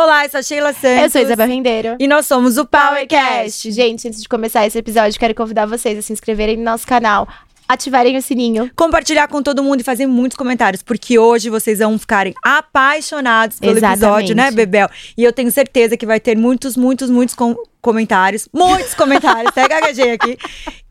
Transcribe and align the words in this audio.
Olá, 0.00 0.24
eu 0.24 0.30
sou 0.30 0.38
a 0.38 0.42
Sheila 0.44 0.72
Santos. 0.72 1.02
Eu 1.02 1.10
sou 1.10 1.18
a 1.20 1.24
Isabel 1.24 1.48
Rendeiro. 1.48 1.96
E 1.98 2.06
nós 2.06 2.24
somos 2.24 2.56
o 2.56 2.64
PowerCast. 2.64 3.68
Gente, 3.72 4.06
antes 4.06 4.22
de 4.22 4.28
começar 4.28 4.64
esse 4.64 4.78
episódio, 4.78 5.18
quero 5.18 5.34
convidar 5.34 5.66
vocês 5.66 5.98
a 5.98 6.02
se 6.02 6.12
inscreverem 6.12 6.56
no 6.56 6.62
nosso 6.62 6.86
canal, 6.86 7.26
ativarem 7.66 8.16
o 8.16 8.22
sininho. 8.22 8.70
Compartilhar 8.76 9.26
com 9.26 9.42
todo 9.42 9.60
mundo 9.60 9.80
e 9.80 9.82
fazer 9.82 10.06
muitos 10.06 10.36
comentários, 10.38 10.84
porque 10.84 11.18
hoje 11.18 11.50
vocês 11.50 11.80
vão 11.80 11.98
ficarem 11.98 12.32
apaixonados 12.44 13.58
pelo 13.58 13.76
Exatamente. 13.76 14.04
episódio, 14.04 14.36
né, 14.36 14.52
Bebel? 14.52 14.88
E 15.16 15.24
eu 15.24 15.32
tenho 15.32 15.50
certeza 15.50 15.96
que 15.96 16.06
vai 16.06 16.20
ter 16.20 16.38
muitos, 16.38 16.76
muitos, 16.76 17.10
muitos 17.10 17.34
com- 17.34 17.56
comentários. 17.82 18.48
Muitos 18.54 18.94
comentários, 18.94 19.48
até 19.50 19.66
gaguejei 19.66 20.12
aqui. 20.12 20.38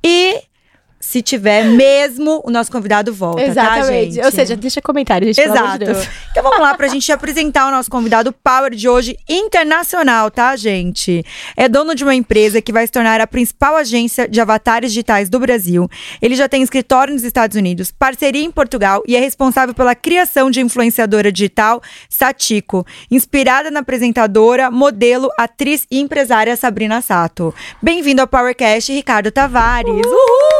E 0.03 0.41
se 0.99 1.21
tiver 1.21 1.63
mesmo, 1.65 2.41
o 2.43 2.49
nosso 2.49 2.71
convidado 2.71 3.13
volta, 3.13 3.41
tá, 3.41 3.47
Exatamente. 3.47 4.13
gente? 4.15 4.25
Ou 4.25 4.31
seja, 4.31 4.55
deixa 4.55 4.81
comentário, 4.81 5.27
gente. 5.27 5.41
Exato. 5.41 5.85
de. 5.85 5.91
Então 6.31 6.43
vamos 6.43 6.59
lá 6.59 6.73
pra 6.73 6.87
gente 6.87 7.11
apresentar 7.11 7.67
o 7.67 7.71
nosso 7.71 7.89
convidado 7.89 8.33
Power 8.33 8.73
de 8.73 8.89
hoje, 8.89 9.17
internacional, 9.29 10.31
tá, 10.31 10.55
gente? 10.55 11.23
É 11.55 11.69
dono 11.69 11.93
de 11.93 12.03
uma 12.03 12.15
empresa 12.15 12.61
que 12.61 12.71
vai 12.71 12.85
se 12.85 12.91
tornar 12.91 13.21
a 13.21 13.27
principal 13.27 13.75
agência 13.75 14.27
de 14.27 14.41
avatares 14.41 14.91
digitais 14.91 15.29
do 15.29 15.39
Brasil. 15.39 15.87
Ele 16.21 16.35
já 16.35 16.49
tem 16.49 16.63
escritório 16.63 17.13
nos 17.13 17.23
Estados 17.23 17.55
Unidos, 17.55 17.91
parceria 17.91 18.43
em 18.43 18.51
Portugal 18.51 19.03
e 19.07 19.15
é 19.15 19.19
responsável 19.19 19.75
pela 19.75 19.95
criação 19.95 20.49
de 20.49 20.61
influenciadora 20.61 21.31
digital 21.31 21.81
Satiko, 22.09 22.85
inspirada 23.11 23.69
na 23.69 23.81
apresentadora, 23.81 24.71
modelo, 24.71 25.29
atriz 25.37 25.85
e 25.91 25.99
empresária 25.99 26.55
Sabrina 26.55 27.01
Sato. 27.01 27.53
Bem-vindo 27.81 28.21
ao 28.21 28.27
PowerCast, 28.27 28.91
Ricardo 28.91 29.31
Tavares. 29.31 30.05
Uhul! 30.05 30.56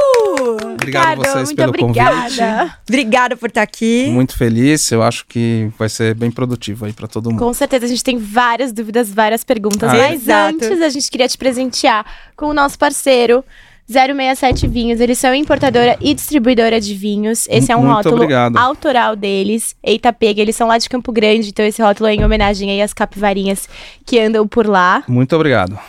Obrigado 0.56 1.22
a 1.22 1.26
vocês 1.26 1.48
muito 1.50 1.56
pelo 1.56 1.70
obrigada. 1.70 2.16
convite. 2.22 2.78
Obrigada 2.88 3.38
por 3.38 3.50
estar 3.50 3.62
aqui. 3.62 4.08
Muito 4.10 4.38
feliz. 4.38 4.92
Eu 4.92 5.04
acho 5.04 5.26
que 5.26 5.70
vai 5.78 5.90
ser 5.90 6.14
bem 6.16 6.32
produtivo 6.32 6.86
aí 6.86 6.94
para 6.94 7.08
todo 7.08 7.30
mundo. 7.30 7.40
Com 7.40 7.54
certeza, 7.54 7.86
a 7.86 7.90
gente 7.90 8.04
tem 8.04 8.18
várias 8.18 8.72
dúvidas, 8.72 9.12
várias 9.12 9.44
perguntas. 9.44 9.90
Ah, 9.90 9.96
mas 9.98 10.22
exato. 10.22 10.56
antes, 10.56 10.82
a 10.82 10.90
gente 10.90 11.10
queria 11.10 11.28
te 11.28 11.38
presentear 11.38 12.06
com 12.36 12.48
o 12.48 12.54
nosso 12.54 12.78
parceiro. 12.78 13.44
067 13.90 14.68
Vinhos, 14.68 15.00
eles 15.00 15.18
são 15.18 15.34
importadora 15.34 15.98
e 16.02 16.14
distribuidora 16.14 16.80
de 16.82 16.94
vinhos. 16.94 17.48
Esse 17.50 17.72
é 17.72 17.76
um 17.76 17.84
Muito 17.84 17.96
rótulo 17.96 18.16
obrigado. 18.16 18.58
autoral 18.58 19.16
deles. 19.16 19.78
Eita 19.82 20.12
Pega, 20.12 20.42
eles 20.42 20.58
são 20.58 20.68
lá 20.68 20.78
de 20.78 20.90
Campo 20.90 21.10
Grande, 21.14 21.48
então 21.50 21.66
esse 21.66 21.82
rótulo 21.82 22.10
é 22.10 22.14
em 22.16 22.26
homenagem 22.26 22.70
aí 22.70 22.82
às 22.82 22.94
capivarinhas 22.94 23.70
que 24.06 24.20
andam 24.20 24.46
por 24.46 24.68
lá. 24.68 25.04
Muito 25.08 25.34
obrigado. 25.34 25.80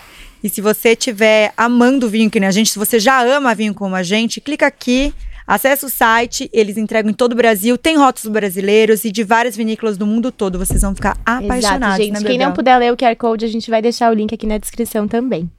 E 0.42 0.48
se 0.48 0.60
você 0.60 0.90
estiver 0.90 1.52
amando 1.56 2.08
vinho 2.08 2.30
que 2.30 2.38
nem 2.38 2.48
a 2.48 2.52
gente, 2.52 2.70
se 2.70 2.78
você 2.78 2.98
já 2.98 3.22
ama 3.22 3.54
vinho 3.54 3.74
como 3.74 3.94
a 3.94 4.02
gente, 4.02 4.40
clica 4.40 4.66
aqui, 4.66 5.12
acessa 5.46 5.86
o 5.86 5.90
site, 5.90 6.48
eles 6.52 6.76
entregam 6.76 7.10
em 7.10 7.14
todo 7.14 7.32
o 7.32 7.36
Brasil, 7.36 7.76
tem 7.78 7.96
rótulos 7.96 8.30
brasileiros 8.32 9.04
e 9.04 9.10
de 9.10 9.24
várias 9.24 9.56
vinícolas 9.56 9.96
do 9.96 10.06
mundo 10.06 10.30
todo, 10.30 10.58
vocês 10.58 10.82
vão 10.82 10.94
ficar 10.94 11.16
apaixonados, 11.24 11.64
Exato, 11.64 12.02
gente. 12.02 12.22
né, 12.22 12.28
Quem 12.28 12.38
não 12.38 12.52
puder 12.52 12.76
ler 12.78 12.92
o 12.92 12.96
QR 12.96 13.16
Code, 13.16 13.44
a 13.44 13.48
gente 13.48 13.70
vai 13.70 13.80
deixar 13.82 14.10
o 14.10 14.14
link 14.14 14.34
aqui 14.34 14.46
na 14.46 14.58
descrição 14.58 15.08
também. 15.08 15.50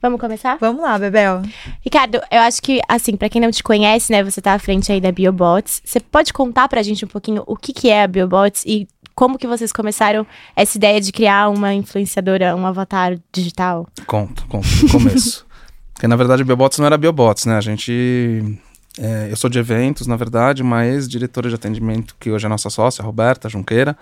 Vamos 0.00 0.20
começar? 0.20 0.56
Vamos 0.60 0.80
lá, 0.82 0.96
Bebel. 0.98 1.42
Ricardo, 1.82 2.20
eu 2.30 2.40
acho 2.40 2.62
que, 2.62 2.80
assim, 2.88 3.16
pra 3.16 3.28
quem 3.28 3.40
não 3.40 3.50
te 3.50 3.62
conhece, 3.62 4.12
né, 4.12 4.22
você 4.22 4.40
tá 4.40 4.52
à 4.52 4.58
frente 4.58 4.92
aí 4.92 5.00
da 5.00 5.10
Biobots. 5.10 5.82
Você 5.84 5.98
pode 5.98 6.32
contar 6.32 6.68
pra 6.68 6.82
gente 6.82 7.04
um 7.04 7.08
pouquinho 7.08 7.42
o 7.46 7.56
que 7.56 7.72
que 7.72 7.88
é 7.88 8.04
a 8.04 8.06
Biobots 8.06 8.62
e 8.64 8.86
como 9.16 9.38
que 9.38 9.46
vocês 9.46 9.72
começaram 9.72 10.26
essa 10.54 10.76
ideia 10.76 11.00
de 11.00 11.10
criar 11.10 11.48
uma 11.48 11.72
influenciadora, 11.72 12.54
um 12.54 12.66
avatar 12.66 13.18
digital? 13.32 13.88
Conto, 14.06 14.46
conto, 14.46 14.68
começo. 14.92 15.44
Porque 15.94 16.06
na 16.06 16.14
verdade 16.14 16.44
Biobots 16.44 16.78
não 16.78 16.84
era 16.84 16.98
Biobots, 16.98 17.46
né? 17.46 17.56
A 17.56 17.60
gente. 17.62 18.60
é, 18.98 19.28
eu 19.30 19.36
sou 19.36 19.48
de 19.48 19.58
eventos, 19.58 20.06
na 20.06 20.14
verdade, 20.14 20.62
uma 20.62 20.84
ex-diretora 20.86 21.48
de 21.48 21.54
atendimento, 21.54 22.14
que 22.20 22.30
hoje 22.30 22.44
é 22.44 22.48
nossa 22.50 22.68
sócia, 22.68 23.02
Roberta 23.02 23.48
Junqueira, 23.48 23.96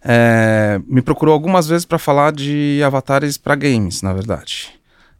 é, 0.00 0.80
me 0.86 1.02
procurou 1.02 1.32
algumas 1.32 1.66
vezes 1.66 1.84
para 1.84 1.98
falar 1.98 2.32
de 2.32 2.80
avatares 2.86 3.36
para 3.36 3.56
games, 3.56 4.02
na 4.02 4.12
verdade. 4.12 4.70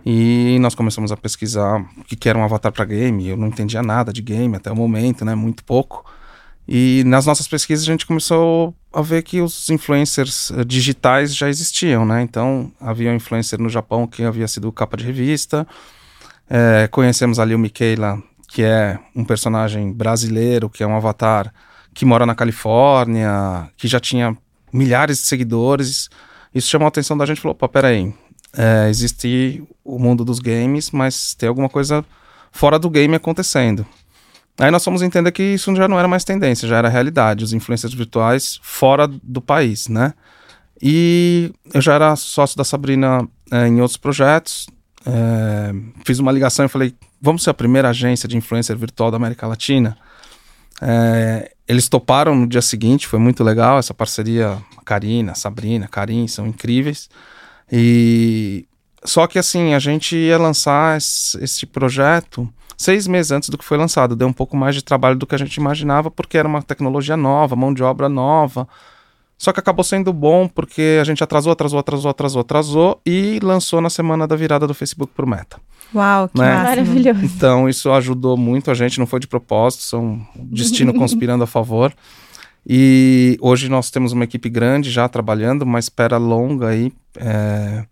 E 0.06 0.58
nós 0.60 0.76
começamos 0.76 1.10
a 1.10 1.16
pesquisar 1.16 1.80
o 1.98 2.04
que 2.04 2.14
que 2.14 2.28
era 2.28 2.38
um 2.38 2.44
avatar 2.44 2.70
para 2.70 2.84
game. 2.84 3.26
Eu 3.26 3.36
não 3.36 3.48
entendia 3.48 3.82
nada 3.82 4.12
de 4.12 4.22
game 4.22 4.54
até 4.54 4.70
o 4.70 4.76
momento, 4.76 5.24
né? 5.24 5.34
Muito 5.34 5.64
pouco. 5.64 6.04
E 6.68 7.02
nas 7.04 7.26
nossas 7.26 7.48
pesquisas 7.48 7.84
a 7.84 7.90
gente 7.90 8.06
começou 8.06 8.74
a 8.94 9.02
ver 9.02 9.22
que 9.22 9.40
os 9.40 9.68
influencers 9.70 10.50
eh, 10.52 10.64
digitais 10.64 11.34
já 11.34 11.48
existiam, 11.48 12.04
né? 12.06 12.22
Então 12.22 12.72
havia 12.80 13.10
um 13.10 13.14
influencer 13.14 13.60
no 13.60 13.68
Japão 13.68 14.06
que 14.06 14.22
havia 14.22 14.46
sido 14.46 14.70
capa 14.72 14.96
de 14.96 15.04
revista. 15.04 15.66
Eh, 16.48 16.88
conhecemos 16.90 17.38
ali 17.38 17.54
o 17.54 17.58
Michaela, 17.58 18.22
que 18.48 18.62
é 18.62 18.98
um 19.16 19.24
personagem 19.24 19.92
brasileiro, 19.92 20.70
que 20.70 20.82
é 20.82 20.86
um 20.86 20.96
avatar 20.96 21.52
que 21.92 22.04
mora 22.04 22.24
na 22.24 22.34
Califórnia, 22.34 23.68
que 23.76 23.88
já 23.88 23.98
tinha 23.98 24.36
milhares 24.72 25.18
de 25.18 25.24
seguidores. 25.24 26.08
Isso 26.54 26.68
chamou 26.68 26.86
a 26.86 26.88
atenção 26.88 27.16
da 27.16 27.26
gente 27.26 27.40
falou: 27.40 27.54
opa, 27.54 27.68
peraí, 27.68 28.14
é, 28.56 28.88
existe 28.88 29.62
o 29.84 29.98
mundo 29.98 30.24
dos 30.24 30.38
games, 30.38 30.90
mas 30.90 31.34
tem 31.34 31.48
alguma 31.48 31.68
coisa 31.68 32.04
fora 32.52 32.78
do 32.78 32.88
game 32.88 33.14
acontecendo. 33.14 33.84
Aí 34.58 34.70
nós 34.70 34.84
fomos 34.84 35.02
entender 35.02 35.32
que 35.32 35.42
isso 35.42 35.74
já 35.74 35.88
não 35.88 35.98
era 35.98 36.06
mais 36.06 36.24
tendência, 36.24 36.68
já 36.68 36.76
era 36.76 36.88
realidade, 36.88 37.42
os 37.42 37.52
influencers 37.52 37.92
virtuais 37.92 38.60
fora 38.62 39.08
do 39.08 39.40
país, 39.40 39.88
né? 39.88 40.14
E 40.80 41.52
eu 41.72 41.80
já 41.80 41.94
era 41.94 42.14
sócio 42.14 42.56
da 42.56 42.64
Sabrina 42.64 43.26
é, 43.50 43.66
em 43.66 43.80
outros 43.80 43.96
projetos, 43.96 44.66
é, 45.06 45.72
fiz 46.04 46.18
uma 46.18 46.30
ligação 46.30 46.64
e 46.64 46.68
falei, 46.68 46.94
vamos 47.20 47.42
ser 47.42 47.50
a 47.50 47.54
primeira 47.54 47.88
agência 47.88 48.28
de 48.28 48.36
influencer 48.36 48.76
virtual 48.76 49.10
da 49.10 49.16
América 49.16 49.46
Latina? 49.46 49.96
É, 50.80 51.52
eles 51.66 51.88
toparam 51.88 52.34
no 52.34 52.46
dia 52.46 52.62
seguinte, 52.62 53.08
foi 53.08 53.18
muito 53.18 53.42
legal 53.42 53.78
essa 53.78 53.94
parceria, 53.94 54.58
Karina, 54.84 55.34
Sabrina, 55.34 55.88
Karim, 55.88 56.28
são 56.28 56.46
incríveis. 56.46 57.08
E 57.72 58.66
só 59.04 59.26
que 59.26 59.38
assim, 59.38 59.74
a 59.74 59.78
gente 59.78 60.16
ia 60.16 60.38
lançar 60.38 60.96
esse, 60.96 61.42
esse 61.42 61.66
projeto 61.66 62.48
seis 62.76 63.06
meses 63.06 63.32
antes 63.32 63.48
do 63.48 63.58
que 63.58 63.64
foi 63.64 63.76
lançado. 63.76 64.16
Deu 64.16 64.28
um 64.28 64.32
pouco 64.32 64.56
mais 64.56 64.74
de 64.74 64.82
trabalho 64.82 65.16
do 65.16 65.26
que 65.26 65.34
a 65.34 65.38
gente 65.38 65.56
imaginava, 65.56 66.10
porque 66.10 66.38
era 66.38 66.48
uma 66.48 66.62
tecnologia 66.62 67.16
nova, 67.16 67.56
mão 67.56 67.72
de 67.72 67.82
obra 67.82 68.08
nova. 68.08 68.68
Só 69.36 69.52
que 69.52 69.60
acabou 69.60 69.84
sendo 69.84 70.12
bom 70.12 70.48
porque 70.48 70.98
a 71.00 71.04
gente 71.04 71.22
atrasou, 71.22 71.52
atrasou, 71.52 71.78
atrasou, 71.78 72.10
atrasou, 72.10 72.40
atrasou 72.40 73.00
e 73.04 73.38
lançou 73.42 73.80
na 73.80 73.90
semana 73.90 74.26
da 74.26 74.36
virada 74.36 74.66
do 74.66 74.74
Facebook 74.74 75.12
pro 75.14 75.26
Meta. 75.26 75.58
Uau, 75.94 76.28
que 76.28 76.38
Né? 76.38 76.54
Maravilhoso. 76.54 77.24
Então 77.24 77.68
isso 77.68 77.90
ajudou 77.92 78.36
muito 78.36 78.70
a 78.70 78.74
gente, 78.74 78.98
não 78.98 79.06
foi 79.06 79.20
de 79.20 79.26
propósito, 79.26 79.82
são 79.82 80.24
destino 80.36 80.94
conspirando 80.94 81.44
a 81.44 81.46
favor. 81.46 81.92
E 82.66 83.36
hoje 83.40 83.68
nós 83.68 83.90
temos 83.90 84.12
uma 84.12 84.24
equipe 84.24 84.48
grande 84.48 84.90
já 84.90 85.08
trabalhando, 85.08 85.62
uma 85.62 85.78
espera 85.78 86.16
longa 86.16 86.68
aí 86.68 86.92
é, 87.18 87.84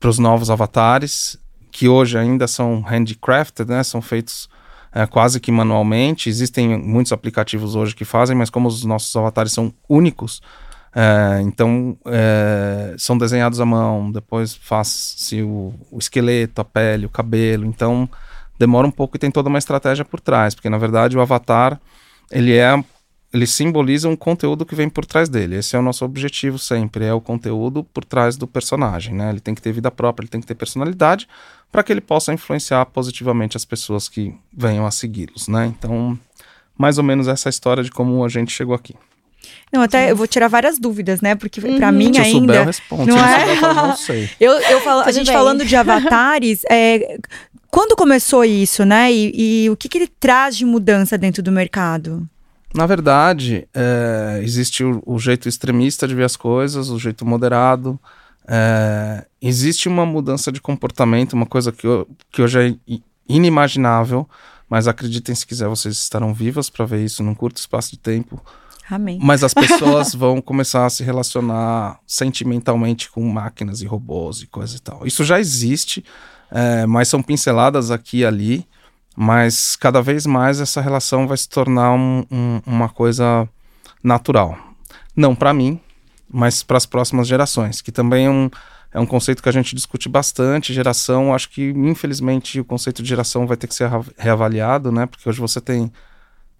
para 0.00 0.08
os 0.08 0.18
novos 0.18 0.50
avatares, 0.50 1.38
que 1.76 1.90
hoje 1.90 2.16
ainda 2.16 2.48
são 2.48 2.80
handcrafted, 2.80 3.70
né? 3.70 3.82
São 3.82 4.00
feitos 4.00 4.48
é, 4.94 5.04
quase 5.04 5.38
que 5.38 5.52
manualmente. 5.52 6.30
Existem 6.30 6.74
muitos 6.78 7.12
aplicativos 7.12 7.74
hoje 7.76 7.94
que 7.94 8.02
fazem, 8.02 8.34
mas 8.34 8.48
como 8.48 8.66
os 8.66 8.82
nossos 8.82 9.14
avatares 9.14 9.52
são 9.52 9.70
únicos, 9.86 10.40
é, 10.94 11.42
então 11.42 11.94
é, 12.06 12.94
são 12.96 13.18
desenhados 13.18 13.60
à 13.60 13.66
mão, 13.66 14.10
depois 14.10 14.54
faz-se 14.54 15.42
o, 15.42 15.74
o 15.90 15.98
esqueleto, 15.98 16.62
a 16.62 16.64
pele, 16.64 17.04
o 17.04 17.10
cabelo. 17.10 17.66
Então 17.66 18.08
demora 18.58 18.86
um 18.86 18.90
pouco 18.90 19.18
e 19.18 19.18
tem 19.18 19.30
toda 19.30 19.50
uma 19.50 19.58
estratégia 19.58 20.02
por 20.02 20.18
trás, 20.18 20.54
porque 20.54 20.70
na 20.70 20.78
verdade 20.78 21.14
o 21.14 21.20
avatar 21.20 21.78
ele 22.30 22.56
é 22.56 22.82
ele 23.36 23.46
simboliza 23.46 24.08
um 24.08 24.16
conteúdo 24.16 24.64
que 24.66 24.74
vem 24.74 24.88
por 24.88 25.04
trás 25.04 25.28
dele. 25.28 25.56
Esse 25.56 25.76
é 25.76 25.78
o 25.78 25.82
nosso 25.82 26.04
objetivo 26.04 26.58
sempre, 26.58 27.04
é 27.04 27.12
o 27.12 27.20
conteúdo 27.20 27.84
por 27.84 28.04
trás 28.04 28.36
do 28.36 28.46
personagem, 28.46 29.14
né? 29.14 29.30
Ele 29.30 29.40
tem 29.40 29.54
que 29.54 29.62
ter 29.62 29.72
vida 29.72 29.90
própria, 29.90 30.24
ele 30.24 30.30
tem 30.30 30.40
que 30.40 30.46
ter 30.46 30.54
personalidade 30.54 31.28
para 31.70 31.82
que 31.82 31.92
ele 31.92 32.00
possa 32.00 32.32
influenciar 32.32 32.86
positivamente 32.86 33.56
as 33.56 33.64
pessoas 33.64 34.08
que 34.08 34.34
venham 34.56 34.86
a 34.86 34.90
segui-los, 34.90 35.48
né? 35.48 35.66
Então, 35.66 36.18
mais 36.78 36.98
ou 36.98 37.04
menos 37.04 37.28
essa 37.28 37.48
é 37.48 37.50
a 37.50 37.54
história 37.56 37.82
de 37.84 37.90
como 37.90 38.24
a 38.24 38.28
gente 38.28 38.50
chegou 38.52 38.74
aqui. 38.74 38.94
Não, 39.72 39.82
até 39.82 40.10
eu 40.10 40.16
vou 40.16 40.26
tirar 40.26 40.48
várias 40.48 40.78
dúvidas, 40.78 41.20
né? 41.20 41.34
Porque 41.34 41.60
pra 41.60 41.88
Uhum. 41.90 41.94
mim 41.96 42.14
Se 42.14 42.20
eu 42.20 42.24
souber, 42.24 42.40
eu 42.56 42.60
ainda. 42.60 42.64
respondo. 42.64 43.06
não 43.06 43.16
Se 43.16 43.20
eu 43.20 43.26
é? 43.26 43.28
não 43.28 43.38
souber, 43.38 43.54
eu 43.56 43.60
falo, 43.74 43.88
não 43.88 43.96
sei. 43.96 44.30
Eu, 44.40 44.52
eu 44.52 44.80
falo, 44.80 45.00
a 45.02 45.12
gente 45.12 45.26
bem. 45.26 45.34
falando 45.34 45.64
de 45.64 45.74
avatares, 45.76 46.62
é, 46.70 47.18
quando 47.70 47.94
começou 47.96 48.44
isso, 48.44 48.84
né? 48.84 49.12
E, 49.12 49.64
e 49.64 49.70
o 49.70 49.76
que, 49.76 49.88
que 49.88 49.98
ele 49.98 50.08
traz 50.08 50.56
de 50.56 50.64
mudança 50.64 51.18
dentro 51.18 51.42
do 51.42 51.52
mercado? 51.52 52.26
Na 52.76 52.84
verdade, 52.86 53.66
é, 53.74 54.40
existe 54.42 54.84
o, 54.84 55.02
o 55.06 55.18
jeito 55.18 55.48
extremista 55.48 56.06
de 56.06 56.14
ver 56.14 56.24
as 56.24 56.36
coisas, 56.36 56.90
o 56.90 56.98
jeito 56.98 57.24
moderado. 57.24 57.98
É, 58.46 59.24
existe 59.40 59.88
uma 59.88 60.04
mudança 60.04 60.52
de 60.52 60.60
comportamento, 60.60 61.32
uma 61.32 61.46
coisa 61.46 61.72
que, 61.72 61.86
eu- 61.86 62.06
que 62.30 62.42
hoje 62.42 62.58
é 62.86 62.98
inimaginável, 63.28 64.28
mas 64.68 64.86
acreditem 64.86 65.34
se 65.34 65.46
quiser, 65.46 65.68
vocês 65.68 65.96
estarão 65.96 66.34
vivas 66.34 66.68
para 66.68 66.84
ver 66.84 67.04
isso 67.04 67.22
num 67.22 67.34
curto 67.34 67.56
espaço 67.56 67.92
de 67.92 67.98
tempo. 67.98 68.40
Amém. 68.90 69.18
Mas 69.22 69.42
as 69.42 69.54
pessoas 69.54 70.12
vão 70.14 70.40
começar 70.40 70.86
a 70.86 70.90
se 70.90 71.02
relacionar 71.02 71.98
sentimentalmente 72.06 73.10
com 73.10 73.26
máquinas 73.28 73.80
e 73.80 73.86
robôs 73.86 74.42
e 74.42 74.46
coisa 74.46 74.76
e 74.76 74.80
tal. 74.80 75.06
Isso 75.06 75.24
já 75.24 75.40
existe, 75.40 76.04
é, 76.50 76.84
mas 76.86 77.08
são 77.08 77.22
pinceladas 77.22 77.90
aqui 77.90 78.18
e 78.18 78.24
ali. 78.26 78.66
Mas 79.16 79.76
cada 79.76 80.02
vez 80.02 80.26
mais 80.26 80.60
essa 80.60 80.80
relação 80.80 81.26
vai 81.26 81.36
se 81.38 81.48
tornar 81.48 81.92
um- 81.94 82.24
um- 82.30 82.60
uma 82.66 82.88
coisa 82.88 83.48
natural. 84.02 84.58
Não 85.16 85.34
para 85.34 85.54
mim, 85.54 85.80
mas 86.28 86.62
para 86.62 86.76
as 86.76 86.84
próximas 86.84 87.26
gerações, 87.26 87.80
que 87.80 87.90
também 87.90 88.26
é 88.26 88.30
um, 88.30 88.50
é 88.92 89.00
um 89.00 89.06
conceito 89.06 89.42
que 89.42 89.48
a 89.48 89.52
gente 89.52 89.74
discute 89.74 90.08
bastante. 90.08 90.74
Geração, 90.74 91.34
acho 91.34 91.48
que 91.48 91.70
infelizmente 91.70 92.60
o 92.60 92.64
conceito 92.64 93.02
de 93.02 93.08
geração 93.08 93.46
vai 93.46 93.56
ter 93.56 93.66
que 93.66 93.74
ser 93.74 93.90
reavaliado, 94.18 94.92
né? 94.92 95.06
Porque 95.06 95.26
hoje 95.28 95.40
você 95.40 95.60
tem 95.60 95.90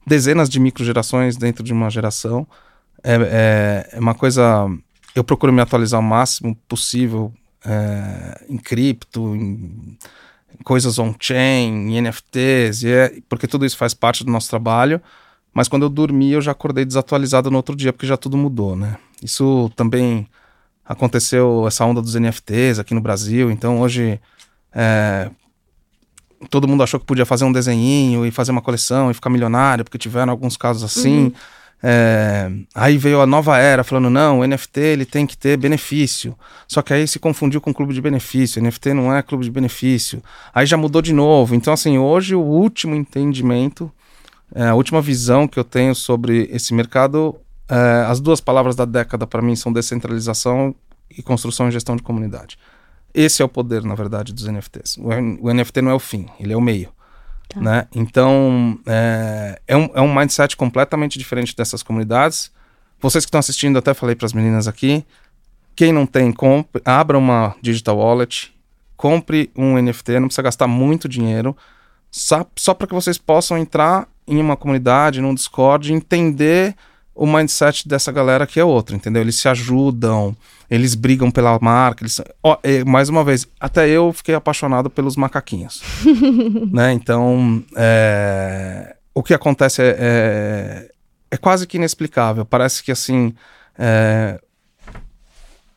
dezenas 0.06 0.48
de 0.48 0.58
microgerações 0.58 1.36
dentro 1.36 1.62
de 1.62 1.72
uma 1.72 1.90
geração. 1.90 2.46
É, 3.02 3.14
é, 3.92 3.96
é 3.96 4.00
uma 4.00 4.14
coisa. 4.14 4.66
Eu 5.14 5.24
procuro 5.24 5.52
me 5.52 5.60
atualizar 5.60 6.00
o 6.00 6.02
máximo 6.02 6.56
possível 6.68 7.32
é, 7.64 8.44
em 8.48 8.56
cripto, 8.56 9.34
em, 9.34 9.98
coisas 10.64 10.98
on-chain, 10.98 12.00
NFTs, 12.00 12.84
é, 12.84 13.20
porque 13.28 13.46
tudo 13.46 13.64
isso 13.64 13.76
faz 13.76 13.94
parte 13.94 14.24
do 14.24 14.30
nosso 14.30 14.48
trabalho. 14.48 15.00
Mas 15.52 15.68
quando 15.68 15.84
eu 15.84 15.88
dormi, 15.88 16.32
eu 16.32 16.40
já 16.40 16.52
acordei 16.52 16.84
desatualizado 16.84 17.50
no 17.50 17.56
outro 17.56 17.74
dia, 17.74 17.92
porque 17.92 18.06
já 18.06 18.16
tudo 18.16 18.36
mudou, 18.36 18.76
né? 18.76 18.98
Isso 19.22 19.70
também 19.74 20.28
aconteceu, 20.84 21.66
essa 21.66 21.84
onda 21.84 22.02
dos 22.02 22.14
NFTs 22.14 22.78
aqui 22.78 22.94
no 22.94 23.00
Brasil. 23.00 23.50
Então 23.50 23.80
hoje 23.80 24.20
é, 24.72 25.30
todo 26.50 26.68
mundo 26.68 26.82
achou 26.82 27.00
que 27.00 27.06
podia 27.06 27.24
fazer 27.24 27.44
um 27.44 27.52
desenhinho 27.52 28.26
e 28.26 28.30
fazer 28.30 28.52
uma 28.52 28.62
coleção 28.62 29.10
e 29.10 29.14
ficar 29.14 29.30
milionário, 29.30 29.84
porque 29.84 29.98
tiveram 29.98 30.30
alguns 30.30 30.56
casos 30.56 30.82
assim. 30.84 31.24
Uhum. 31.24 31.32
É, 31.82 32.50
aí 32.74 32.96
veio 32.96 33.20
a 33.20 33.26
nova 33.26 33.58
era 33.58 33.84
falando, 33.84 34.08
não, 34.08 34.40
o 34.40 34.46
NFT 34.46 34.80
ele 34.80 35.04
tem 35.04 35.26
que 35.26 35.36
ter 35.36 35.56
benefício. 35.56 36.36
Só 36.66 36.82
que 36.82 36.92
aí 36.92 37.06
se 37.06 37.18
confundiu 37.18 37.60
com 37.60 37.72
clube 37.72 37.94
de 37.94 38.00
benefício. 38.00 38.62
NFT 38.62 38.94
não 38.94 39.14
é 39.14 39.22
clube 39.22 39.44
de 39.44 39.50
benefício. 39.50 40.22
Aí 40.54 40.66
já 40.66 40.76
mudou 40.76 41.02
de 41.02 41.12
novo. 41.12 41.54
Então, 41.54 41.72
assim, 41.72 41.98
hoje 41.98 42.34
o 42.34 42.40
último 42.40 42.94
entendimento, 42.94 43.90
é, 44.54 44.68
a 44.68 44.74
última 44.74 45.00
visão 45.00 45.46
que 45.46 45.58
eu 45.58 45.64
tenho 45.64 45.94
sobre 45.94 46.48
esse 46.52 46.72
mercado, 46.72 47.36
é, 47.68 48.06
as 48.08 48.20
duas 48.20 48.40
palavras 48.40 48.74
da 48.74 48.84
década 48.84 49.26
para 49.26 49.42
mim 49.42 49.54
são 49.54 49.72
descentralização 49.72 50.74
e 51.10 51.22
construção 51.22 51.68
e 51.68 51.72
gestão 51.72 51.94
de 51.94 52.02
comunidade. 52.02 52.58
Esse 53.14 53.42
é 53.42 53.44
o 53.44 53.48
poder, 53.48 53.82
na 53.82 53.94
verdade, 53.94 54.32
dos 54.32 54.44
NFTs. 54.46 54.98
O, 54.98 55.08
o 55.48 55.54
NFT 55.54 55.82
não 55.82 55.90
é 55.90 55.94
o 55.94 55.98
fim, 55.98 56.26
ele 56.38 56.52
é 56.52 56.56
o 56.56 56.60
meio. 56.60 56.95
Tá. 57.48 57.60
Né? 57.60 57.88
Então, 57.94 58.78
é, 58.86 59.60
é, 59.66 59.76
um, 59.76 59.90
é 59.94 60.00
um 60.00 60.14
mindset 60.14 60.56
completamente 60.56 61.18
diferente 61.18 61.54
dessas 61.56 61.82
comunidades. 61.82 62.50
Vocês 63.00 63.24
que 63.24 63.28
estão 63.28 63.40
assistindo, 63.40 63.78
até 63.78 63.94
falei 63.94 64.14
para 64.14 64.26
as 64.26 64.32
meninas 64.32 64.66
aqui, 64.66 65.04
quem 65.74 65.92
não 65.92 66.06
tem, 66.06 66.32
compre, 66.32 66.80
abra 66.84 67.18
uma 67.18 67.54
digital 67.60 67.98
wallet, 67.98 68.54
compre 68.96 69.50
um 69.54 69.80
NFT, 69.80 70.18
não 70.18 70.28
precisa 70.28 70.42
gastar 70.42 70.66
muito 70.66 71.08
dinheiro, 71.08 71.54
só, 72.10 72.46
só 72.56 72.72
para 72.72 72.86
que 72.86 72.94
vocês 72.94 73.18
possam 73.18 73.58
entrar 73.58 74.08
em 74.26 74.40
uma 74.40 74.56
comunidade, 74.56 75.20
num 75.20 75.34
Discord, 75.34 75.92
entender 75.92 76.74
o 77.16 77.26
mindset 77.26 77.88
dessa 77.88 78.12
galera 78.12 78.46
que 78.46 78.60
é 78.60 78.64
outro, 78.64 78.94
entendeu? 78.94 79.22
Eles 79.22 79.36
se 79.36 79.48
ajudam, 79.48 80.36
eles 80.70 80.94
brigam 80.94 81.30
pela 81.30 81.58
marca. 81.60 82.04
Eles... 82.04 82.20
Oh, 82.42 82.56
mais 82.86 83.08
uma 83.08 83.24
vez, 83.24 83.48
até 83.58 83.88
eu 83.88 84.12
fiquei 84.12 84.34
apaixonado 84.34 84.90
pelos 84.90 85.16
macaquinhos. 85.16 85.82
né? 86.70 86.92
Então, 86.92 87.64
é... 87.74 88.96
o 89.14 89.22
que 89.22 89.32
acontece 89.32 89.82
é, 89.82 89.96
é, 89.98 90.90
é, 91.30 91.36
quase 91.38 91.66
que 91.66 91.78
inexplicável. 91.78 92.44
Parece 92.44 92.82
que 92.82 92.92
assim. 92.92 93.34
É... 93.78 94.38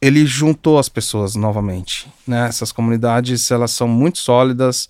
Ele 0.02 0.26
juntou 0.26 0.80
as 0.80 0.88
pessoas 0.88 1.36
novamente. 1.36 2.08
Né? 2.26 2.48
Essas 2.48 2.72
comunidades 2.72 3.52
elas 3.52 3.72
são 3.72 3.86
muito 3.86 4.18
sólidas, 4.18 4.88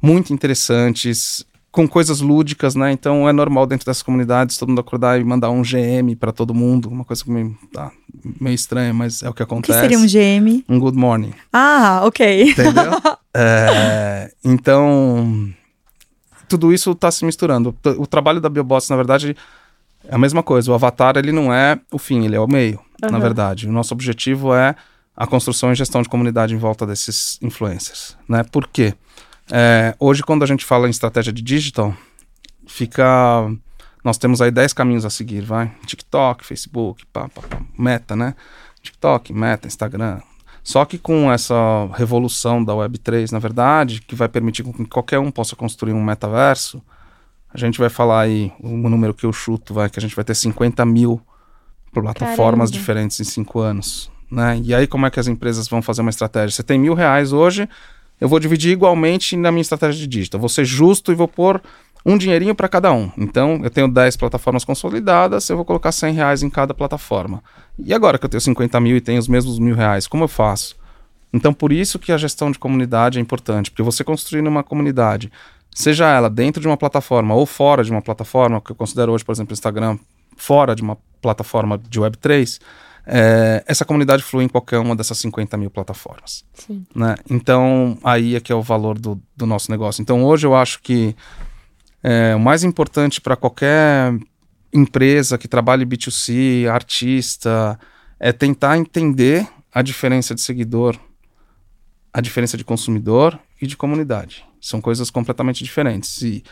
muito 0.00 0.32
interessantes 0.32 1.46
com 1.72 1.88
coisas 1.88 2.20
lúdicas, 2.20 2.74
né? 2.74 2.92
Então 2.92 3.26
é 3.26 3.32
normal 3.32 3.66
dentro 3.66 3.86
dessas 3.86 4.02
comunidades 4.02 4.58
todo 4.58 4.68
mundo 4.68 4.82
acordar 4.82 5.18
e 5.18 5.24
mandar 5.24 5.50
um 5.50 5.62
GM 5.62 6.14
para 6.20 6.30
todo 6.30 6.52
mundo, 6.52 6.90
uma 6.90 7.04
coisa 7.04 7.24
que 7.24 7.30
me 7.30 7.56
tá 7.72 7.90
meio 8.38 8.54
estranha, 8.54 8.92
mas 8.92 9.22
é 9.22 9.28
o 9.30 9.32
que 9.32 9.42
acontece. 9.42 9.72
O 9.72 9.82
que 9.82 9.96
seria 9.96 9.98
um 9.98 10.06
GM? 10.06 10.62
Um 10.68 10.78
good 10.78 10.96
morning. 10.96 11.32
Ah, 11.50 12.02
ok. 12.04 12.50
Entendeu? 12.50 12.92
é, 13.34 14.30
então 14.44 15.50
tudo 16.46 16.74
isso 16.74 16.90
está 16.90 17.10
se 17.10 17.24
misturando. 17.24 17.74
O 17.96 18.06
trabalho 18.06 18.38
da 18.38 18.50
Biobots, 18.50 18.90
na 18.90 18.96
verdade, 18.96 19.34
é 20.06 20.14
a 20.14 20.18
mesma 20.18 20.42
coisa. 20.42 20.70
O 20.70 20.74
avatar 20.74 21.16
ele 21.16 21.32
não 21.32 21.52
é 21.52 21.80
o 21.90 21.98
fim, 21.98 22.26
ele 22.26 22.36
é 22.36 22.40
o 22.40 22.46
meio, 22.46 22.78
uhum. 23.02 23.10
na 23.10 23.18
verdade. 23.18 23.66
O 23.66 23.72
nosso 23.72 23.94
objetivo 23.94 24.54
é 24.54 24.76
a 25.16 25.26
construção 25.26 25.72
e 25.72 25.74
gestão 25.74 26.02
de 26.02 26.08
comunidade 26.10 26.54
em 26.54 26.58
volta 26.58 26.86
desses 26.86 27.38
influencers, 27.40 28.14
né? 28.28 28.44
Por 28.44 28.68
quê? 28.68 28.94
É, 29.54 29.94
hoje, 30.00 30.22
quando 30.22 30.42
a 30.42 30.46
gente 30.46 30.64
fala 30.64 30.86
em 30.86 30.90
estratégia 30.90 31.30
de 31.30 31.42
digital, 31.42 31.94
fica. 32.66 33.04
Nós 34.02 34.16
temos 34.16 34.40
aí 34.40 34.50
10 34.50 34.72
caminhos 34.72 35.04
a 35.04 35.10
seguir, 35.10 35.42
vai? 35.42 35.70
TikTok, 35.84 36.42
Facebook, 36.44 37.04
pá, 37.12 37.28
pá, 37.28 37.42
pá, 37.42 37.60
Meta, 37.78 38.16
né? 38.16 38.34
TikTok, 38.80 39.30
Meta, 39.34 39.68
Instagram. 39.68 40.20
Só 40.64 40.86
que 40.86 40.96
com 40.96 41.30
essa 41.30 41.54
revolução 41.92 42.64
da 42.64 42.72
Web3, 42.72 43.30
na 43.30 43.38
verdade, 43.38 44.00
que 44.00 44.14
vai 44.14 44.28
permitir 44.28 44.64
que 44.64 44.86
qualquer 44.86 45.18
um 45.18 45.30
possa 45.30 45.54
construir 45.54 45.92
um 45.92 46.02
metaverso, 46.02 46.82
a 47.52 47.58
gente 47.58 47.78
vai 47.78 47.90
falar 47.90 48.22
aí, 48.22 48.50
o 48.58 48.70
número 48.88 49.12
que 49.12 49.26
eu 49.26 49.32
chuto, 49.32 49.74
vai, 49.74 49.90
que 49.90 49.98
a 49.98 50.02
gente 50.02 50.16
vai 50.16 50.24
ter 50.24 50.34
50 50.34 50.84
mil 50.86 51.20
plataformas 51.92 52.70
Caramba. 52.70 52.78
diferentes 52.78 53.20
em 53.20 53.24
cinco 53.24 53.60
anos. 53.60 54.10
Né? 54.30 54.62
E 54.64 54.74
aí, 54.74 54.86
como 54.86 55.04
é 55.04 55.10
que 55.10 55.20
as 55.20 55.28
empresas 55.28 55.68
vão 55.68 55.82
fazer 55.82 56.00
uma 56.00 56.10
estratégia? 56.10 56.50
Você 56.56 56.62
tem 56.62 56.78
mil 56.78 56.94
reais 56.94 57.32
hoje, 57.32 57.68
eu 58.22 58.28
vou 58.28 58.38
dividir 58.38 58.70
igualmente 58.70 59.36
na 59.36 59.50
minha 59.50 59.62
estratégia 59.62 60.00
de 60.00 60.06
digital. 60.06 60.38
Vou 60.38 60.48
ser 60.48 60.64
justo 60.64 61.10
e 61.10 61.14
vou 61.16 61.26
pôr 61.26 61.60
um 62.06 62.16
dinheirinho 62.16 62.54
para 62.54 62.68
cada 62.68 62.92
um. 62.92 63.10
Então, 63.18 63.60
eu 63.64 63.68
tenho 63.68 63.88
10 63.88 64.16
plataformas 64.16 64.64
consolidadas, 64.64 65.48
eu 65.48 65.56
vou 65.56 65.64
colocar 65.64 65.90
100 65.90 66.14
reais 66.14 66.40
em 66.40 66.48
cada 66.48 66.72
plataforma. 66.72 67.42
E 67.76 67.92
agora 67.92 68.18
que 68.18 68.24
eu 68.24 68.28
tenho 68.28 68.40
50 68.40 68.78
mil 68.78 68.96
e 68.96 69.00
tenho 69.00 69.18
os 69.18 69.26
mesmos 69.26 69.58
mil 69.58 69.74
reais, 69.74 70.06
como 70.06 70.22
eu 70.22 70.28
faço? 70.28 70.76
Então, 71.32 71.52
por 71.52 71.72
isso 71.72 71.98
que 71.98 72.12
a 72.12 72.16
gestão 72.16 72.52
de 72.52 72.60
comunidade 72.60 73.18
é 73.18 73.20
importante, 73.20 73.72
porque 73.72 73.82
você 73.82 74.04
construir 74.04 74.46
uma 74.46 74.62
comunidade, 74.62 75.28
seja 75.74 76.08
ela 76.08 76.30
dentro 76.30 76.60
de 76.60 76.68
uma 76.68 76.76
plataforma 76.76 77.34
ou 77.34 77.44
fora 77.44 77.82
de 77.82 77.90
uma 77.90 78.02
plataforma, 78.02 78.60
que 78.60 78.70
eu 78.70 78.76
considero 78.76 79.10
hoje, 79.10 79.24
por 79.24 79.32
exemplo, 79.32 79.52
Instagram, 79.52 79.98
fora 80.36 80.76
de 80.76 80.82
uma 80.82 80.96
plataforma 81.20 81.76
de 81.76 82.00
Web3, 82.00 82.60
é, 83.06 83.64
essa 83.66 83.84
comunidade 83.84 84.22
flui 84.22 84.44
em 84.44 84.48
qualquer 84.48 84.78
uma 84.78 84.94
dessas 84.94 85.18
50 85.18 85.56
mil 85.56 85.70
plataformas. 85.70 86.44
Né? 86.94 87.16
Então, 87.28 87.98
aí 88.02 88.36
é 88.36 88.40
que 88.40 88.52
é 88.52 88.54
o 88.54 88.62
valor 88.62 88.98
do, 88.98 89.20
do 89.36 89.46
nosso 89.46 89.70
negócio. 89.70 90.00
Então, 90.00 90.24
hoje 90.24 90.46
eu 90.46 90.54
acho 90.54 90.80
que 90.80 91.16
é, 92.02 92.34
o 92.34 92.40
mais 92.40 92.64
importante 92.64 93.20
para 93.20 93.36
qualquer 93.36 94.14
empresa 94.72 95.36
que 95.36 95.48
trabalhe 95.48 95.84
B2C, 95.84 96.66
artista, 96.68 97.78
é 98.18 98.32
tentar 98.32 98.78
entender 98.78 99.46
a 99.72 99.82
diferença 99.82 100.34
de 100.34 100.40
seguidor, 100.40 100.98
a 102.12 102.20
diferença 102.20 102.56
de 102.56 102.64
consumidor 102.64 103.38
e 103.60 103.66
de 103.66 103.76
comunidade. 103.76 104.44
São 104.60 104.80
coisas 104.80 105.10
completamente 105.10 105.64
diferentes. 105.64 106.22
E, 106.22 106.44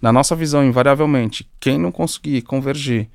na 0.00 0.12
nossa 0.12 0.34
visão, 0.34 0.64
invariavelmente, 0.64 1.50
quem 1.60 1.78
não 1.78 1.92
conseguir 1.92 2.42
convergir 2.42 3.08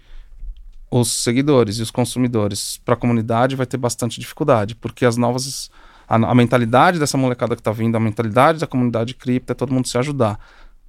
os 1.00 1.12
seguidores 1.12 1.78
e 1.78 1.82
os 1.82 1.90
consumidores 1.90 2.80
para 2.86 2.94
a 2.94 2.98
comunidade 2.98 3.56
vai 3.56 3.66
ter 3.66 3.78
bastante 3.78 4.20
dificuldade, 4.20 4.76
porque 4.76 5.06
as 5.06 5.18
novas. 5.18 5.72
A, 6.08 6.16
a 6.16 6.36
mentalidade 6.36 7.00
dessa 7.00 7.18
molecada 7.18 7.56
que 7.56 7.62
está 7.62 7.72
vindo, 7.72 7.96
a 7.96 8.00
mentalidade 8.00 8.60
da 8.60 8.68
comunidade 8.68 9.16
cripto 9.16 9.52
é 9.52 9.56
todo 9.56 9.74
mundo 9.74 9.88
se 9.88 9.98
ajudar. 9.98 10.40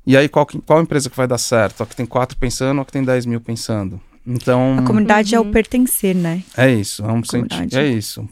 E 0.06 0.14
aí, 0.14 0.28
qual, 0.28 0.46
qual 0.66 0.82
empresa 0.82 1.08
que 1.08 1.16
vai 1.16 1.26
dar 1.26 1.38
certo? 1.38 1.82
A 1.82 1.86
que 1.86 1.96
tem 1.96 2.04
quatro 2.04 2.36
pensando 2.36 2.76
ou 2.76 2.82
a 2.82 2.84
que 2.84 2.92
tem 2.92 3.02
10 3.02 3.24
mil 3.24 3.40
pensando? 3.40 3.98
Então. 4.26 4.78
A 4.78 4.82
comunidade 4.82 5.34
uhum. 5.34 5.38
é 5.38 5.42
o 5.42 5.46
uhum. 5.46 5.52
pertencer, 5.52 6.14
né? 6.14 6.42
É 6.56 6.72
isso, 6.72 7.04
é 7.04 7.12
um 7.12 7.22
sentido. 7.22 7.76
É 7.76 7.86
isso 7.86 8.26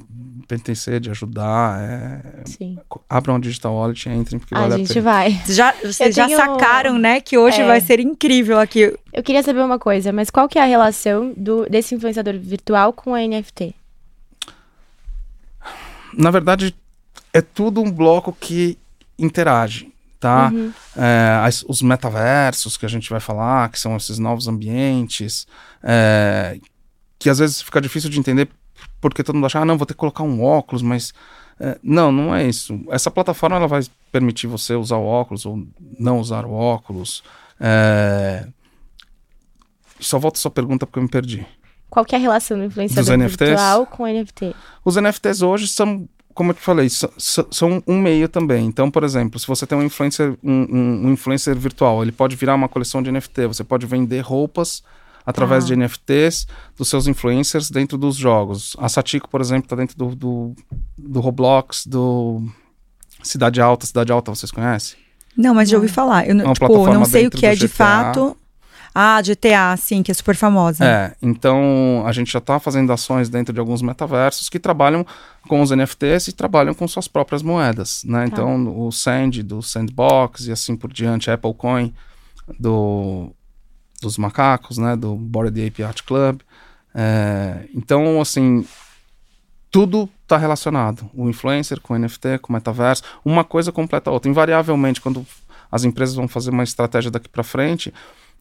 pertencer, 0.52 1.00
de 1.00 1.10
ajudar. 1.10 1.80
É... 1.80 2.42
Sim. 2.44 2.78
Abram 3.08 3.36
um 3.36 3.40
digital 3.40 3.74
wallet 3.74 4.08
e 4.08 4.12
entrem, 4.12 4.38
porque 4.38 4.54
a 4.54 4.60
vale 4.60 4.74
a 4.74 4.76
gente 4.78 5.00
vai. 5.00 5.40
Já, 5.46 5.72
vocês 5.82 6.14
já 6.14 6.26
tenho... 6.26 6.36
sacaram, 6.38 6.98
né, 6.98 7.20
que 7.20 7.38
hoje 7.38 7.60
é. 7.60 7.66
vai 7.66 7.80
ser 7.80 8.00
incrível 8.00 8.58
aqui. 8.58 8.94
Eu 9.12 9.22
queria 9.22 9.42
saber 9.42 9.60
uma 9.60 9.78
coisa, 9.78 10.12
mas 10.12 10.30
qual 10.30 10.48
que 10.48 10.58
é 10.58 10.62
a 10.62 10.66
relação 10.66 11.32
do, 11.36 11.64
desse 11.68 11.94
influenciador 11.94 12.38
virtual 12.38 12.92
com 12.92 13.14
a 13.14 13.20
NFT? 13.20 13.74
Na 16.16 16.30
verdade, 16.30 16.74
é 17.32 17.40
tudo 17.40 17.80
um 17.80 17.90
bloco 17.90 18.36
que 18.38 18.76
interage 19.18 19.91
tá? 20.22 20.50
Uhum. 20.54 20.72
É, 20.96 21.40
as, 21.44 21.64
os 21.68 21.82
metaversos 21.82 22.76
que 22.76 22.86
a 22.86 22.88
gente 22.88 23.10
vai 23.10 23.18
falar, 23.18 23.68
que 23.70 23.78
são 23.78 23.96
esses 23.96 24.20
novos 24.20 24.46
ambientes, 24.46 25.46
é, 25.82 26.58
que 27.18 27.28
às 27.28 27.40
vezes 27.40 27.60
fica 27.60 27.80
difícil 27.80 28.08
de 28.08 28.20
entender 28.20 28.48
porque 29.00 29.24
todo 29.24 29.34
mundo 29.34 29.46
acha, 29.46 29.58
ah, 29.58 29.64
não, 29.64 29.76
vou 29.76 29.84
ter 29.84 29.94
que 29.94 29.98
colocar 29.98 30.22
um 30.22 30.42
óculos, 30.42 30.80
mas. 30.80 31.12
É, 31.58 31.76
não, 31.82 32.10
não 32.12 32.34
é 32.34 32.46
isso. 32.46 32.80
Essa 32.88 33.10
plataforma 33.10 33.56
ela 33.56 33.66
vai 33.66 33.82
permitir 34.10 34.46
você 34.46 34.74
usar 34.74 34.96
o 34.96 35.04
óculos 35.04 35.44
ou 35.44 35.66
não 35.98 36.18
usar 36.18 36.46
o 36.46 36.52
óculos. 36.52 37.22
É... 37.60 38.46
Só 40.00 40.18
volta 40.18 40.38
a 40.38 40.40
sua 40.40 40.50
pergunta 40.50 40.86
porque 40.86 40.98
eu 40.98 41.02
me 41.02 41.08
perdi. 41.08 41.46
Qual 41.90 42.04
que 42.04 42.14
é 42.14 42.18
a 42.18 42.20
relação 42.20 42.56
do 42.56 42.64
influenciador 42.64 43.18
virtual 43.18 43.86
com 43.86 44.04
o 44.04 44.06
NFT? 44.06 44.54
Os 44.84 44.96
NFTs 44.96 45.42
hoje 45.42 45.68
são, 45.68 46.08
como 46.34 46.50
eu 46.50 46.54
te 46.54 46.60
falei, 46.62 46.88
são 46.90 47.82
um 47.86 48.00
meio 48.00 48.28
também. 48.28 48.66
Então, 48.66 48.90
por 48.90 49.04
exemplo, 49.04 49.38
se 49.38 49.46
você 49.46 49.66
tem 49.66 49.76
um 49.78 49.82
influencer, 49.82 50.36
um, 50.42 50.52
um, 50.70 51.06
um 51.08 51.12
influencer 51.12 51.54
virtual, 51.56 52.02
ele 52.02 52.12
pode 52.12 52.36
virar 52.36 52.54
uma 52.54 52.68
coleção 52.68 53.02
de 53.02 53.10
NFT. 53.10 53.46
Você 53.48 53.64
pode 53.64 53.86
vender 53.86 54.20
roupas 54.20 54.82
através 55.24 55.64
Ah. 55.64 55.66
de 55.68 55.76
NFTs 55.76 56.46
dos 56.76 56.88
seus 56.88 57.06
influencers 57.06 57.70
dentro 57.70 57.96
dos 57.96 58.16
jogos. 58.16 58.74
A 58.78 58.88
Satiko, 58.88 59.28
por 59.28 59.40
exemplo, 59.40 59.66
está 59.66 59.76
dentro 59.76 59.96
do, 59.96 60.14
do, 60.16 60.54
do 60.98 61.20
Roblox, 61.20 61.86
do 61.86 62.42
Cidade 63.22 63.60
Alta. 63.60 63.86
Cidade 63.86 64.10
Alta, 64.12 64.34
vocês 64.34 64.50
conhecem? 64.50 64.98
Não, 65.36 65.54
mas 65.54 65.68
já 65.70 65.76
ouvi 65.76 65.88
falar. 65.88 66.26
Eu 66.28 66.34
não- 66.34 66.44
É 66.44 66.48
uma 66.48 66.54
tipo, 66.54 66.86
não 66.92 67.04
sei 67.04 67.26
o 67.26 67.30
que 67.30 67.46
é 67.46 67.50
do 67.54 67.58
de 67.60 67.66
GTA. 67.68 67.74
fato. 67.76 68.36
Ah, 68.94 69.20
GTA, 69.22 69.76
sim, 69.76 70.02
que 70.02 70.10
é 70.10 70.14
super 70.14 70.36
famosa. 70.36 70.84
É, 70.84 71.14
então 71.22 72.02
a 72.06 72.12
gente 72.12 72.30
já 72.30 72.38
está 72.38 72.58
fazendo 72.58 72.92
ações 72.92 73.28
dentro 73.28 73.52
de 73.52 73.60
alguns 73.60 73.80
metaversos 73.80 74.48
que 74.48 74.58
trabalham 74.58 75.06
com 75.48 75.62
os 75.62 75.70
NFTs 75.70 76.28
e 76.28 76.32
trabalham 76.32 76.74
com 76.74 76.86
suas 76.86 77.08
próprias 77.08 77.42
moedas, 77.42 78.04
né? 78.04 78.26
Então 78.26 78.86
o 78.86 78.92
Sand 78.92 79.30
do 79.44 79.62
Sandbox 79.62 80.46
e 80.46 80.52
assim 80.52 80.76
por 80.76 80.92
diante, 80.92 81.30
a 81.30 81.34
Apple 81.34 81.54
Coin 81.54 81.92
do, 82.58 83.32
dos 84.00 84.18
macacos, 84.18 84.78
né? 84.78 84.96
Do 84.96 85.14
Bored 85.14 85.66
Ape 85.66 85.82
Art 85.82 86.02
Club. 86.02 86.40
É, 86.94 87.66
então, 87.74 88.20
assim, 88.20 88.66
tudo 89.70 90.08
está 90.22 90.36
relacionado. 90.36 91.08
O 91.14 91.28
influencer 91.28 91.80
com 91.80 91.94
o 91.94 91.98
NFT, 91.98 92.38
com 92.40 92.52
o 92.52 92.54
metaverso, 92.54 93.02
uma 93.24 93.44
coisa 93.44 93.72
completa 93.72 94.10
a 94.10 94.12
outra. 94.12 94.30
Invariavelmente, 94.30 95.00
quando 95.00 95.26
as 95.70 95.84
empresas 95.84 96.14
vão 96.14 96.28
fazer 96.28 96.50
uma 96.50 96.62
estratégia 96.62 97.10
daqui 97.10 97.28
para 97.28 97.42
frente, 97.42 97.92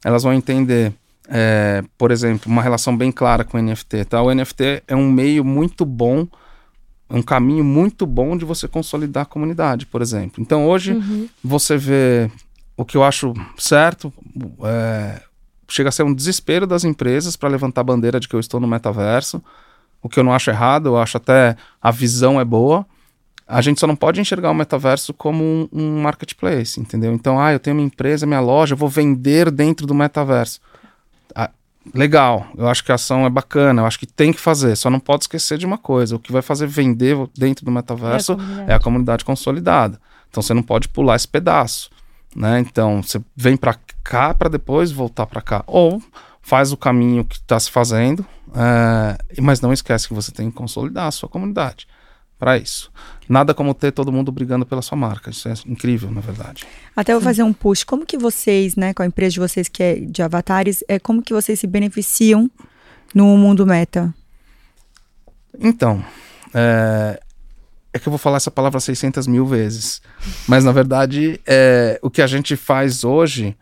elas 0.03 0.23
vão 0.23 0.33
entender, 0.33 0.93
é, 1.27 1.83
por 1.97 2.11
exemplo, 2.11 2.51
uma 2.51 2.61
relação 2.61 2.95
bem 2.95 3.11
clara 3.11 3.43
com 3.43 3.57
o 3.57 3.61
NFT. 3.61 4.05
Tá? 4.05 4.21
O 4.21 4.33
NFT 4.33 4.83
é 4.87 4.95
um 4.95 5.11
meio 5.11 5.43
muito 5.43 5.85
bom, 5.85 6.27
um 7.09 7.21
caminho 7.21 7.63
muito 7.63 8.05
bom 8.05 8.37
de 8.37 8.45
você 8.45 8.67
consolidar 8.67 9.23
a 9.23 9.25
comunidade, 9.25 9.85
por 9.85 10.01
exemplo. 10.01 10.41
Então, 10.41 10.67
hoje, 10.67 10.93
você 11.43 11.77
vê 11.77 12.31
o 12.77 12.85
que 12.85 12.97
eu 12.97 13.03
acho 13.03 13.33
certo, 13.57 14.13
é, 14.63 15.21
chega 15.67 15.89
a 15.89 15.91
ser 15.91 16.03
um 16.03 16.13
desespero 16.13 16.67
das 16.67 16.83
empresas 16.83 17.35
para 17.35 17.49
levantar 17.49 17.81
a 17.81 17.85
bandeira 17.85 18.19
de 18.19 18.27
que 18.27 18.35
eu 18.35 18.39
estou 18.39 18.59
no 18.59 18.67
metaverso. 18.67 19.41
O 20.01 20.09
que 20.09 20.19
eu 20.19 20.23
não 20.23 20.33
acho 20.33 20.49
errado, 20.49 20.87
eu 20.87 20.97
acho 20.97 21.17
até 21.17 21.55
a 21.81 21.91
visão 21.91 22.39
é 22.39 22.45
boa. 22.45 22.85
A 23.51 23.61
gente 23.61 23.81
só 23.81 23.85
não 23.85 23.97
pode 23.97 24.21
enxergar 24.21 24.49
o 24.49 24.53
metaverso 24.53 25.13
como 25.13 25.43
um, 25.43 25.67
um 25.73 26.01
marketplace, 26.01 26.79
entendeu? 26.79 27.13
Então, 27.13 27.37
ah, 27.37 27.51
eu 27.51 27.59
tenho 27.59 27.75
minha 27.75 27.85
empresa, 27.85 28.25
minha 28.25 28.39
loja, 28.39 28.73
eu 28.73 28.77
vou 28.77 28.87
vender 28.87 29.51
dentro 29.51 29.85
do 29.85 29.93
metaverso. 29.93 30.61
Ah, 31.35 31.49
legal, 31.93 32.47
eu 32.57 32.69
acho 32.69 32.81
que 32.81 32.93
a 32.93 32.95
ação 32.95 33.25
é 33.25 33.29
bacana, 33.29 33.81
eu 33.81 33.85
acho 33.85 33.99
que 33.99 34.05
tem 34.05 34.31
que 34.31 34.39
fazer, 34.39 34.77
só 34.77 34.89
não 34.89 35.01
pode 35.01 35.25
esquecer 35.25 35.57
de 35.57 35.65
uma 35.65 35.77
coisa: 35.77 36.15
o 36.15 36.19
que 36.19 36.31
vai 36.31 36.41
fazer 36.41 36.65
vender 36.65 37.17
dentro 37.37 37.65
do 37.65 37.71
metaverso 37.71 38.37
comunidade. 38.37 38.71
é 38.71 38.73
a 38.73 38.79
comunidade 38.79 39.25
consolidada. 39.25 39.99
Então 40.29 40.41
você 40.41 40.53
não 40.53 40.63
pode 40.63 40.87
pular 40.87 41.17
esse 41.17 41.27
pedaço, 41.27 41.89
né? 42.33 42.61
Então 42.61 43.03
você 43.03 43.19
vem 43.35 43.57
para 43.57 43.75
cá 44.01 44.33
para 44.33 44.47
depois 44.47 44.93
voltar 44.93 45.25
para 45.25 45.41
cá, 45.41 45.61
ou 45.67 46.01
faz 46.41 46.71
o 46.71 46.77
caminho 46.77 47.25
que 47.25 47.35
está 47.35 47.59
se 47.59 47.69
fazendo, 47.69 48.25
é, 48.55 49.41
mas 49.41 49.59
não 49.59 49.73
esquece 49.73 50.07
que 50.07 50.13
você 50.13 50.31
tem 50.31 50.49
que 50.49 50.55
consolidar 50.55 51.07
a 51.07 51.11
sua 51.11 51.27
comunidade 51.27 51.85
para 52.41 52.57
isso. 52.57 52.91
Nada 53.29 53.53
como 53.53 53.71
ter 53.71 53.91
todo 53.91 54.11
mundo 54.11 54.31
brigando 54.31 54.65
pela 54.65 54.81
sua 54.81 54.97
marca. 54.97 55.29
Isso 55.29 55.47
é 55.47 55.53
incrível, 55.67 56.09
na 56.09 56.21
verdade. 56.21 56.65
Até 56.95 57.13
vou 57.13 57.21
fazer 57.21 57.43
um 57.43 57.53
push. 57.53 57.83
Como 57.83 58.03
que 58.03 58.17
vocês, 58.17 58.75
né, 58.75 58.95
com 58.95 59.03
a 59.03 59.05
empresa 59.05 59.33
de 59.33 59.39
vocês 59.39 59.69
que 59.69 59.83
é 59.83 59.95
de 59.99 60.23
avatares, 60.23 60.83
é 60.87 60.97
como 60.97 61.21
que 61.21 61.35
vocês 61.35 61.59
se 61.59 61.67
beneficiam 61.67 62.49
no 63.13 63.37
mundo 63.37 63.63
meta? 63.63 64.11
Então, 65.59 66.03
é, 66.51 67.21
é 67.93 67.99
que 67.99 68.07
eu 68.07 68.11
vou 68.11 68.17
falar 68.17 68.37
essa 68.37 68.49
palavra 68.49 68.79
600 68.79 69.27
mil 69.27 69.45
vezes. 69.45 70.01
Mas, 70.47 70.63
na 70.63 70.71
verdade, 70.71 71.39
é, 71.45 71.99
o 72.01 72.09
que 72.09 72.23
a 72.23 72.27
gente 72.27 72.55
faz 72.55 73.03
hoje 73.03 73.55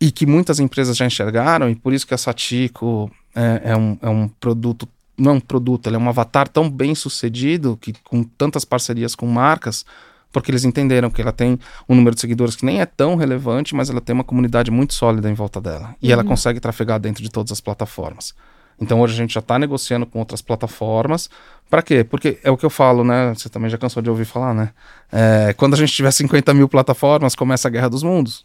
e 0.00 0.10
que 0.10 0.24
muitas 0.24 0.60
empresas 0.60 0.96
já 0.96 1.04
enxergaram, 1.04 1.68
e 1.68 1.74
por 1.74 1.92
isso 1.92 2.06
que 2.06 2.14
a 2.14 2.18
Satiko 2.18 3.10
é, 3.34 3.72
é 3.72 3.76
um, 3.76 3.98
é 4.00 4.08
um 4.08 4.28
produto, 4.28 4.88
não 5.16 5.32
é 5.32 5.34
um 5.34 5.40
produto, 5.40 5.86
ela 5.86 5.96
é 5.96 5.98
um 5.98 6.08
avatar 6.08 6.48
tão 6.48 6.68
bem 6.68 6.94
sucedido, 6.94 7.78
que 7.80 7.94
com 8.04 8.22
tantas 8.22 8.64
parcerias 8.64 9.14
com 9.14 9.26
marcas, 9.26 9.84
porque 10.32 10.50
eles 10.50 10.64
entenderam 10.64 11.10
que 11.10 11.22
ela 11.22 11.32
tem 11.32 11.58
um 11.88 11.94
número 11.94 12.14
de 12.14 12.20
seguidores 12.20 12.54
que 12.54 12.66
nem 12.66 12.80
é 12.80 12.86
tão 12.86 13.16
relevante, 13.16 13.74
mas 13.74 13.88
ela 13.88 14.00
tem 14.00 14.12
uma 14.12 14.24
comunidade 14.24 14.70
muito 14.70 14.92
sólida 14.92 15.30
em 15.30 15.34
volta 15.34 15.60
dela. 15.60 15.96
E 16.02 16.12
ela 16.12 16.22
consegue 16.22 16.60
trafegar 16.60 17.00
dentro 17.00 17.22
de 17.22 17.30
todas 17.30 17.52
as 17.52 17.60
plataformas. 17.60 18.34
Então 18.78 19.00
hoje 19.00 19.14
a 19.14 19.16
gente 19.16 19.32
já 19.32 19.40
está 19.40 19.58
negociando 19.58 20.04
com 20.04 20.18
outras 20.18 20.42
plataformas. 20.42 21.30
Para 21.70 21.82
quê? 21.82 22.04
Porque 22.04 22.38
é 22.44 22.50
o 22.50 22.56
que 22.56 22.66
eu 22.66 22.70
falo, 22.70 23.02
né? 23.02 23.32
Você 23.34 23.48
também 23.48 23.70
já 23.70 23.78
cansou 23.78 24.02
de 24.02 24.10
ouvir 24.10 24.26
falar, 24.26 24.52
né? 24.52 24.70
É, 25.10 25.54
quando 25.54 25.72
a 25.72 25.76
gente 25.76 25.92
tiver 25.92 26.10
50 26.10 26.52
mil 26.52 26.68
plataformas, 26.68 27.34
começa 27.34 27.68
a 27.68 27.70
guerra 27.70 27.88
dos 27.88 28.02
mundos. 28.02 28.44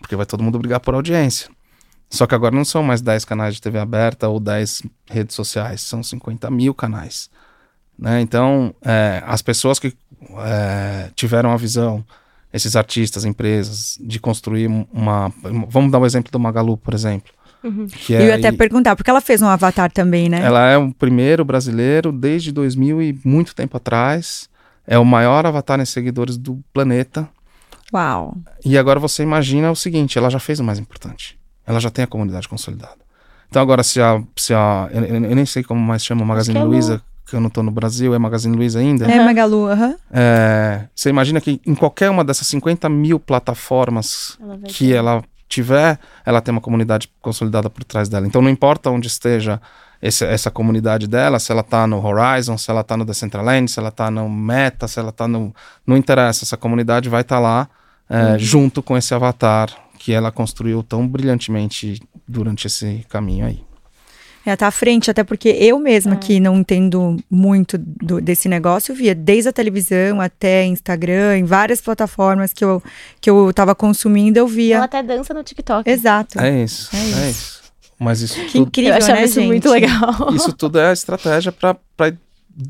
Porque 0.00 0.14
vai 0.14 0.26
todo 0.26 0.42
mundo 0.42 0.58
brigar 0.58 0.78
por 0.78 0.94
audiência. 0.94 1.48
Só 2.08 2.26
que 2.26 2.34
agora 2.34 2.54
não 2.54 2.64
são 2.64 2.82
mais 2.82 3.00
10 3.00 3.24
canais 3.24 3.54
de 3.54 3.60
TV 3.60 3.78
aberta 3.78 4.28
ou 4.28 4.38
10 4.38 4.82
redes 5.10 5.34
sociais, 5.34 5.80
são 5.80 6.02
50 6.02 6.50
mil 6.50 6.72
canais. 6.72 7.28
Né? 7.98 8.20
Então, 8.20 8.74
é, 8.84 9.22
as 9.26 9.42
pessoas 9.42 9.78
que 9.78 9.92
é, 10.38 11.10
tiveram 11.14 11.50
a 11.50 11.56
visão, 11.56 12.04
esses 12.52 12.76
artistas, 12.76 13.24
empresas, 13.24 13.98
de 14.00 14.18
construir 14.20 14.66
uma. 14.92 15.32
Vamos 15.68 15.90
dar 15.90 15.98
um 15.98 16.06
exemplo 16.06 16.30
do 16.30 16.38
Magalu, 16.38 16.76
por 16.76 16.94
exemplo. 16.94 17.32
Que 17.88 18.12
eu 18.12 18.20
ia 18.20 18.32
é, 18.32 18.34
até 18.34 18.52
perguntar, 18.52 18.94
porque 18.94 19.10
ela 19.10 19.20
fez 19.20 19.42
um 19.42 19.48
avatar 19.48 19.90
também, 19.90 20.28
né? 20.28 20.40
ela 20.40 20.68
é 20.68 20.76
o 20.76 20.92
primeiro 20.92 21.44
brasileiro 21.44 22.12
desde 22.12 22.52
2000 22.52 23.02
e 23.02 23.20
muito 23.24 23.54
tempo 23.54 23.76
atrás. 23.76 24.48
É 24.86 24.96
o 24.96 25.04
maior 25.04 25.44
avatar 25.44 25.80
em 25.80 25.84
seguidores 25.84 26.36
do 26.36 26.62
planeta. 26.72 27.28
Uau. 27.92 28.36
E 28.64 28.78
agora 28.78 29.00
você 29.00 29.24
imagina 29.24 29.70
o 29.70 29.74
seguinte: 29.74 30.16
ela 30.16 30.30
já 30.30 30.38
fez 30.38 30.60
o 30.60 30.64
mais 30.64 30.78
importante. 30.78 31.36
Ela 31.66 31.80
já 31.80 31.90
tem 31.90 32.04
a 32.04 32.06
comunidade 32.06 32.48
consolidada. 32.48 32.94
Então 33.48 33.60
agora 33.62 33.82
se 33.82 34.00
a, 34.00 34.20
se 34.36 34.52
a 34.54 34.88
eu, 34.92 35.04
eu- 35.04 35.20
nem 35.20 35.46
sei 35.46 35.62
como 35.62 35.80
mais 35.80 36.04
chama 36.04 36.24
Magazine 36.24 36.54
que 36.58 36.62
é 36.62 36.64
Luiza, 36.64 37.02
que 37.26 37.34
eu 37.34 37.40
não 37.40 37.50
tô 37.50 37.62
no 37.62 37.70
Brasil, 37.70 38.14
é 38.14 38.18
Magazine 38.18 38.56
Luiza 38.56 38.78
ainda. 38.78 39.10
É 39.10 39.24
Magalu, 39.24 39.66
aham. 39.70 39.96
É, 40.12 40.84
você 40.94 41.10
imagina 41.10 41.40
que 41.40 41.60
em 41.66 41.74
qualquer 41.74 42.08
uma 42.10 42.24
dessas 42.24 42.46
50 42.46 42.88
mil 42.88 43.18
plataformas 43.66 44.36
Ela 44.40 44.58
que 44.58 44.88
ter. 44.88 44.94
ela 44.94 45.22
tiver, 45.48 45.98
ela 46.24 46.40
tem 46.40 46.52
uma 46.52 46.60
comunidade 46.60 47.08
consolidada 47.20 47.70
por 47.70 47.84
trás 47.84 48.08
dela. 48.08 48.26
Então 48.26 48.42
não 48.42 48.50
importa 48.50 48.90
onde 48.90 49.06
esteja 49.06 49.60
esse- 50.02 50.24
essa 50.24 50.50
comunidade 50.50 51.06
dela, 51.06 51.38
se 51.38 51.50
ela 51.52 51.62
tá 51.62 51.86
no 51.86 52.04
Horizon, 52.04 52.58
se 52.58 52.70
ela 52.70 52.82
tá 52.84 52.96
no 52.96 53.04
Decentraland, 53.04 53.70
se 53.70 53.78
ela 53.78 53.90
tá 53.90 54.10
no 54.10 54.28
Meta, 54.28 54.86
se 54.88 54.98
ela 54.98 55.12
tá 55.12 55.26
no. 55.28 55.54
Não 55.86 55.96
interessa, 55.96 56.44
essa 56.44 56.56
comunidade 56.56 57.08
vai 57.08 57.22
estar 57.22 57.38
lá 57.38 57.68
é, 58.10 58.38
junto 58.38 58.82
com 58.82 58.96
esse 58.96 59.14
avatar 59.14 59.68
que 59.98 60.12
ela 60.12 60.30
construiu 60.32 60.82
tão 60.82 61.06
brilhantemente 61.06 62.00
durante 62.26 62.66
esse 62.66 63.04
caminho 63.08 63.46
aí. 63.46 63.60
Ela 64.44 64.56
tá 64.56 64.68
à 64.68 64.70
frente, 64.70 65.10
até 65.10 65.24
porque 65.24 65.48
eu 65.48 65.76
mesma, 65.76 66.12
É. 66.14 66.16
que 66.16 66.38
não 66.38 66.58
entendo 66.58 67.16
muito 67.28 67.76
do- 67.76 68.20
desse 68.20 68.48
negócio, 68.48 68.94
via 68.94 69.12
desde 69.12 69.48
a 69.48 69.52
televisão 69.52 70.20
até 70.20 70.64
Instagram, 70.64 71.38
em 71.38 71.44
várias 71.44 71.80
plataformas 71.80 72.52
que 72.52 72.64
eu, 72.64 72.80
que 73.20 73.28
eu 73.28 73.52
tava 73.52 73.74
consumindo, 73.74 74.38
eu 74.38 74.46
via. 74.46 74.76
Ela 74.76 74.84
até 74.84 75.02
dança 75.02 75.34
no 75.34 75.42
TikTok. 75.42 75.90
Exato. 75.90 76.38
É 76.40 76.62
isso, 76.62 76.94
É 76.94 76.98
é 77.00 77.04
isso. 77.08 77.28
isso. 77.30 77.62
Mas 77.98 78.20
isso 78.20 78.34
Que 78.40 78.52
tudo, 78.52 78.68
incrível, 78.68 78.92
Eu 78.92 78.98
achava 78.98 79.18
né, 79.18 79.24
isso 79.24 79.34
gente? 79.40 79.46
muito 79.48 79.68
legal. 79.68 79.90
isso 80.36 80.52
tudo 80.52 80.78
é 80.78 80.92
estratégia 80.92 81.50
para 81.50 81.76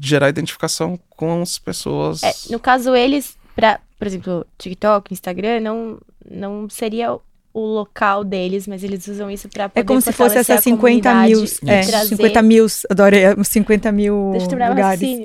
gerar 0.01 0.31
identificação 0.31 0.99
com 1.11 1.43
as 1.43 1.59
pessoas. 1.59 2.23
É, 2.23 2.33
no 2.51 2.59
caso, 2.59 2.95
eles, 2.95 3.37
pra, 3.55 3.81
por 3.99 4.07
exemplo, 4.07 4.47
TikTok, 4.57 5.13
Instagram, 5.13 5.61
não, 5.61 5.99
não 6.31 6.69
seria 6.69 7.13
o 7.55 7.61
local 7.61 8.23
deles, 8.23 8.67
mas 8.67 8.85
eles 8.85 9.09
usam 9.09 9.31
isso 9.31 9.49
pra 9.49 9.67
poder 9.71 9.81
É 9.81 9.85
como 9.85 9.99
se 10.01 10.13
fosse 10.13 10.37
essas 10.37 10.59
a 10.59 10.61
50 10.61 11.15
mil, 11.23 11.43
é, 11.67 11.81
trazer... 11.87 12.09
50 12.17 12.43
mil, 12.43 12.67
adorei, 12.91 13.35
uns 13.35 13.49
50 13.49 13.93
mil 13.93 14.29
Deixa 14.33 14.47
eu 14.47 14.51
lugares. 14.53 14.83
raciocínio. 14.83 15.25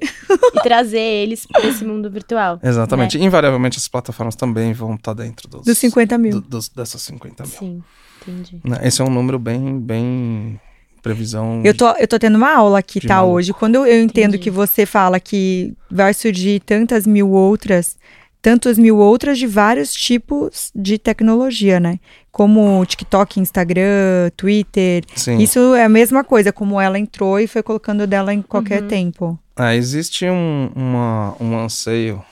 e 0.55 0.61
trazer 0.63 0.99
eles 1.01 1.45
pra 1.45 1.65
esse 1.67 1.83
mundo 1.83 2.09
virtual. 2.09 2.57
Exatamente. 2.63 3.17
Invariavelmente 3.21 3.77
as 3.77 3.87
plataformas 3.89 4.35
também 4.35 4.71
vão 4.71 4.95
estar 4.95 5.13
dentro 5.13 5.49
dos, 5.49 5.65
Dos 5.65 5.77
50 5.77 6.17
mil. 6.17 6.31
do- 6.39 6.41
dos- 6.41 6.69
dessas 6.69 7.01
50 7.01 7.43
mil. 7.43 7.51
Sim, 7.51 7.83
entendi. 8.25 8.61
Né? 8.63 8.79
Esse 8.83 9.01
é 9.01 9.03
um 9.03 9.09
número 9.09 9.37
bem, 9.37 9.77
bem 9.77 10.57
previsão. 11.01 11.61
Eu 11.65 11.75
tô, 11.75 11.89
eu 11.97 12.07
tô 12.07 12.17
tendo 12.17 12.35
uma 12.37 12.55
aula 12.55 12.79
aqui, 12.79 13.01
tá, 13.05 13.15
maluco. 13.17 13.35
hoje. 13.35 13.51
Quando 13.53 13.75
eu 13.75 13.85
entendo 14.01 14.29
Entendi. 14.35 14.37
que 14.37 14.49
você 14.51 14.85
fala 14.85 15.19
que 15.19 15.73
vai 15.89 16.13
surgir 16.13 16.61
tantas 16.61 17.05
mil 17.05 17.29
outras, 17.31 17.97
tantas 18.41 18.77
mil 18.77 18.97
outras 18.97 19.37
de 19.37 19.45
vários 19.47 19.93
tipos 19.93 20.71
de 20.75 20.97
tecnologia, 20.97 21.79
né? 21.79 21.99
Como 22.31 22.83
TikTok, 22.85 23.39
Instagram, 23.39 24.31
Twitter. 24.35 25.03
Sim. 25.15 25.37
Isso 25.37 25.75
é 25.75 25.83
a 25.83 25.89
mesma 25.89 26.23
coisa, 26.23 26.51
como 26.51 26.79
ela 26.81 26.97
entrou 26.97 27.39
e 27.39 27.45
foi 27.47 27.61
colocando 27.61 28.07
dela 28.07 28.33
em 28.33 28.41
qualquer 28.41 28.81
Uhum. 28.83 28.87
tempo. 28.87 29.39
É, 29.57 29.75
existe 29.75 30.25
um, 30.27 30.71
uma- 30.75 31.35
um 31.39 31.57
anseio 31.57 32.23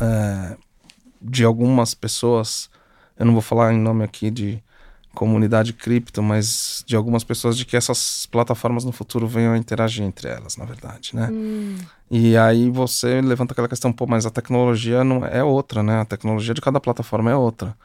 é, 0.00 0.56
de 1.20 1.42
algumas 1.44 1.92
pessoas, 1.94 2.70
eu 3.18 3.26
não 3.26 3.32
vou 3.32 3.42
falar 3.42 3.72
em 3.74 3.78
nome 3.80 4.04
aqui 4.04 4.30
de 4.30 4.62
comunidade 5.14 5.72
cripto, 5.72 6.22
mas 6.22 6.84
de 6.86 6.94
algumas 6.94 7.24
pessoas 7.24 7.56
de 7.56 7.64
que 7.64 7.76
essas 7.76 8.26
plataformas 8.26 8.84
no 8.84 8.92
futuro 8.92 9.26
venham 9.26 9.52
a 9.52 9.58
interagir 9.58 10.04
entre 10.04 10.28
elas, 10.28 10.56
na 10.56 10.64
verdade, 10.64 11.10
né? 11.14 11.28
Hum, 11.32 11.76
E 12.10 12.36
aí 12.36 12.70
você 12.70 13.20
levanta 13.20 13.52
aquela 13.52 13.68
questão, 13.68 13.92
pô, 13.92 14.06
mas 14.06 14.24
a 14.26 14.30
tecnologia 14.30 15.02
não 15.04 15.24
é 15.24 15.42
outra, 15.42 15.82
né? 15.82 16.00
A 16.00 16.04
tecnologia 16.04 16.54
de 16.54 16.60
cada 16.60 16.80
plataforma 16.80 17.30
é 17.30 17.34
outra. 17.36 17.76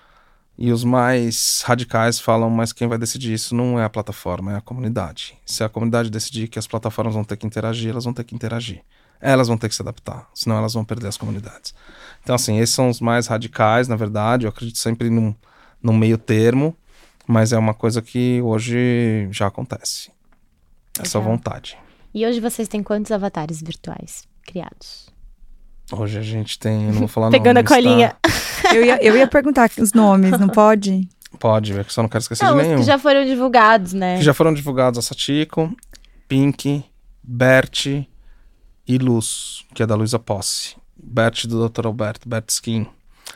E 0.58 0.72
os 0.72 0.84
mais 0.84 1.64
radicais 1.66 2.20
falam, 2.20 2.50
mas 2.50 2.72
quem 2.72 2.88
vai 2.88 2.98
decidir 2.98 3.34
isso 3.34 3.56
não 3.56 3.80
é 3.80 3.84
a 3.84 3.90
plataforma, 3.90 4.54
é 4.54 4.58
a 4.58 4.62
comunidade. 4.62 5.36
Se 5.46 5.64
a 5.64 5.70
comunidade 5.70 6.12
decidir 6.12 6.48
que 6.48 6.60
as 6.60 6.68
plataformas 6.68 7.16
vão 7.16 7.24
ter 7.24 7.38
que 7.38 7.48
interagir, 7.48 7.90
elas 7.90 8.04
vão 8.04 8.14
ter 8.14 8.24
que 8.24 8.36
interagir. 8.36 8.84
Elas 9.20 9.48
vão 9.48 9.58
ter 9.58 9.70
que 9.70 9.76
se 9.76 9.82
adaptar, 9.82 10.28
senão 10.34 10.58
elas 10.58 10.74
vão 10.74 10.86
perder 10.86 11.08
as 11.08 11.18
comunidades. 11.18 11.74
Então, 12.22 12.36
assim, 12.36 12.60
esses 12.60 12.76
são 12.76 12.90
os 12.90 13.00
mais 13.02 13.26
radicais, 13.28 13.88
na 13.88 13.96
verdade. 13.96 14.46
Eu 14.46 14.50
acredito 14.50 14.78
sempre 14.78 15.10
num, 15.10 15.34
num 15.82 15.94
meio 15.98 16.18
termo, 16.18 16.76
mas 17.28 17.54
é 17.54 17.58
uma 17.58 17.74
coisa 17.74 18.02
que 18.02 18.42
hoje 18.42 19.28
já 19.32 19.48
acontece. 19.48 20.12
Essa 21.00 21.18
Legal. 21.20 21.34
vontade. 21.34 21.78
E 22.14 22.26
hoje 22.26 22.40
vocês 22.40 22.68
têm 22.68 22.84
quantos 22.84 23.12
avatares 23.12 23.62
virtuais 23.62 24.24
criados? 24.46 25.08
Hoje 25.92 26.18
a 26.18 26.22
gente 26.22 26.60
tem, 26.60 26.86
não 26.86 26.94
vou 26.94 27.08
falar 27.08 27.30
Pegando 27.32 27.58
a 27.58 27.64
nomes, 27.64 27.70
tá? 27.70 27.76
colinha. 27.76 28.16
Eu 28.74 28.86
ia, 28.86 29.04
eu 29.04 29.18
ia 29.18 29.28
perguntar 29.28 29.70
os 29.78 29.94
nomes, 29.94 30.32
não 30.40 30.48
pode? 30.50 31.08
Pode, 31.40 31.74
é 31.78 31.84
que 31.84 31.92
só 31.92 32.04
não 32.04 32.08
quero 32.10 32.22
esquecer 32.22 32.46
Não, 32.46 32.54
de 32.54 32.62
os 32.62 32.68
nenhum. 32.68 32.80
que 32.80 32.86
já 32.86 33.00
foram 33.00 33.26
divulgados, 33.26 33.92
né? 33.92 34.18
Que 34.18 34.24
já 34.24 34.36
foram 34.36 34.54
divulgados 34.54 35.00
a 35.00 35.02
Satiko, 35.02 35.76
Pink, 36.28 36.86
Bert 37.24 37.88
e 38.88 38.98
Luz, 39.00 39.66
que 39.74 39.82
é 39.82 39.88
da 39.88 39.96
Luísa 39.96 40.20
Posse. 40.20 40.76
Bert 40.96 41.48
do 41.48 41.68
Dr. 41.68 41.88
Alberto, 41.88 42.30
Bert 42.30 42.48
Skin. 42.50 42.86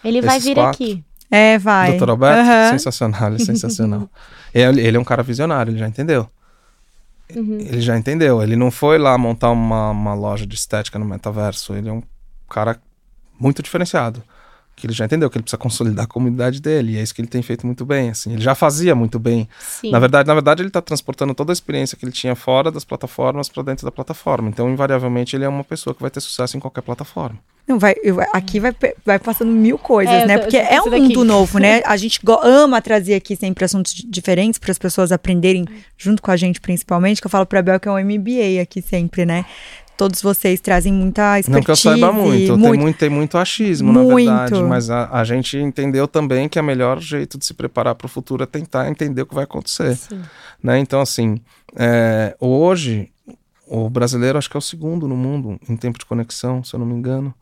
Ele 0.03 0.22
vai 0.22 0.38
esses 0.38 0.48
vir 0.48 0.53
quatro. 0.56 0.84
aqui. 0.84 1.03
É, 1.29 1.57
vai. 1.57 1.98
Dr. 1.98 2.10
Alberto, 2.10 2.39
Aham. 2.39 2.72
sensacional, 2.72 3.27
ele 3.27 3.41
é 3.41 3.46
sensacional. 3.46 4.10
ele, 4.53 4.81
ele 4.81 4.98
é 4.98 5.00
um 5.00 5.03
cara 5.03 5.22
visionário, 5.22 5.72
ele 5.72 5.79
já 5.79 5.88
entendeu. 5.88 6.29
Uhum. 7.36 7.60
Ele 7.60 7.81
já 7.81 7.98
entendeu. 7.98 8.41
Ele 8.41 8.55
não 8.55 8.72
foi 8.72 8.98
lá 8.98 9.17
montar 9.17 9.51
uma, 9.51 9.91
uma 9.91 10.13
loja 10.13 10.46
de 10.46 10.55
estética 10.55 10.98
no 10.98 11.05
metaverso. 11.05 11.74
Ele 11.74 11.89
é 11.89 11.91
um 11.91 12.03
cara 12.50 12.79
muito 13.39 13.62
diferenciado. 13.62 14.24
Que 14.75 14.86
ele 14.86 14.93
já 14.93 15.05
entendeu 15.05 15.27
que 15.29 15.38
ele 15.38 15.43
precisa 15.43 15.57
consolidar 15.57 16.05
a 16.05 16.07
comunidade 16.07 16.62
dele. 16.62 16.93
E 16.93 16.98
é 16.98 17.01
isso 17.01 17.13
que 17.13 17.19
ele 17.19 17.27
tem 17.27 17.41
feito 17.41 17.65
muito 17.65 17.84
bem. 17.84 18.10
Assim. 18.10 18.34
Ele 18.34 18.41
já 18.41 18.53
fazia 18.53 18.93
muito 18.93 19.17
bem. 19.17 19.50
Sim. 19.60 19.91
Na 19.91 20.00
verdade, 20.00 20.27
na 20.27 20.34
verdade, 20.36 20.62
ele 20.62 20.69
está 20.69 20.81
transportando 20.81 21.34
toda 21.34 21.51
a 21.51 21.53
experiência 21.53 21.98
que 21.98 22.05
ele 22.05 22.12
tinha 22.12 22.36
fora 22.36 22.72
das 22.72 22.86
plataformas 22.86 23.50
para 23.50 23.63
dentro 23.63 23.86
da 23.86 23.91
plataforma. 23.91 24.50
Então, 24.50 24.69
invariavelmente, 24.69 25.36
ele 25.36 25.46
é 25.46 25.50
uma 25.50 25.63
pessoa 25.63 25.96
que 25.96 26.01
vai 26.01 26.12
ter 26.12 26.22
sucesso 26.22 26.55
em 26.55 26.60
qualquer 26.60 26.81
plataforma. 26.81 27.39
Não, 27.67 27.77
vai, 27.77 27.95
eu- 28.01 28.19
aqui 28.33 28.59
vai, 28.62 28.74
vai 29.05 29.19
passando 29.19 29.51
mil 29.51 29.77
coisas, 29.77 30.13
É, 30.13 30.25
né? 30.25 30.36
tô- 30.38 30.43
Porque 30.43 30.57
é 30.57 30.81
um 30.81 30.89
mundo 30.89 31.25
novo, 31.25 31.59
né? 31.59 31.81
A 31.86 31.97
gente 31.97 32.19
ama 32.43 32.81
trazer 32.81 33.15
aqui 33.15 33.36
sempre 33.36 33.65
assuntos 33.65 33.93
di- 33.93 34.07
diferentes 34.07 34.57
para 34.57 34.71
as 34.71 34.77
pessoas 34.77 35.12
aprenderem 35.12 35.65
junto 35.97 36.21
com 36.21 36.31
a 36.31 36.38
gente, 36.38 36.62
principalmente. 36.62 37.19
Que 37.19 37.27
eu 37.27 37.31
falo 37.31 37.45
pra 37.45 37.62
Bel 37.62 37.79
que 37.79 37.88
é 37.88 37.91
um 37.91 38.00
MBA 38.00 38.62
aqui 38.62 38.81
sempre, 38.81 39.25
né? 39.25 39.45
Todos 39.97 40.21
vocês 40.21 40.62
trazem 40.62 40.93
muita 40.93 41.39
expertise. 41.39 41.51
Não 41.51 41.62
que 41.63 41.71
eu 41.71 41.75
saiba 41.75 42.13
muito, 42.13 42.55
Tem, 42.57 42.77
muito 42.77 42.97
tem 43.00 43.09
muito 43.09 43.36
achismo, 43.38 43.91
na 43.91 44.00
Muito. 44.03 44.27
verdade. 44.29 44.63
Mas 44.63 44.89
a, 44.91 45.09
a 45.12 45.24
gente 45.24 45.57
entendeu 45.57 46.07
também 46.07 46.47
que 46.47 46.59
é 46.59 46.62
o 46.62 46.65
melhor 46.65 47.00
jeito 47.01 47.36
de 47.38 47.43
se 47.45 47.53
preparar 47.55 47.95
para 47.95 48.05
o 48.05 48.07
futuro 48.09 48.43
é 48.43 48.45
tentar 48.45 48.88
entender 48.89 49.24
o 49.24 49.25
que 49.25 49.33
vai 49.36 49.43
acontecer. 49.45 49.97
Sim. 49.97 50.21
né? 50.63 50.77
Então, 50.77 51.01
assim, 51.01 51.41
é, 51.75 52.36
hoje, 52.39 53.09
o 53.67 53.89
brasileiro 53.89 54.38
acho 54.38 54.50
que 54.50 54.55
é 54.55 54.59
o 54.59 54.62
segundo 54.62 55.07
no 55.07 55.17
mundo 55.17 55.59
em 55.67 55.75
tempo 55.75 55.97
de 55.97 56.05
conexão, 56.05 56.63
se 56.63 56.74
eu 56.75 56.79
não 56.79 56.86
me 56.86 56.93
engano. 56.93 57.33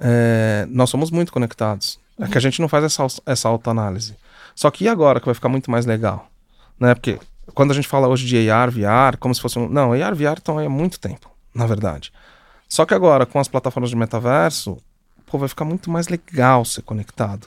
É, 0.00 0.66
nós 0.70 0.90
somos 0.90 1.10
muito 1.10 1.32
conectados. 1.32 1.98
É 2.18 2.26
que 2.26 2.38
a 2.38 2.40
gente 2.40 2.60
não 2.60 2.68
faz 2.68 2.84
essa, 2.84 3.06
essa 3.26 3.48
autoanálise. 3.48 4.16
Só 4.54 4.70
que 4.70 4.84
e 4.84 4.88
agora 4.88 5.18
que 5.18 5.26
vai 5.26 5.34
ficar 5.34 5.48
muito 5.48 5.70
mais 5.70 5.86
legal? 5.86 6.28
Né? 6.78 6.94
Porque 6.94 7.18
quando 7.54 7.70
a 7.70 7.74
gente 7.74 7.88
fala 7.88 8.08
hoje 8.08 8.26
de 8.26 8.50
AR, 8.50 8.70
VR, 8.70 9.16
como 9.18 9.34
se 9.34 9.40
fosse 9.40 9.58
um... 9.58 9.68
Não, 9.68 9.92
AR, 9.92 10.14
VR 10.14 10.38
estão 10.38 10.58
aí 10.58 10.66
há 10.66 10.70
muito 10.70 11.00
tempo, 11.00 11.30
na 11.54 11.66
verdade. 11.66 12.12
Só 12.68 12.86
que 12.86 12.94
agora, 12.94 13.26
com 13.26 13.38
as 13.38 13.48
plataformas 13.48 13.90
de 13.90 13.96
metaverso, 13.96 14.78
pô, 15.26 15.38
vai 15.38 15.48
ficar 15.48 15.64
muito 15.64 15.90
mais 15.90 16.08
legal 16.08 16.64
ser 16.64 16.82
conectado. 16.82 17.46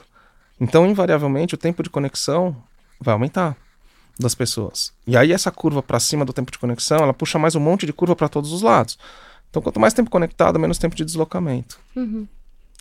Então, 0.60 0.86
invariavelmente, 0.86 1.54
o 1.54 1.58
tempo 1.58 1.82
de 1.82 1.90
conexão 1.90 2.56
vai 3.00 3.12
aumentar 3.12 3.56
das 4.18 4.34
pessoas. 4.34 4.92
E 5.06 5.16
aí 5.16 5.32
essa 5.32 5.50
curva 5.50 5.82
para 5.82 6.00
cima 6.00 6.24
do 6.24 6.32
tempo 6.32 6.50
de 6.50 6.58
conexão, 6.58 6.98
ela 6.98 7.12
puxa 7.12 7.38
mais 7.38 7.54
um 7.54 7.60
monte 7.60 7.84
de 7.86 7.92
curva 7.92 8.16
para 8.16 8.28
todos 8.28 8.52
os 8.52 8.62
lados. 8.62 8.98
Então, 9.50 9.62
quanto 9.62 9.80
mais 9.80 9.94
tempo 9.94 10.10
conectado, 10.10 10.58
menos 10.58 10.78
tempo 10.78 10.96
de 10.96 11.04
deslocamento. 11.04 11.78
Uhum. 11.94 12.26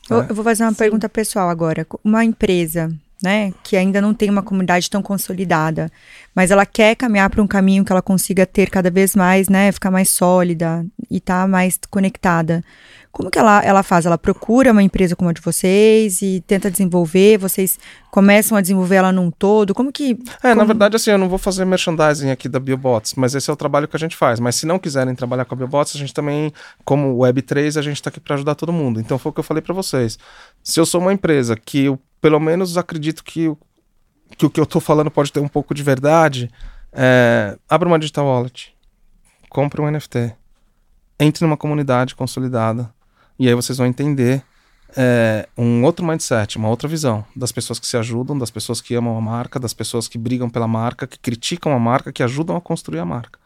Eu, 0.09 0.21
né? 0.21 0.27
eu 0.29 0.35
vou 0.35 0.43
fazer 0.43 0.63
uma 0.63 0.71
Sim. 0.71 0.77
pergunta 0.77 1.09
pessoal 1.09 1.49
agora. 1.49 1.85
Uma 2.03 2.23
empresa, 2.23 2.91
né, 3.23 3.53
que 3.63 3.75
ainda 3.75 4.01
não 4.01 4.13
tem 4.13 4.29
uma 4.29 4.43
comunidade 4.43 4.89
tão 4.89 5.01
consolidada, 5.01 5.91
mas 6.33 6.51
ela 6.51 6.65
quer 6.65 6.95
caminhar 6.95 7.29
para 7.29 7.41
um 7.41 7.47
caminho 7.47 7.83
que 7.83 7.91
ela 7.91 8.01
consiga 8.01 8.45
ter 8.45 8.69
cada 8.69 8.91
vez 8.91 9.15
mais, 9.15 9.49
né, 9.49 9.71
ficar 9.71 9.89
mais 9.89 10.09
sólida 10.09 10.85
e 11.09 11.17
estar 11.17 11.47
mais 11.47 11.79
conectada. 11.89 12.63
Como 13.11 13.31
que 13.31 13.39
ela, 13.39 13.63
ela 13.63 13.81
faz? 13.81 14.05
Ela 14.05 14.17
procura 14.17 14.73
uma 14.73 14.83
empresa 14.83 15.15
como 15.15 15.29
a 15.29 15.33
de 15.33 15.39
vocês 15.39 16.21
e 16.21 16.43
tenta 16.45 16.69
desenvolver? 16.69 17.37
Vocês 17.37 17.79
começam 18.11 18.57
a 18.57 18.61
desenvolver 18.61 18.95
ela 18.95 19.11
num 19.13 19.31
todo? 19.31 19.73
Como 19.73 19.89
que. 19.89 20.17
É, 20.43 20.49
na 20.49 20.55
Como- 20.55 20.67
verdade, 20.67 20.97
assim, 20.97 21.11
eu 21.11 21.17
não 21.17 21.29
vou 21.29 21.37
fazer 21.37 21.63
merchandising 21.63 22.29
aqui 22.29 22.49
da 22.49 22.59
Biobots, 22.59 23.13
mas 23.15 23.33
esse 23.33 23.49
é 23.49 23.53
o 23.53 23.55
trabalho 23.55 23.87
que 23.87 23.95
a 23.95 23.99
gente 23.99 24.17
faz. 24.17 24.39
Mas 24.41 24.55
se 24.55 24.65
não 24.65 24.77
quiserem 24.77 25.15
trabalhar 25.15 25.45
com 25.45 25.55
a 25.55 25.57
Biobots, 25.57 25.95
a 25.95 25.99
gente 25.99 26.13
também, 26.13 26.51
como 26.83 27.17
Web3, 27.19 27.77
a 27.79 27.81
gente 27.81 27.95
está 27.95 28.09
aqui 28.09 28.19
para 28.19 28.35
ajudar 28.35 28.55
todo 28.55 28.73
mundo. 28.73 28.99
Então 28.99 29.17
foi 29.17 29.29
o 29.29 29.33
que 29.33 29.39
eu 29.39 29.43
falei 29.45 29.61
para 29.61 29.73
vocês. 29.73 30.19
Se 30.61 30.77
eu 30.79 30.85
sou 30.85 30.99
uma 30.99 31.13
empresa 31.13 31.55
que 31.55 31.85
eu, 31.85 31.97
pelo 32.19 32.39
menos, 32.39 32.77
acredito 32.77 33.23
que, 33.23 33.47
o- 33.47 33.57
que 34.37 34.45
o 34.45 34.49
que 34.49 34.59
eu 34.59 34.65
tô 34.65 34.81
falando 34.81 35.09
pode 35.09 35.31
ter 35.31 35.39
um 35.39 35.47
pouco 35.47 35.73
de 35.73 35.83
verdade, 35.83 36.51
é, 36.91 37.57
abra 37.69 37.87
uma 37.87 37.97
digital 37.99 38.25
wallet, 38.25 38.75
compre 39.49 39.79
um 39.81 39.87
NFT, 39.89 40.33
entre 41.19 41.45
numa 41.45 41.57
comunidade 41.57 42.15
consolidada, 42.15 42.93
e 43.37 43.47
aí 43.47 43.53
vocês 43.53 43.77
vão 43.77 43.87
entender 43.87 44.43
é, 44.95 45.47
um 45.57 45.83
outro 45.83 46.05
mindset, 46.05 46.57
uma 46.57 46.69
outra 46.69 46.87
visão 46.87 47.25
das 47.35 47.51
pessoas 47.51 47.79
que 47.79 47.87
se 47.87 47.97
ajudam, 47.97 48.37
das 48.37 48.49
pessoas 48.49 48.79
que 48.79 48.95
amam 48.95 49.17
a 49.17 49.21
marca, 49.21 49.59
das 49.59 49.73
pessoas 49.73 50.07
que 50.07 50.17
brigam 50.17 50.49
pela 50.49 50.67
marca, 50.67 51.05
que 51.05 51.19
criticam 51.19 51.73
a 51.73 51.79
marca, 51.79 52.11
que 52.11 52.23
ajudam 52.23 52.55
a 52.55 52.61
construir 52.61 52.99
a 52.99 53.05
marca. 53.05 53.39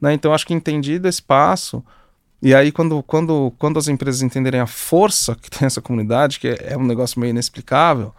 Né? 0.00 0.12
Então, 0.12 0.32
acho 0.32 0.46
que 0.46 0.54
entendido 0.54 1.08
esse 1.08 1.22
passo, 1.22 1.84
e 2.40 2.54
aí 2.54 2.70
quando, 2.70 3.02
quando, 3.02 3.52
quando 3.58 3.78
as 3.78 3.88
empresas 3.88 4.22
entenderem 4.22 4.60
a 4.60 4.66
força 4.66 5.34
que 5.34 5.50
tem 5.50 5.66
essa 5.66 5.80
comunidade, 5.80 6.38
que 6.38 6.48
é, 6.48 6.72
é 6.72 6.76
um 6.76 6.84
negócio 6.84 7.20
meio 7.20 7.30
inexplicável, 7.30 8.14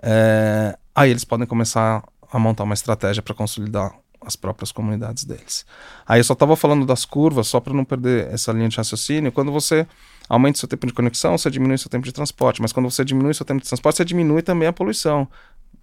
é, 0.00 0.76
aí 0.94 1.10
eles 1.10 1.24
podem 1.24 1.46
começar 1.46 2.02
a 2.30 2.38
montar 2.38 2.64
uma 2.64 2.74
estratégia 2.74 3.22
para 3.22 3.34
consolidar 3.34 3.92
as 4.24 4.36
próprias 4.36 4.72
comunidades 4.72 5.24
deles. 5.24 5.64
Aí 6.06 6.20
eu 6.20 6.24
só 6.24 6.32
estava 6.32 6.56
falando 6.56 6.86
das 6.86 7.04
curvas, 7.04 7.48
só 7.48 7.60
para 7.60 7.74
não 7.74 7.84
perder 7.84 8.32
essa 8.32 8.52
linha 8.52 8.68
de 8.68 8.76
raciocínio. 8.76 9.32
Quando 9.32 9.52
você 9.52 9.86
aumenta 10.28 10.56
o 10.56 10.60
seu 10.60 10.68
tempo 10.68 10.86
de 10.86 10.92
conexão, 10.92 11.36
você 11.36 11.50
diminui 11.50 11.78
seu 11.78 11.90
tempo 11.90 12.04
de 12.04 12.12
transporte. 12.12 12.62
Mas 12.62 12.72
quando 12.72 12.90
você 12.90 13.04
diminui 13.04 13.34
seu 13.34 13.44
tempo 13.46 13.60
de 13.60 13.68
transporte, 13.68 13.96
você 13.96 14.04
diminui 14.04 14.42
também 14.42 14.68
a 14.68 14.72
poluição. 14.72 15.28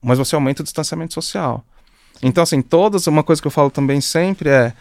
Mas 0.01 0.17
você 0.17 0.35
aumenta 0.35 0.61
o 0.61 0.63
distanciamento 0.63 1.13
social. 1.13 1.63
Então, 2.21 2.43
assim, 2.43 2.61
todas, 2.61 3.07
uma 3.07 3.23
coisa 3.23 3.41
que 3.41 3.47
eu 3.47 3.51
falo 3.51 3.69
também 3.69 4.01
sempre 4.01 4.49
é 4.49 4.73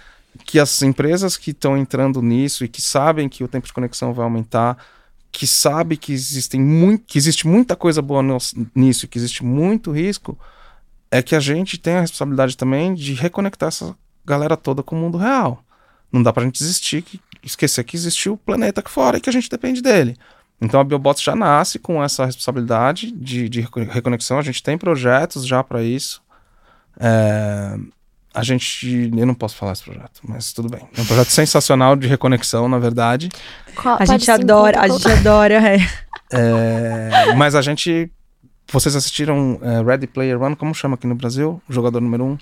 que 0.44 0.58
as 0.58 0.82
empresas 0.82 1.36
que 1.36 1.50
estão 1.50 1.76
entrando 1.76 2.22
nisso 2.22 2.64
e 2.64 2.68
que 2.68 2.82
sabem 2.82 3.28
que 3.28 3.42
o 3.42 3.48
tempo 3.48 3.66
de 3.66 3.72
conexão 3.72 4.12
vai 4.12 4.24
aumentar, 4.24 4.76
que 5.30 5.46
sabe 5.46 5.96
que 5.96 6.12
existem 6.12 6.60
muito, 6.60 7.04
que 7.06 7.18
existe 7.18 7.46
muita 7.46 7.76
coisa 7.76 8.00
boa 8.00 8.22
nos- 8.22 8.54
nisso, 8.74 9.06
que 9.06 9.18
existe 9.18 9.44
muito 9.44 9.90
risco, 9.90 10.38
é 11.10 11.22
que 11.22 11.34
a 11.34 11.40
gente 11.40 11.78
tem 11.78 11.96
a 11.96 12.00
responsabilidade 12.00 12.56
também 12.56 12.94
de 12.94 13.14
reconectar 13.14 13.68
essa 13.68 13.94
galera 14.24 14.56
toda 14.56 14.82
com 14.82 14.94
o 14.96 14.98
mundo 14.98 15.16
real. 15.18 15.62
Não 16.12 16.22
dá 16.22 16.32
pra 16.32 16.44
gente 16.44 16.58
desistir, 16.58 17.02
que, 17.02 17.20
esquecer 17.42 17.84
que 17.84 17.96
existe 17.96 18.28
o 18.28 18.36
planeta 18.36 18.80
aqui 18.80 18.90
fora 18.90 19.16
e 19.18 19.20
que 19.20 19.28
a 19.28 19.32
gente 19.32 19.48
depende 19.48 19.80
dele. 19.82 20.16
Então 20.60 20.80
a 20.80 20.84
Biobots 20.84 21.22
já 21.22 21.36
nasce 21.36 21.78
com 21.78 22.02
essa 22.02 22.24
responsabilidade 22.26 23.10
de, 23.12 23.48
de 23.48 23.60
reco- 23.60 23.80
reconexão. 23.84 24.38
A 24.38 24.42
gente 24.42 24.62
tem 24.62 24.76
projetos 24.76 25.46
já 25.46 25.62
para 25.62 25.82
isso. 25.82 26.20
É, 26.98 27.76
a 28.34 28.42
gente. 28.42 29.10
Eu 29.16 29.26
não 29.26 29.34
posso 29.34 29.56
falar 29.56 29.72
esse 29.72 29.84
projeto, 29.84 30.20
mas 30.24 30.52
tudo 30.52 30.68
bem. 30.68 30.80
É 30.96 31.00
um 31.00 31.04
projeto 31.06 31.28
sensacional 31.30 31.94
de 31.96 32.06
reconexão, 32.08 32.68
na 32.68 32.78
verdade. 32.78 33.28
Qual- 33.76 33.96
A 34.00 34.04
gente 34.04 34.30
adora, 34.30 34.80
conta, 34.80 34.92
a 34.94 34.98
gente 34.98 35.08
adora. 35.12 35.54
é. 35.54 35.78
É, 36.32 37.34
mas 37.36 37.54
a 37.54 37.62
gente. 37.62 38.10
Vocês 38.72 38.94
assistiram 38.94 39.58
é, 39.62 39.82
Ready 39.82 40.06
Player 40.06 40.40
One? 40.40 40.54
Como 40.56 40.74
chama 40.74 40.94
aqui 40.94 41.06
no 41.06 41.14
Brasil? 41.14 41.60
O 41.68 41.72
jogador 41.72 42.00
número 42.00 42.24
um? 42.24 42.38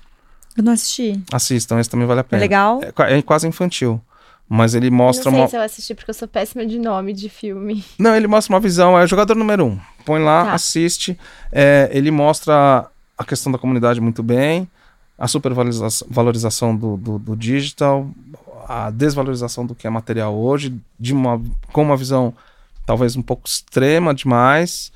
Eu 0.57 0.63
não 0.63 0.73
assisti. 0.73 1.21
Assistam, 1.31 1.79
esse 1.79 1.89
também 1.89 2.05
vale 2.07 2.19
a 2.19 2.21
É 2.21 2.23
pena. 2.23 2.39
legal? 2.41 2.81
É, 2.83 3.17
é 3.17 3.21
quase 3.21 3.47
infantil. 3.47 4.01
Mas 4.49 4.73
ele 4.75 4.89
mostra 4.89 5.25
não 5.29 5.37
sei 5.39 5.41
uma. 5.43 5.47
se 5.49 5.57
eu 5.57 5.61
assisti 5.61 5.93
porque 5.95 6.09
eu 6.09 6.13
sou 6.15 6.27
péssima 6.27 6.65
de 6.65 6.79
nome 6.79 7.13
de 7.13 7.27
filme. 7.27 7.83
Não, 7.99 8.15
ele 8.15 8.27
mostra 8.27 8.53
uma 8.55 8.61
visão, 8.61 8.97
é 8.97 9.03
o 9.03 9.07
jogador 9.07 9.35
número 9.35 9.65
um. 9.65 9.77
Põe 10.05 10.23
lá, 10.23 10.45
Tá. 10.45 10.53
assiste. 10.53 11.19
É, 11.51 11.89
ele 11.91 12.11
mostra 12.11 12.85
a 13.17 13.25
questão 13.25 13.51
da 13.51 13.57
comunidade 13.57 13.99
muito 13.99 14.23
bem, 14.23 14.65
a 15.17 15.27
supervalorização 15.27 16.07
valorização 16.09 16.73
do, 16.77 16.95
do, 16.95 17.19
do 17.19 17.35
digital, 17.35 18.09
a 18.69 18.89
desvalorização 18.89 19.65
do 19.65 19.75
que 19.75 19.85
é 19.85 19.89
material 19.89 20.33
hoje, 20.33 20.73
de 20.97 21.13
uma, 21.13 21.41
com 21.73 21.81
uma 21.83 21.97
visão 21.97 22.33
talvez 22.85 23.17
um 23.17 23.21
pouco 23.21 23.45
extrema 23.49 24.13
demais 24.13 24.93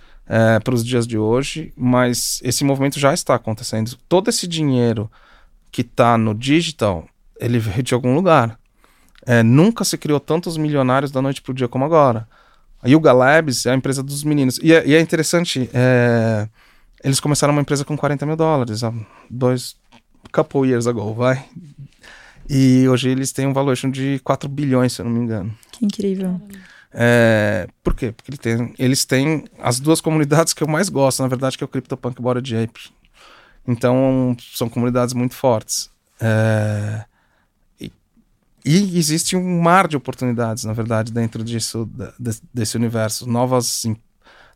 para 0.64 0.74
os 0.74 0.86
dias 0.86 1.06
de 1.06 1.18
hoje, 1.18 1.74
mas 1.76 2.40
esse 2.44 2.64
movimento 2.64 3.00
já 3.00 3.14
está 3.14 3.36
acontecendo. 3.36 3.98
Todo 4.08 4.30
esse 4.30 4.48
dinheiro 4.48 5.12
que 5.72 5.82
está 5.82 6.18
no 6.18 6.34
digital, 6.34 7.08
ele 7.40 7.60
veio 7.60 7.84
de 7.84 7.94
algum 7.94 8.14
lugar. 8.14 8.58
É, 9.26 9.44
nunca 9.44 9.84
se 9.84 9.98
criou 9.98 10.20
tantos 10.20 10.58
milionários 10.58 11.12
da 11.12 11.22
noite 11.22 11.42
para 11.42 11.52
o 11.52 11.56
dia 11.56 11.68
como 11.68 11.86
agora. 11.86 12.28
A 12.82 12.88
Yuga 12.88 13.14
Labs 13.14 13.66
é 13.66 13.72
a 13.72 13.76
empresa 13.76 14.02
dos 14.02 14.24
meninos. 14.24 14.60
E 14.64 14.74
é, 14.74 14.88
e 14.88 14.96
é 14.96 15.00
interessante, 15.00 15.70
é, 15.74 16.48
eles 17.04 17.20
começaram 17.20 17.54
uma 17.54 17.62
empresa 17.62 17.86
com 17.86 17.96
40 17.96 18.26
mil 18.26 18.36
dólares 18.36 18.84
há 18.84 18.92
dois 19.30 19.76
couple 20.32 20.68
years 20.68 20.88
ago, 20.88 21.14
vai. 21.14 21.46
E 22.50 22.88
hoje 22.88 23.10
eles 23.10 23.32
têm 23.32 23.48
um 23.48 23.54
valuation 23.54 23.90
de 23.90 24.20
4 24.24 24.50
bilhões, 24.50 24.94
se 24.94 25.02
eu 25.02 25.06
não 25.06 25.12
me 25.12 25.20
engano. 25.20 25.56
Que 25.72 25.86
incrível. 25.86 26.42
É, 26.94 27.68
por 27.84 27.96
quê? 27.96 28.12
Porque 28.12 28.32
ele 28.32 28.38
tem, 28.38 28.74
eles 28.78 29.06
têm 29.06 29.46
as 29.60 29.80
duas 29.80 30.02
comunidades 30.02 30.54
que 30.54 30.62
eu 30.62 30.68
mais 30.68 30.90
gosto, 30.90 31.22
na 31.22 31.28
verdade, 31.28 31.58
que 31.58 31.64
é 31.64 31.66
o 31.66 31.68
CryptoPunk 31.68 32.20
e 32.20 32.22
Bored 32.22 32.58
Ape. 32.58 32.92
Então, 33.68 34.36
são 34.54 34.68
comunidades 34.68 35.14
muito 35.14 35.36
fortes. 35.36 35.90
É, 36.20 37.06
e, 37.80 37.92
e, 38.66 38.98
existe 38.98 39.36
um 39.36 39.62
mar 39.62 39.88
de 39.88 39.96
oportunidades, 39.96 40.64
na 40.66 40.74
verdade, 40.74 41.12
dentro 41.12 41.44
disso, 41.44 41.90
de, 42.20 42.34
desse 42.54 42.76
universo. 42.76 43.28
Novas, 43.28 43.84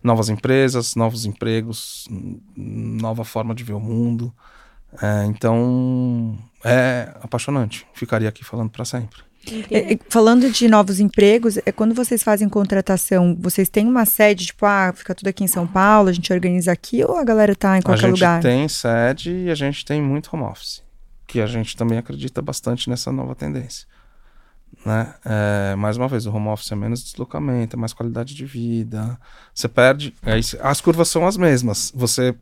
novas 0.03 0.29
empresas, 0.29 0.95
novos 0.95 1.25
empregos, 1.25 2.07
nova 2.55 3.23
forma 3.23 3.55
de 3.55 3.63
ver 3.63 3.73
o 3.73 3.79
mundo. 3.79 4.33
É, 5.01 5.25
então, 5.25 6.37
é 6.63 7.15
apaixonante. 7.21 7.87
Ficaria 7.93 8.29
aqui 8.29 8.43
falando 8.43 8.69
para 8.69 8.85
sempre. 8.85 9.23
É, 9.71 9.97
falando 10.09 10.49
de 10.49 10.67
novos 10.67 10.99
empregos, 10.99 11.57
é 11.57 11.71
quando 11.71 11.93
vocês 11.93 12.23
fazem 12.23 12.49
contratação, 12.49 13.35
vocês 13.39 13.69
têm 13.69 13.87
uma 13.87 14.05
sede, 14.05 14.47
tipo, 14.47 14.65
ah, 14.65 14.93
fica 14.95 15.13
tudo 15.13 15.27
aqui 15.27 15.43
em 15.43 15.47
São 15.47 15.67
Paulo, 15.67 16.09
a 16.09 16.13
gente 16.13 16.31
organiza 16.31 16.71
aqui, 16.71 17.03
ou 17.03 17.17
a 17.17 17.23
galera 17.23 17.55
tá 17.55 17.77
em 17.77 17.81
qualquer 17.81 18.07
lugar? 18.07 18.39
A 18.39 18.41
gente 18.41 18.43
tem 18.43 18.67
sede 18.67 19.31
e 19.31 19.51
a 19.51 19.55
gente 19.55 19.85
tem 19.85 20.01
muito 20.01 20.29
home 20.33 20.43
office, 20.43 20.81
que 21.27 21.39
a 21.39 21.47
gente 21.47 21.75
também 21.77 21.97
acredita 21.97 22.41
bastante 22.41 22.89
nessa 22.89 23.11
nova 23.11 23.35
tendência. 23.35 23.87
Né? 24.85 25.13
É, 25.23 25.75
mais 25.75 25.97
uma 25.97 26.07
vez, 26.07 26.25
o 26.25 26.31
home 26.31 26.47
office 26.47 26.71
é 26.71 26.75
menos 26.75 27.03
deslocamento, 27.03 27.75
é 27.75 27.79
mais 27.79 27.93
qualidade 27.93 28.35
de 28.35 28.45
vida. 28.45 29.17
Você 29.53 29.67
perde. 29.67 30.13
É, 30.23 30.37
as 30.61 30.81
curvas 30.81 31.07
são 31.07 31.25
as 31.25 31.37
mesmas. 31.37 31.91
Você 31.95 32.35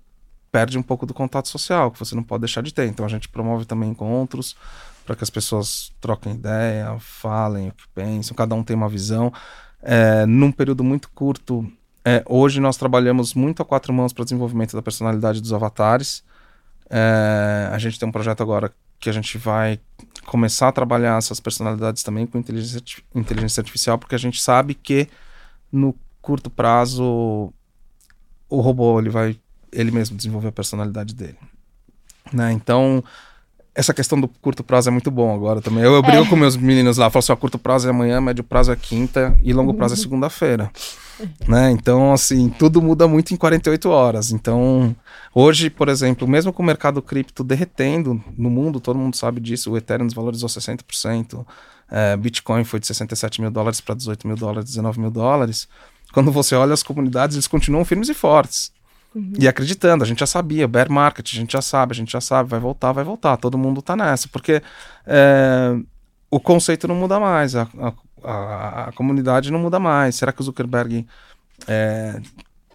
perde 0.51 0.77
um 0.77 0.83
pouco 0.83 1.05
do 1.05 1.13
contato 1.13 1.47
social, 1.47 1.91
que 1.91 1.99
você 1.99 2.15
não 2.15 2.23
pode 2.23 2.41
deixar 2.41 2.61
de 2.61 2.73
ter. 2.73 2.87
Então 2.87 3.05
a 3.05 3.09
gente 3.09 3.29
promove 3.29 3.65
também 3.65 3.89
encontros 3.89 4.55
para 5.05 5.15
que 5.15 5.23
as 5.23 5.29
pessoas 5.29 5.91
troquem 5.99 6.33
ideia, 6.33 6.97
falem 6.99 7.69
o 7.69 7.71
que 7.71 7.87
pensam, 7.93 8.35
cada 8.35 8.55
um 8.55 8.63
tem 8.63 8.75
uma 8.75 8.89
visão. 8.89 9.31
É, 9.81 10.25
num 10.25 10.51
período 10.51 10.83
muito 10.83 11.09
curto, 11.09 11.69
é, 12.05 12.23
hoje 12.25 12.59
nós 12.59 12.77
trabalhamos 12.77 13.33
muito 13.33 13.61
a 13.61 13.65
quatro 13.65 13.93
mãos 13.93 14.13
para 14.13 14.21
o 14.21 14.25
desenvolvimento 14.25 14.75
da 14.75 14.81
personalidade 14.81 15.41
dos 15.41 15.53
avatares. 15.53 16.23
É, 16.89 17.69
a 17.71 17.77
gente 17.77 17.99
tem 17.99 18.07
um 18.07 18.11
projeto 18.11 18.41
agora 18.41 18.73
que 18.99 19.09
a 19.09 19.13
gente 19.13 19.37
vai 19.37 19.79
começar 20.25 20.69
a 20.69 20.71
trabalhar 20.71 21.17
essas 21.17 21.39
personalidades 21.39 22.03
também 22.03 22.25
com 22.25 22.37
inteligência, 22.37 22.81
inteligência 23.13 23.61
artificial, 23.61 23.97
porque 23.97 24.15
a 24.15 24.19
gente 24.19 24.41
sabe 24.41 24.73
que 24.73 25.09
no 25.71 25.95
curto 26.21 26.49
prazo 26.49 27.53
o 28.49 28.61
robô 28.61 28.99
ele 28.99 29.09
vai 29.09 29.37
ele 29.71 29.91
mesmo 29.91 30.15
desenvolver 30.15 30.49
a 30.49 30.53
personalidade 30.53 31.13
dele. 31.15 31.37
Né? 32.31 32.51
Então, 32.53 33.03
essa 33.75 33.93
questão 33.93 34.19
do 34.19 34.27
curto 34.27 34.63
prazo 34.63 34.89
é 34.89 34.91
muito 34.91 35.09
bom 35.09 35.33
agora 35.33 35.61
também. 35.61 35.83
Eu, 35.83 35.93
eu 35.93 36.01
brigo 36.01 36.23
é. 36.23 36.27
com 36.27 36.35
meus 36.35 36.55
meninos 36.55 36.97
lá, 36.97 37.09
falo 37.09 37.19
assim, 37.19 37.31
ó, 37.31 37.35
curto 37.35 37.57
prazo 37.57 37.87
é 37.87 37.91
amanhã, 37.91 38.21
médio 38.21 38.43
prazo 38.43 38.71
é 38.71 38.75
quinta 38.75 39.37
e 39.43 39.51
longo 39.51 39.73
prazo 39.73 39.95
é 39.95 39.97
uhum. 39.97 40.03
segunda-feira. 40.03 40.71
né? 41.47 41.71
Então, 41.71 42.13
assim, 42.13 42.49
tudo 42.49 42.81
muda 42.81 43.07
muito 43.07 43.33
em 43.33 43.37
48 43.37 43.89
horas. 43.89 44.31
Então, 44.31 44.95
hoje, 45.33 45.69
por 45.69 45.89
exemplo, 45.89 46.27
mesmo 46.27 46.53
com 46.53 46.61
o 46.61 46.65
mercado 46.65 47.01
cripto 47.01 47.43
derretendo 47.43 48.23
no 48.37 48.49
mundo, 48.49 48.79
todo 48.79 48.99
mundo 48.99 49.15
sabe 49.15 49.39
disso, 49.39 49.71
o 49.71 49.77
Ethereum 49.77 50.05
desvalorizou 50.05 50.49
60%, 50.49 51.45
é, 51.89 52.15
Bitcoin 52.17 52.63
foi 52.63 52.79
de 52.79 52.87
67 52.87 53.41
mil 53.41 53.51
dólares 53.51 53.81
para 53.81 53.95
18 53.95 54.27
mil 54.27 54.37
dólares, 54.37 54.65
19 54.65 54.99
mil 54.99 55.11
dólares. 55.11 55.67
Quando 56.11 56.31
você 56.31 56.55
olha 56.55 56.73
as 56.73 56.83
comunidades, 56.83 57.35
eles 57.35 57.47
continuam 57.47 57.83
firmes 57.83 58.09
e 58.09 58.13
fortes. 58.13 58.71
Uhum. 59.15 59.33
E 59.37 59.47
acreditando, 59.47 60.03
a 60.03 60.07
gente 60.07 60.19
já 60.19 60.27
sabia, 60.27 60.67
bear 60.67 60.89
market, 60.89 61.33
a 61.33 61.35
gente 61.35 61.53
já 61.53 61.61
sabe, 61.61 61.93
a 61.93 61.95
gente 61.95 62.11
já 62.11 62.21
sabe, 62.21 62.49
vai 62.49 62.59
voltar, 62.59 62.91
vai 62.91 63.03
voltar, 63.03 63.37
todo 63.37 63.57
mundo 63.57 63.81
tá 63.81 63.95
nessa, 63.95 64.27
porque 64.27 64.61
é, 65.05 65.75
o 66.31 66.39
conceito 66.39 66.87
não 66.87 66.95
muda 66.95 67.19
mais, 67.19 67.55
a, 67.55 67.67
a, 68.23 68.87
a, 68.87 68.91
comunidade 68.93 69.51
não 69.51 69.59
muda 69.59 69.79
mais. 69.79 70.15
Será 70.15 70.31
que 70.31 70.41
o 70.41 70.43
Zuckerberg 70.43 71.05
é, 71.67 72.19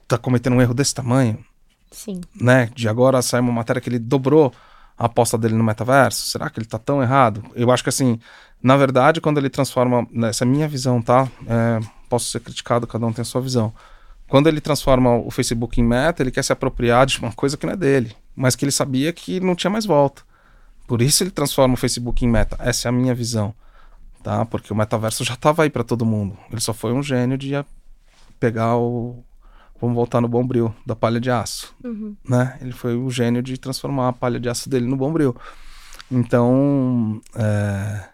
tá 0.06 0.16
cometendo 0.16 0.54
um 0.54 0.62
erro 0.62 0.74
desse 0.74 0.94
tamanho? 0.94 1.44
Sim. 1.90 2.20
Né? 2.40 2.70
De 2.74 2.88
agora 2.88 3.20
sai 3.22 3.40
uma 3.40 3.52
matéria 3.52 3.80
que 3.80 3.88
ele 3.88 3.98
dobrou 3.98 4.52
a 4.96 5.06
aposta 5.06 5.36
dele 5.36 5.54
no 5.54 5.64
metaverso? 5.64 6.26
Será 6.26 6.50
que 6.50 6.58
ele 6.58 6.66
tá 6.66 6.78
tão 6.78 7.02
errado? 7.02 7.42
Eu 7.54 7.70
acho 7.70 7.82
que 7.82 7.88
assim, 7.88 8.20
na 8.62 8.76
verdade, 8.76 9.20
quando 9.20 9.38
ele 9.38 9.50
transforma, 9.50 10.06
essa 10.24 10.44
é 10.44 10.46
a 10.46 10.50
minha 10.50 10.68
visão, 10.68 11.00
tá? 11.00 11.28
É, 11.46 11.80
posso 12.08 12.30
ser 12.30 12.40
criticado, 12.40 12.86
cada 12.86 13.06
um 13.06 13.12
tem 13.12 13.22
a 13.22 13.24
sua 13.24 13.40
visão. 13.40 13.72
Quando 14.28 14.46
ele 14.46 14.60
transforma 14.60 15.16
o 15.16 15.30
Facebook 15.30 15.80
em 15.80 15.84
meta, 15.84 16.22
ele 16.22 16.30
quer 16.30 16.44
se 16.44 16.52
apropriar 16.52 17.06
de 17.06 17.18
uma 17.18 17.32
coisa 17.32 17.56
que 17.56 17.66
não 17.66 17.72
é 17.72 17.76
dele, 17.76 18.14
mas 18.36 18.54
que 18.54 18.64
ele 18.64 18.72
sabia 18.72 19.12
que 19.12 19.40
não 19.40 19.54
tinha 19.54 19.70
mais 19.70 19.86
volta. 19.86 20.22
Por 20.86 21.02
isso 21.02 21.22
ele 21.22 21.30
transforma 21.30 21.74
o 21.74 21.76
Facebook 21.76 22.24
em 22.24 22.28
meta. 22.28 22.56
Essa 22.60 22.88
é 22.88 22.90
a 22.90 22.92
minha 22.92 23.14
visão, 23.14 23.54
tá? 24.22 24.44
Porque 24.44 24.72
o 24.72 24.76
metaverso 24.76 25.24
já 25.24 25.34
estava 25.34 25.62
aí 25.62 25.70
para 25.70 25.82
todo 25.82 26.04
mundo. 26.04 26.36
Ele 26.50 26.60
só 26.60 26.74
foi 26.74 26.92
um 26.92 27.02
gênio 27.02 27.38
de 27.38 27.52
pegar 28.38 28.76
o 28.76 29.24
vamos 29.80 29.94
voltar 29.94 30.20
no 30.20 30.28
bombril 30.28 30.74
da 30.84 30.96
palha 30.96 31.20
de 31.20 31.30
aço, 31.30 31.74
uhum. 31.84 32.16
né? 32.28 32.58
Ele 32.60 32.72
foi 32.72 32.96
o 32.96 33.08
gênio 33.10 33.42
de 33.42 33.56
transformar 33.56 34.08
a 34.08 34.12
palha 34.12 34.40
de 34.40 34.48
aço 34.48 34.68
dele 34.68 34.86
no 34.86 34.96
bombril. 34.96 35.36
Então, 36.10 37.20
é... 37.34 38.08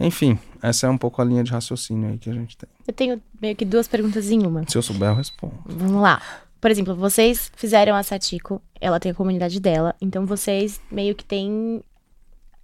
enfim, 0.00 0.38
essa 0.68 0.86
é 0.86 0.90
um 0.90 0.98
pouco 0.98 1.22
a 1.22 1.24
linha 1.24 1.44
de 1.44 1.52
raciocínio 1.52 2.10
aí 2.10 2.18
que 2.18 2.28
a 2.28 2.32
gente 2.32 2.56
tem. 2.56 2.68
Eu 2.86 2.92
tenho 2.92 3.22
meio 3.40 3.54
que 3.54 3.64
duas 3.64 3.86
perguntas 3.86 4.30
em 4.30 4.44
uma. 4.44 4.64
Se 4.68 4.76
eu 4.76 4.82
souber, 4.82 5.10
eu 5.10 5.14
respondo. 5.14 5.54
Vamos 5.64 6.02
lá. 6.02 6.20
Por 6.60 6.70
exemplo, 6.70 6.94
vocês 6.94 7.52
fizeram 7.54 7.94
a 7.94 8.02
Satiko, 8.02 8.60
ela 8.80 8.98
tem 8.98 9.12
a 9.12 9.14
comunidade 9.14 9.60
dela, 9.60 9.94
então 10.00 10.26
vocês 10.26 10.80
meio 10.90 11.14
que 11.14 11.24
têm 11.24 11.82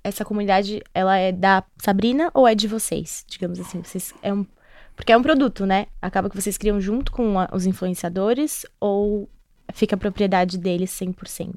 essa 0.02 0.24
comunidade, 0.24 0.82
ela 0.92 1.16
é 1.16 1.30
da 1.30 1.62
Sabrina 1.78 2.30
ou 2.34 2.48
é 2.48 2.54
de 2.54 2.66
vocês? 2.66 3.24
Digamos 3.28 3.60
assim, 3.60 3.82
vocês 3.82 4.12
é 4.22 4.32
um 4.32 4.44
porque 4.96 5.12
é 5.12 5.16
um 5.16 5.22
produto, 5.22 5.64
né? 5.64 5.86
Acaba 6.00 6.28
que 6.28 6.40
vocês 6.40 6.58
criam 6.58 6.80
junto 6.80 7.12
com 7.12 7.38
a, 7.38 7.48
os 7.52 7.66
influenciadores 7.66 8.66
ou 8.78 9.28
fica 9.72 9.94
a 9.94 9.98
propriedade 9.98 10.58
deles 10.58 10.90
100%? 10.90 11.54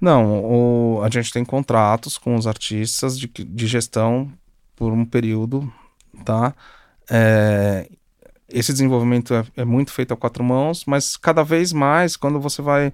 Não, 0.00 0.44
o, 0.44 1.02
a 1.02 1.08
gente 1.08 1.32
tem 1.32 1.44
contratos 1.44 2.18
com 2.18 2.34
os 2.34 2.46
artistas 2.46 3.18
de, 3.18 3.26
de 3.26 3.66
gestão 3.66 4.30
por 4.76 4.92
um 4.92 5.04
período, 5.04 5.72
tá? 6.24 6.54
É, 7.10 7.88
esse 8.48 8.72
desenvolvimento 8.72 9.34
é, 9.34 9.44
é, 9.56 9.64
muito 9.64 9.92
feito 9.92 10.14
a 10.14 10.16
quatro 10.16 10.44
mãos, 10.44 10.84
mas 10.86 11.16
cada 11.16 11.42
vez 11.42 11.72
mais, 11.72 12.16
quando 12.16 12.40
você 12.40 12.62
vai 12.62 12.92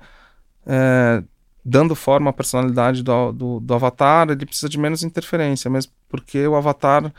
é, 0.66 1.22
dando 1.64 1.94
forma 1.94 2.30
à 2.30 2.32
personalidade 2.32 3.02
do, 3.02 3.32
do, 3.32 3.60
do, 3.60 3.74
avatar, 3.74 4.30
ele 4.30 4.46
precisa 4.46 4.68
de 4.68 4.78
menos 4.78 5.02
interferência, 5.02 5.70
mesmo 5.70 5.92
porque 6.08 6.46
o 6.46 6.56
avatar 6.56 7.12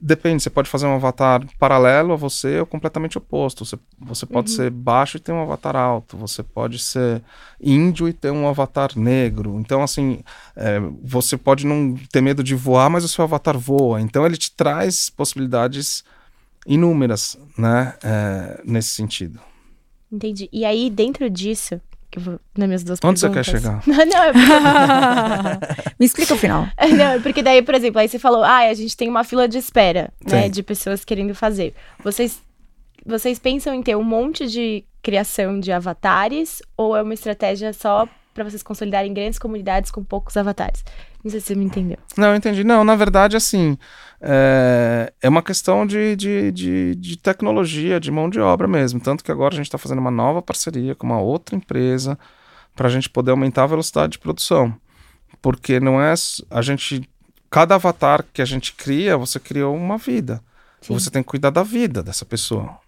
depende, 0.00 0.42
você 0.42 0.50
pode 0.50 0.68
fazer 0.68 0.86
um 0.86 0.94
avatar 0.94 1.44
paralelo 1.58 2.12
a 2.12 2.16
você 2.16 2.60
ou 2.60 2.66
completamente 2.66 3.18
oposto. 3.18 3.64
Você, 3.64 3.78
você 3.98 4.26
pode 4.26 4.50
uhum. 4.50 4.56
ser 4.56 4.70
baixo 4.70 5.16
e 5.16 5.20
ter 5.20 5.32
um 5.32 5.42
avatar 5.42 5.76
alto, 5.76 6.16
você 6.16 6.42
pode 6.42 6.78
ser 6.78 7.22
índio 7.60 8.08
e 8.08 8.12
ter 8.12 8.30
um 8.30 8.48
avatar 8.48 8.90
negro. 8.96 9.58
Então, 9.58 9.82
assim, 9.82 10.20
é, 10.56 10.80
você 11.02 11.36
pode 11.36 11.66
não 11.66 11.94
ter 12.12 12.20
medo 12.20 12.42
de 12.42 12.54
voar, 12.54 12.88
mas 12.90 13.04
o 13.04 13.08
seu 13.08 13.24
avatar 13.24 13.58
voa. 13.58 14.00
Então, 14.00 14.24
ele 14.24 14.36
te 14.36 14.52
traz 14.52 15.10
possibilidades 15.10 16.04
inúmeras, 16.66 17.38
né, 17.56 17.94
é, 18.02 18.60
nesse 18.64 18.90
sentido. 18.90 19.40
Entendi. 20.10 20.48
E 20.52 20.64
aí, 20.64 20.88
dentro 20.88 21.28
disso, 21.28 21.80
que 22.10 22.18
eu 22.18 22.22
vou 22.22 22.40
nas 22.56 22.66
minhas 22.66 22.82
duas 22.82 22.98
Onde 23.02 23.20
perguntas. 23.20 23.46
você 23.46 23.52
quer 23.52 23.60
chegar? 23.60 23.82
Não, 23.86 23.96
não, 24.06 24.22
é 24.22 24.32
porque... 24.32 25.92
Me 25.98 26.06
explica 26.06 26.34
o 26.34 26.36
final. 26.36 26.66
Não, 26.96 27.04
é 27.04 27.18
porque 27.18 27.42
daí, 27.42 27.62
por 27.62 27.74
exemplo, 27.74 28.00
aí 28.00 28.08
você 28.08 28.18
falou, 28.18 28.42
ah, 28.42 28.58
a 28.58 28.74
gente 28.74 28.96
tem 28.96 29.08
uma 29.08 29.24
fila 29.24 29.46
de 29.48 29.58
espera, 29.58 30.10
né, 30.26 30.48
de 30.48 30.62
pessoas 30.62 31.04
querendo 31.04 31.34
fazer. 31.34 31.74
Vocês, 32.02 32.40
vocês 33.04 33.38
pensam 33.38 33.74
em 33.74 33.82
ter 33.82 33.96
um 33.96 34.04
monte 34.04 34.46
de 34.46 34.84
criação 35.02 35.60
de 35.60 35.70
avatares 35.70 36.62
ou 36.76 36.96
é 36.96 37.02
uma 37.02 37.14
estratégia 37.14 37.72
só 37.72 38.08
para 38.32 38.44
vocês 38.44 38.62
consolidarem 38.62 39.12
grandes 39.12 39.38
comunidades 39.38 39.90
com 39.90 40.02
poucos 40.02 40.36
avatares? 40.36 40.84
Não 41.22 41.30
sei 41.30 41.40
se 41.40 41.46
você 41.48 41.54
me 41.54 41.64
entendeu. 41.64 41.98
Não, 42.16 42.28
eu 42.28 42.36
entendi. 42.36 42.62
Não, 42.62 42.84
na 42.84 42.94
verdade, 42.94 43.36
assim, 43.36 43.76
é, 44.20 45.12
é 45.20 45.28
uma 45.28 45.42
questão 45.42 45.86
de, 45.86 46.14
de, 46.14 46.52
de, 46.52 46.94
de, 46.94 47.16
tecnologia, 47.16 47.98
de 47.98 48.10
mão 48.10 48.30
de 48.30 48.40
obra 48.40 48.68
mesmo. 48.68 49.00
Tanto 49.00 49.24
que 49.24 49.32
agora 49.32 49.54
a 49.54 49.56
gente 49.56 49.66
está 49.66 49.78
fazendo 49.78 49.98
uma 49.98 50.10
nova 50.10 50.40
parceria 50.40 50.94
com 50.94 51.06
uma 51.06 51.20
outra 51.20 51.56
empresa 51.56 52.18
para 52.74 52.86
a 52.86 52.90
gente 52.90 53.10
poder 53.10 53.32
aumentar 53.32 53.64
a 53.64 53.68
velocidade 53.68 54.12
de 54.12 54.18
produção. 54.18 54.74
Porque 55.42 55.80
não 55.80 56.00
é. 56.00 56.14
A 56.50 56.62
gente. 56.62 57.08
Cada 57.50 57.76
avatar 57.76 58.24
que 58.32 58.42
a 58.42 58.44
gente 58.44 58.74
cria, 58.74 59.16
você 59.16 59.40
criou 59.40 59.74
uma 59.74 59.96
vida. 59.96 60.42
Sim. 60.82 60.94
Você 60.94 61.10
tem 61.10 61.22
que 61.22 61.28
cuidar 61.30 61.50
da 61.50 61.62
vida 61.62 62.02
dessa 62.02 62.24
pessoa. 62.24 62.78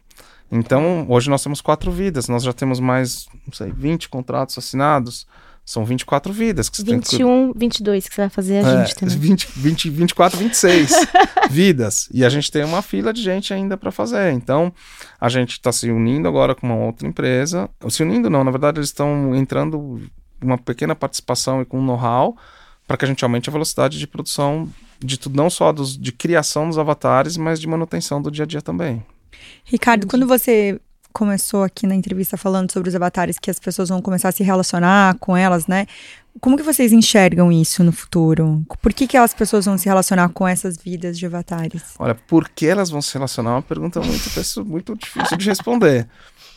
Então, 0.52 1.06
hoje 1.08 1.30
nós 1.30 1.42
temos 1.42 1.60
quatro 1.60 1.90
vidas, 1.90 2.28
nós 2.28 2.42
já 2.42 2.52
temos 2.52 2.80
mais, 2.80 3.26
não 3.46 3.54
sei, 3.54 3.70
20 3.70 4.08
contratos 4.08 4.58
assinados 4.58 5.26
São 5.70 5.84
24 5.84 6.32
vidas 6.32 6.68
que 6.68 6.78
você 6.78 6.82
tem 6.84 6.98
que 6.98 7.12
21, 7.12 7.52
22 7.54 8.08
que 8.08 8.14
você 8.16 8.22
vai 8.22 8.28
fazer 8.28 8.56
a 8.56 8.68
é, 8.68 8.78
gente 8.78 8.96
também. 8.96 9.16
20, 9.16 9.48
20, 9.54 9.90
24, 9.90 10.36
26 10.36 10.90
vidas. 11.48 12.08
E 12.12 12.24
a 12.24 12.28
gente 12.28 12.50
tem 12.50 12.64
uma 12.64 12.82
fila 12.82 13.12
de 13.12 13.22
gente 13.22 13.54
ainda 13.54 13.76
para 13.76 13.92
fazer. 13.92 14.32
Então, 14.32 14.72
a 15.20 15.28
gente 15.28 15.52
está 15.52 15.70
se 15.70 15.88
unindo 15.88 16.26
agora 16.26 16.56
com 16.56 16.66
uma 16.66 16.74
outra 16.74 17.06
empresa. 17.06 17.70
Se 17.88 18.02
unindo, 18.02 18.28
não, 18.28 18.42
na 18.42 18.50
verdade, 18.50 18.80
eles 18.80 18.88
estão 18.88 19.32
entrando 19.32 20.02
uma 20.42 20.58
pequena 20.58 20.96
participação 20.96 21.62
e 21.62 21.64
com 21.64 21.80
know-how 21.80 22.36
para 22.84 22.96
que 22.96 23.04
a 23.04 23.08
gente 23.08 23.22
aumente 23.22 23.48
a 23.48 23.52
velocidade 23.52 23.96
de 23.96 24.08
produção 24.08 24.68
de 24.98 25.20
tudo, 25.20 25.36
não 25.36 25.48
só 25.48 25.70
dos, 25.70 25.96
de 25.96 26.10
criação 26.10 26.66
dos 26.66 26.78
avatares, 26.78 27.36
mas 27.36 27.60
de 27.60 27.68
manutenção 27.68 28.20
do 28.20 28.28
dia 28.28 28.42
a 28.42 28.48
dia 28.48 28.60
também. 28.60 29.06
Ricardo, 29.64 30.08
quando 30.08 30.26
você 30.26 30.80
começou 31.12 31.62
aqui 31.62 31.86
na 31.86 31.94
entrevista 31.94 32.36
falando 32.36 32.72
sobre 32.72 32.88
os 32.88 32.94
avatares 32.94 33.38
que 33.38 33.50
as 33.50 33.58
pessoas 33.58 33.88
vão 33.88 34.00
começar 34.00 34.28
a 34.28 34.32
se 34.32 34.42
relacionar 34.42 35.16
com 35.18 35.36
elas, 35.36 35.66
né? 35.66 35.86
Como 36.40 36.56
que 36.56 36.62
vocês 36.62 36.92
enxergam 36.92 37.50
isso 37.50 37.82
no 37.82 37.92
futuro? 37.92 38.64
Por 38.80 38.92
que, 38.92 39.06
que 39.06 39.16
as 39.16 39.34
pessoas 39.34 39.64
vão 39.64 39.76
se 39.76 39.86
relacionar 39.86 40.28
com 40.28 40.46
essas 40.46 40.76
vidas 40.76 41.18
de 41.18 41.26
avatares? 41.26 41.82
Olha, 41.98 42.14
por 42.14 42.48
que 42.48 42.66
elas 42.66 42.88
vão 42.88 43.02
se 43.02 43.12
relacionar 43.14 43.50
é 43.50 43.54
uma 43.54 43.62
pergunta 43.62 44.00
muito, 44.00 44.64
muito 44.64 44.96
difícil 44.96 45.36
de 45.36 45.46
responder. 45.46 46.08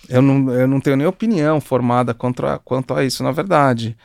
Eu 0.07 0.21
não, 0.21 0.51
eu 0.51 0.67
não 0.67 0.79
tenho 0.79 0.95
nem 0.95 1.07
opinião 1.07 1.59
formada 1.59 2.13
contra, 2.13 2.59
quanto 2.59 2.93
a 2.93 3.03
isso, 3.03 3.23
na 3.23 3.31
verdade. 3.31 3.97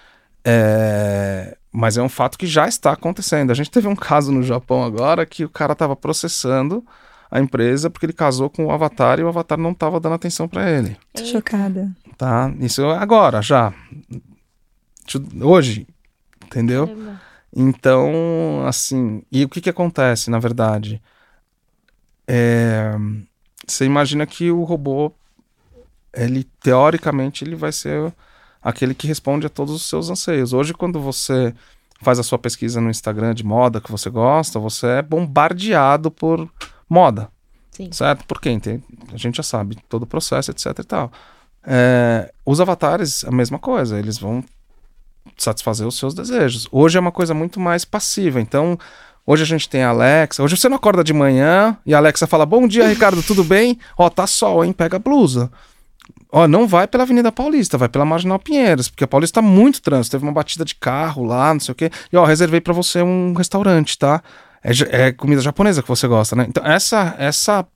É, 0.44 1.56
mas 1.70 1.96
é 1.98 2.02
um 2.02 2.08
fato 2.08 2.38
que 2.38 2.46
já 2.46 2.66
está 2.66 2.92
acontecendo. 2.92 3.50
A 3.50 3.54
gente 3.54 3.70
teve 3.70 3.87
um 3.87 3.96
caso 3.96 4.32
no 4.32 4.42
Japão 4.42 4.82
agora 4.82 5.26
que 5.26 5.44
o 5.44 5.50
cara 5.50 5.74
estava 5.74 5.94
processando 5.94 6.84
a 7.30 7.40
empresa 7.40 7.90
porque 7.90 8.06
ele 8.06 8.12
casou 8.12 8.48
com 8.48 8.66
o 8.66 8.70
Avatar 8.70 9.18
e 9.18 9.22
o 9.22 9.28
Avatar 9.28 9.58
não 9.58 9.72
estava 9.72 10.00
dando 10.00 10.14
atenção 10.14 10.48
para 10.48 10.70
ele. 10.70 10.96
Tô 11.12 11.24
chocada. 11.24 11.90
Tá? 12.16 12.52
Isso 12.60 12.84
agora, 12.86 13.42
já. 13.42 13.72
Hoje, 15.42 15.86
entendeu? 16.44 16.88
Então, 17.54 18.64
assim, 18.66 19.22
e 19.30 19.44
o 19.44 19.48
que 19.48 19.60
que 19.60 19.70
acontece, 19.70 20.30
na 20.30 20.38
verdade? 20.38 21.02
É, 22.26 22.94
você 23.66 23.84
imagina 23.84 24.26
que 24.26 24.50
o 24.50 24.64
robô, 24.64 25.12
ele, 26.12 26.44
teoricamente, 26.60 27.44
ele 27.44 27.56
vai 27.56 27.72
ser 27.72 28.12
aquele 28.62 28.94
que 28.94 29.06
responde 29.06 29.46
a 29.46 29.50
todos 29.50 29.74
os 29.74 29.88
seus 29.88 30.10
anseios. 30.10 30.52
Hoje, 30.52 30.74
quando 30.74 31.00
você 31.00 31.54
faz 32.02 32.18
a 32.18 32.22
sua 32.22 32.38
pesquisa 32.38 32.80
no 32.80 32.90
Instagram 32.90 33.34
de 33.34 33.44
moda 33.44 33.80
que 33.80 33.90
você 33.90 34.10
gosta, 34.10 34.58
você 34.58 34.86
é 34.86 35.02
bombardeado 35.02 36.10
por 36.10 36.48
moda, 36.88 37.29
Sim. 37.70 37.90
certo? 37.92 38.24
Porque 38.27 38.48
a 38.48 39.16
gente 39.16 39.37
já 39.37 39.42
sabe 39.42 39.77
todo 39.88 40.03
o 40.05 40.07
processo, 40.07 40.51
etc 40.51 40.66
e 40.79 40.85
tal. 40.85 41.12
É, 41.64 42.33
os 42.46 42.61
avatares, 42.61 43.24
a 43.24 43.31
mesma 43.31 43.59
coisa, 43.59 43.98
eles 43.98 44.18
vão 44.18 44.42
satisfazer 45.37 45.87
os 45.87 45.98
seus 45.98 46.14
desejos. 46.14 46.66
Hoje 46.72 46.96
é 46.96 47.01
uma 47.01 47.12
coisa 47.12 47.35
muito 47.35 47.61
mais 47.61 47.85
passiva, 47.85 48.40
então 48.40 48.79
hoje 49.27 49.42
a 49.42 49.46
gente 49.46 49.68
tem 49.68 49.83
a 49.83 49.90
Alexa, 49.90 50.42
hoje 50.42 50.57
você 50.57 50.68
não 50.68 50.77
acorda 50.77 51.05
de 51.05 51.12
manhã 51.12 51.77
e 51.85 51.94
a 51.94 51.98
Alexa 51.98 52.27
fala, 52.27 52.46
bom 52.46 52.66
dia 52.66 52.88
Ricardo, 52.88 53.22
tudo 53.22 53.44
bem? 53.44 53.79
Ó, 53.96 54.09
tá 54.09 54.27
sol, 54.27 54.64
hein? 54.64 54.72
Pega 54.72 54.96
a 54.96 55.01
blusa. 55.01 55.51
Ó, 56.31 56.46
não 56.46 56.66
vai 56.66 56.87
pela 56.87 57.05
Avenida 57.05 57.33
Paulista, 57.33 57.79
vai 57.79 57.88
pela 57.88 58.05
Marginal 58.05 58.38
Pinheiros, 58.38 58.88
porque 58.88 59.05
a 59.05 59.09
Paulista 59.09 59.40
tá 59.40 59.46
muito 59.46 59.81
trânsito, 59.81 60.16
teve 60.16 60.24
uma 60.24 60.33
batida 60.33 60.64
de 60.64 60.74
carro 60.74 61.24
lá, 61.24 61.53
não 61.53 61.61
sei 61.61 61.72
o 61.72 61.74
quê. 61.74 61.90
E 62.12 62.16
ó, 62.16 62.24
reservei 62.24 62.61
pra 62.61 62.74
você 62.74 63.03
um 63.03 63.33
restaurante, 63.35 63.98
tá? 63.98 64.22
É, 64.62 65.06
é 65.06 65.12
comida 65.12 65.40
japonesa 65.40 65.82
que 65.82 65.88
você 65.88 66.06
gosta, 66.08 66.34
né? 66.36 66.46
Então 66.48 66.64
essa 66.66 67.14
essa 67.18 67.66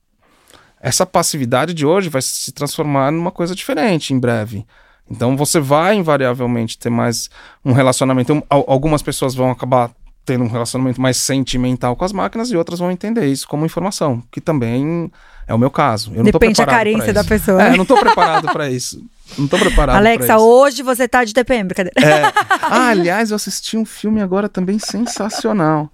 essa 0.81 1.05
passividade 1.05 1.73
de 1.73 1.85
hoje 1.85 2.09
vai 2.09 2.21
se 2.21 2.51
transformar 2.51 3.11
numa 3.11 3.31
coisa 3.31 3.55
diferente 3.55 4.13
em 4.13 4.19
breve. 4.19 4.65
Então 5.09 5.35
você 5.37 5.59
vai 5.59 5.95
invariavelmente 5.95 6.77
ter 6.77 6.89
mais 6.89 7.29
um 7.63 7.71
relacionamento. 7.71 8.33
Um, 8.33 8.41
al- 8.49 8.65
algumas 8.67 9.01
pessoas 9.01 9.33
vão 9.33 9.49
acabar 9.49 9.91
tendo 10.25 10.43
um 10.43 10.47
relacionamento 10.49 11.01
mais 11.01 11.17
sentimental 11.17 11.95
com 11.95 12.05
as 12.05 12.13
máquinas 12.13 12.49
e 12.51 12.55
outras 12.57 12.79
vão 12.79 12.89
entender 12.91 13.25
isso 13.27 13.47
como 13.47 13.65
informação, 13.65 14.23
que 14.31 14.39
também 14.39 15.11
é 15.45 15.53
o 15.53 15.57
meu 15.57 15.69
caso. 15.69 16.13
Eu 16.15 16.23
Depende 16.23 16.57
da 16.57 16.65
carência 16.65 17.11
da 17.13 17.23
pessoa. 17.23 17.61
É, 17.61 17.73
eu 17.73 17.77
não 17.77 17.85
tô 17.85 17.97
preparado 17.97 18.47
pra 18.51 18.69
isso. 18.69 19.03
Não 19.37 19.47
tô 19.47 19.57
preparado 19.57 19.97
Alexa, 19.97 20.37
hoje 20.37 20.81
você 20.83 21.07
tá 21.07 21.23
de 21.25 21.33
TPM, 21.33 21.65
brincadeira. 21.67 21.99
É. 21.99 22.31
Ah, 22.61 22.87
aliás, 22.89 23.31
eu 23.31 23.35
assisti 23.35 23.75
um 23.77 23.83
filme 23.85 24.21
agora 24.21 24.47
também 24.47 24.79
sensacional. 24.79 25.89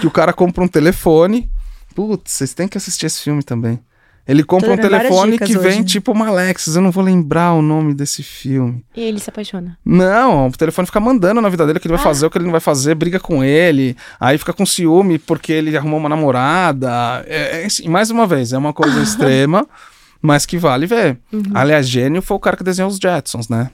Que 0.00 0.06
o 0.06 0.10
cara 0.10 0.32
compra 0.32 0.62
um 0.62 0.68
telefone. 0.68 1.50
Putz, 1.94 2.32
vocês 2.32 2.54
têm 2.54 2.68
que 2.68 2.78
assistir 2.78 3.06
esse 3.06 3.22
filme 3.22 3.42
também. 3.42 3.78
Ele 4.26 4.44
compra 4.44 4.72
um 4.72 4.76
telefone 4.76 5.36
que 5.36 5.58
vem 5.58 5.80
hoje. 5.80 5.84
tipo 5.84 6.12
uma 6.12 6.28
Alexis. 6.28 6.76
Eu 6.76 6.82
não 6.82 6.92
vou 6.92 7.02
lembrar 7.02 7.54
o 7.54 7.62
nome 7.62 7.92
desse 7.92 8.22
filme. 8.22 8.84
E 8.94 9.00
ele 9.00 9.18
se 9.18 9.28
apaixona. 9.28 9.76
Não, 9.84 10.46
o 10.46 10.52
telefone 10.52 10.86
fica 10.86 11.00
mandando 11.00 11.40
na 11.40 11.48
vida 11.48 11.66
dele 11.66 11.78
o 11.78 11.80
que 11.80 11.88
ele 11.88 11.96
vai 11.96 12.02
fazer, 12.02 12.26
o 12.26 12.30
que 12.30 12.38
ele 12.38 12.44
não 12.44 12.52
vai 12.52 12.60
fazer, 12.60 12.94
briga 12.94 13.18
com 13.18 13.42
ele, 13.42 13.96
aí 14.20 14.38
fica 14.38 14.52
com 14.52 14.64
ciúme 14.64 15.18
porque 15.18 15.52
ele 15.52 15.76
arrumou 15.76 15.98
uma 15.98 16.08
namorada. 16.08 17.24
É, 17.26 17.62
é, 17.62 17.66
assim, 17.66 17.88
mais 17.88 18.10
uma 18.10 18.26
vez, 18.26 18.52
é 18.52 18.58
uma 18.58 18.72
coisa 18.72 18.98
extrema, 19.02 19.66
mas 20.20 20.46
que 20.46 20.56
vale 20.56 20.86
ver. 20.86 21.18
Aliás, 21.52 21.88
gênio 21.88 22.22
foi 22.22 22.36
o 22.36 22.40
cara 22.40 22.56
que 22.56 22.64
desenhou 22.64 22.90
os 22.90 22.98
Jetsons, 22.98 23.48
né? 23.48 23.70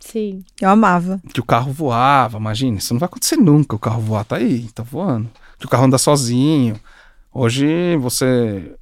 Sim. 0.00 0.42
Eu 0.60 0.70
amava. 0.70 1.20
que 1.32 1.40
o 1.40 1.44
carro 1.44 1.72
voava, 1.72 2.38
imagina, 2.38 2.78
isso 2.78 2.94
não 2.94 2.98
vai 2.98 3.06
acontecer 3.06 3.36
nunca, 3.36 3.76
o 3.76 3.78
carro 3.78 4.00
voar 4.00 4.24
tá 4.24 4.36
aí, 4.36 4.68
tá 4.74 4.82
voando. 4.82 5.30
Que 5.58 5.66
o 5.66 5.68
carro 5.68 5.84
anda 5.84 5.98
sozinho. 5.98 6.80
Hoje 7.32 7.96
você 7.98 8.74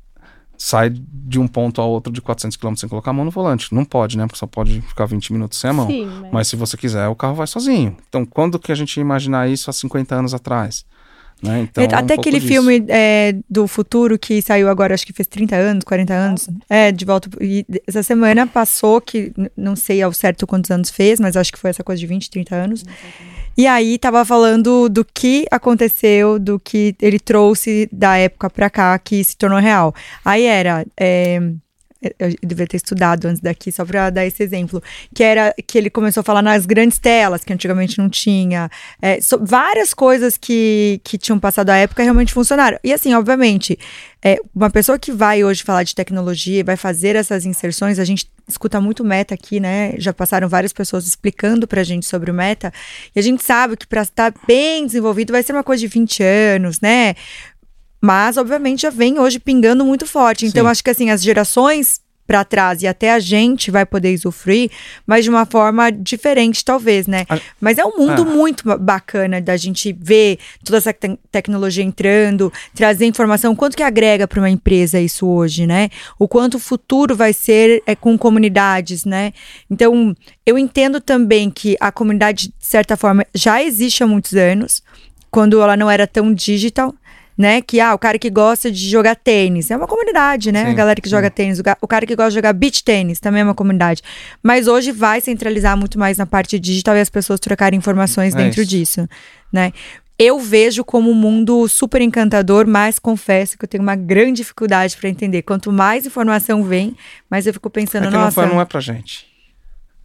sai 0.56 0.90
de 0.90 1.38
um 1.38 1.46
ponto 1.46 1.80
a 1.80 1.84
outro 1.84 2.12
de 2.12 2.20
400 2.20 2.56
km 2.56 2.74
sem 2.74 2.88
colocar 2.88 3.10
a 3.10 3.14
mão 3.14 3.24
no 3.24 3.30
volante. 3.30 3.74
Não 3.74 3.84
pode, 3.84 4.16
né? 4.16 4.26
Porque 4.26 4.38
só 4.38 4.46
pode 4.46 4.80
ficar 4.80 5.06
20 5.06 5.32
minutos 5.32 5.58
sem 5.58 5.70
a 5.70 5.72
mão. 5.72 5.86
Sim, 5.86 6.06
mas... 6.06 6.32
Mas 6.32 6.48
se 6.48 6.56
você 6.56 6.76
quiser, 6.76 7.08
o 7.08 7.14
carro 7.14 7.34
vai 7.34 7.46
sozinho. 7.46 7.96
Então, 8.08 8.24
quando 8.24 8.58
que 8.58 8.72
a 8.72 8.74
gente 8.74 8.96
ia 8.96 9.00
imaginar 9.00 9.48
isso 9.48 9.70
há 9.70 9.72
50 9.72 10.14
anos 10.14 10.34
atrás? 10.34 10.84
Né? 11.42 11.68
Então, 11.70 11.84
é 11.84 11.86
um 11.86 11.90
Até 11.90 12.14
pouco 12.14 12.20
aquele 12.20 12.40
disso. 12.40 12.52
filme 12.52 12.84
é, 12.88 13.34
do 13.48 13.68
futuro 13.68 14.18
que 14.18 14.42
saiu 14.42 14.68
agora, 14.68 14.94
acho 14.94 15.06
que 15.06 15.12
fez 15.12 15.26
30 15.26 15.54
anos, 15.56 15.84
40 15.84 16.12
anos. 16.12 16.48
É, 16.68 16.90
de 16.90 17.04
volta. 17.04 17.28
E 17.40 17.64
essa 17.86 18.02
semana 18.02 18.46
passou, 18.46 19.00
que 19.00 19.32
não 19.56 19.76
sei 19.76 20.02
ao 20.02 20.12
certo 20.12 20.46
quantos 20.46 20.70
anos 20.70 20.90
fez, 20.90 21.20
mas 21.20 21.36
acho 21.36 21.52
que 21.52 21.58
foi 21.58 21.70
essa 21.70 21.84
coisa 21.84 22.00
de 22.00 22.06
20, 22.06 22.30
30 22.30 22.54
anos. 22.54 22.84
E 23.56 23.66
aí 23.66 23.98
tava 23.98 24.24
falando 24.24 24.88
do 24.88 25.04
que 25.04 25.44
aconteceu, 25.50 26.38
do 26.38 26.60
que 26.60 26.94
ele 27.00 27.18
trouxe 27.18 27.88
da 27.92 28.16
época 28.16 28.48
pra 28.48 28.70
cá, 28.70 28.98
que 28.98 29.22
se 29.22 29.36
tornou 29.36 29.58
real. 29.58 29.94
Aí 30.24 30.44
era. 30.44 30.86
é, 30.96 31.40
eu 32.00 32.32
devia 32.42 32.66
ter 32.66 32.76
estudado 32.76 33.26
antes 33.26 33.40
daqui, 33.40 33.72
só 33.72 33.84
pra 33.84 34.10
dar 34.10 34.24
esse 34.24 34.42
exemplo. 34.42 34.82
Que 35.14 35.22
era 35.24 35.54
que 35.66 35.76
ele 35.76 35.90
começou 35.90 36.20
a 36.20 36.24
falar 36.24 36.42
nas 36.42 36.64
grandes 36.66 36.98
telas, 36.98 37.42
que 37.44 37.52
antigamente 37.52 37.98
não 37.98 38.08
tinha. 38.08 38.70
É, 39.02 39.20
so- 39.20 39.40
várias 39.44 39.92
coisas 39.92 40.36
que, 40.36 41.00
que 41.02 41.18
tinham 41.18 41.38
passado 41.38 41.70
a 41.70 41.76
época 41.76 42.02
realmente 42.02 42.32
funcionaram. 42.32 42.78
E 42.84 42.92
assim, 42.92 43.14
obviamente, 43.14 43.78
é, 44.22 44.38
uma 44.54 44.70
pessoa 44.70 44.98
que 44.98 45.10
vai 45.12 45.42
hoje 45.44 45.62
falar 45.62 45.82
de 45.82 45.94
tecnologia 45.94 46.60
e 46.60 46.62
vai 46.62 46.76
fazer 46.76 47.16
essas 47.16 47.44
inserções, 47.44 47.98
a 47.98 48.04
gente 48.04 48.30
escuta 48.46 48.80
muito 48.80 49.04
meta 49.04 49.34
aqui, 49.34 49.60
né? 49.60 49.94
Já 49.98 50.12
passaram 50.12 50.48
várias 50.48 50.72
pessoas 50.72 51.06
explicando 51.06 51.66
pra 51.66 51.82
gente 51.82 52.06
sobre 52.06 52.30
o 52.30 52.34
meta. 52.34 52.72
E 53.14 53.18
a 53.18 53.22
gente 53.22 53.42
sabe 53.42 53.76
que 53.76 53.86
pra 53.86 54.02
estar 54.02 54.32
bem 54.46 54.86
desenvolvido 54.86 55.32
vai 55.32 55.42
ser 55.42 55.52
uma 55.52 55.64
coisa 55.64 55.80
de 55.80 55.86
20 55.88 56.22
anos, 56.22 56.80
né? 56.80 57.14
Mas, 58.00 58.36
obviamente, 58.36 58.82
já 58.82 58.90
vem 58.90 59.18
hoje 59.18 59.38
pingando 59.38 59.84
muito 59.84 60.06
forte. 60.06 60.46
Então, 60.46 60.64
Sim. 60.64 60.70
acho 60.70 60.84
que 60.84 60.90
assim, 60.90 61.10
as 61.10 61.22
gerações 61.22 62.00
pra 62.26 62.44
trás 62.44 62.82
e 62.82 62.86
até 62.86 63.10
a 63.14 63.18
gente 63.18 63.70
vai 63.70 63.86
poder 63.86 64.14
usufruir, 64.14 64.70
mas 65.06 65.24
de 65.24 65.30
uma 65.30 65.46
forma 65.46 65.90
diferente, 65.90 66.62
talvez, 66.62 67.06
né? 67.06 67.24
Mas 67.58 67.78
é 67.78 67.84
um 67.86 67.96
mundo 67.96 68.20
Ah. 68.20 68.24
muito 68.26 68.64
ba- 68.66 68.76
bacana 68.76 69.40
da 69.40 69.56
gente 69.56 69.96
ver 69.98 70.38
toda 70.62 70.76
essa 70.76 70.92
te- 70.92 71.18
tecnologia 71.32 71.82
entrando, 71.82 72.52
trazer 72.74 73.06
informação, 73.06 73.56
quanto 73.56 73.74
que 73.78 73.82
agrega 73.82 74.28
para 74.28 74.40
uma 74.40 74.50
empresa 74.50 75.00
isso 75.00 75.26
hoje, 75.26 75.66
né? 75.66 75.88
O 76.18 76.28
quanto 76.28 76.56
o 76.56 76.60
futuro 76.60 77.16
vai 77.16 77.32
ser 77.32 77.82
é, 77.86 77.96
com 77.96 78.18
comunidades, 78.18 79.06
né? 79.06 79.32
Então, 79.70 80.14
eu 80.44 80.58
entendo 80.58 81.00
também 81.00 81.48
que 81.50 81.78
a 81.80 81.90
comunidade, 81.90 82.48
de 82.48 82.54
certa 82.66 82.94
forma, 82.94 83.24
já 83.34 83.62
existe 83.62 84.02
há 84.04 84.06
muitos 84.06 84.34
anos, 84.34 84.82
quando 85.30 85.62
ela 85.62 85.78
não 85.78 85.90
era 85.90 86.06
tão 86.06 86.34
digital. 86.34 86.94
Né? 87.38 87.62
Que 87.62 87.78
ah, 87.78 87.94
o 87.94 87.98
cara 87.98 88.18
que 88.18 88.28
gosta 88.28 88.68
de 88.68 88.90
jogar 88.90 89.14
tênis 89.14 89.70
é 89.70 89.76
uma 89.76 89.86
comunidade, 89.86 90.50
né? 90.50 90.64
Sim, 90.64 90.70
a 90.72 90.74
galera 90.74 91.00
que 91.00 91.08
sim. 91.08 91.14
joga 91.14 91.30
tênis, 91.30 91.60
o, 91.80 91.86
cara 91.86 92.04
que 92.04 92.16
gosta 92.16 92.30
de 92.30 92.34
jogar 92.34 92.52
beach 92.52 92.82
tênis 92.82 93.20
também 93.20 93.42
é 93.42 93.44
uma 93.44 93.54
comunidade. 93.54 94.02
Mas 94.42 94.66
hoje 94.66 94.90
vai 94.90 95.20
centralizar 95.20 95.76
muito 95.76 96.00
mais 96.00 96.18
na 96.18 96.26
parte 96.26 96.58
digital 96.58 96.96
e 96.96 97.00
as 97.00 97.08
pessoas 97.08 97.38
trocarem 97.38 97.78
informações 97.78 98.34
É 98.34 98.38
dentro 98.38 98.62
isso. 98.62 98.70
disso, 98.70 99.08
né? 99.52 99.72
Eu 100.18 100.40
vejo 100.40 100.82
como 100.84 101.12
um 101.12 101.14
mundo 101.14 101.68
super 101.68 102.02
encantador, 102.02 102.66
mas 102.66 102.98
confesso 102.98 103.56
que 103.56 103.64
eu 103.64 103.68
tenho 103.68 103.84
uma 103.84 103.94
grande 103.94 104.38
dificuldade 104.38 104.96
para 104.96 105.08
entender. 105.08 105.42
Quanto 105.42 105.70
mais 105.70 106.04
informação 106.06 106.64
vem, 106.64 106.96
mais 107.30 107.46
eu 107.46 107.52
fico 107.52 107.70
pensando, 107.70 108.02
É 108.02 108.06
que 108.08 108.14
não, 108.14 108.22
nossa, 108.22 108.34
foi- 108.42 108.46
não 108.52 108.60
é 108.60 108.64
pra 108.64 108.80
gente. 108.80 109.28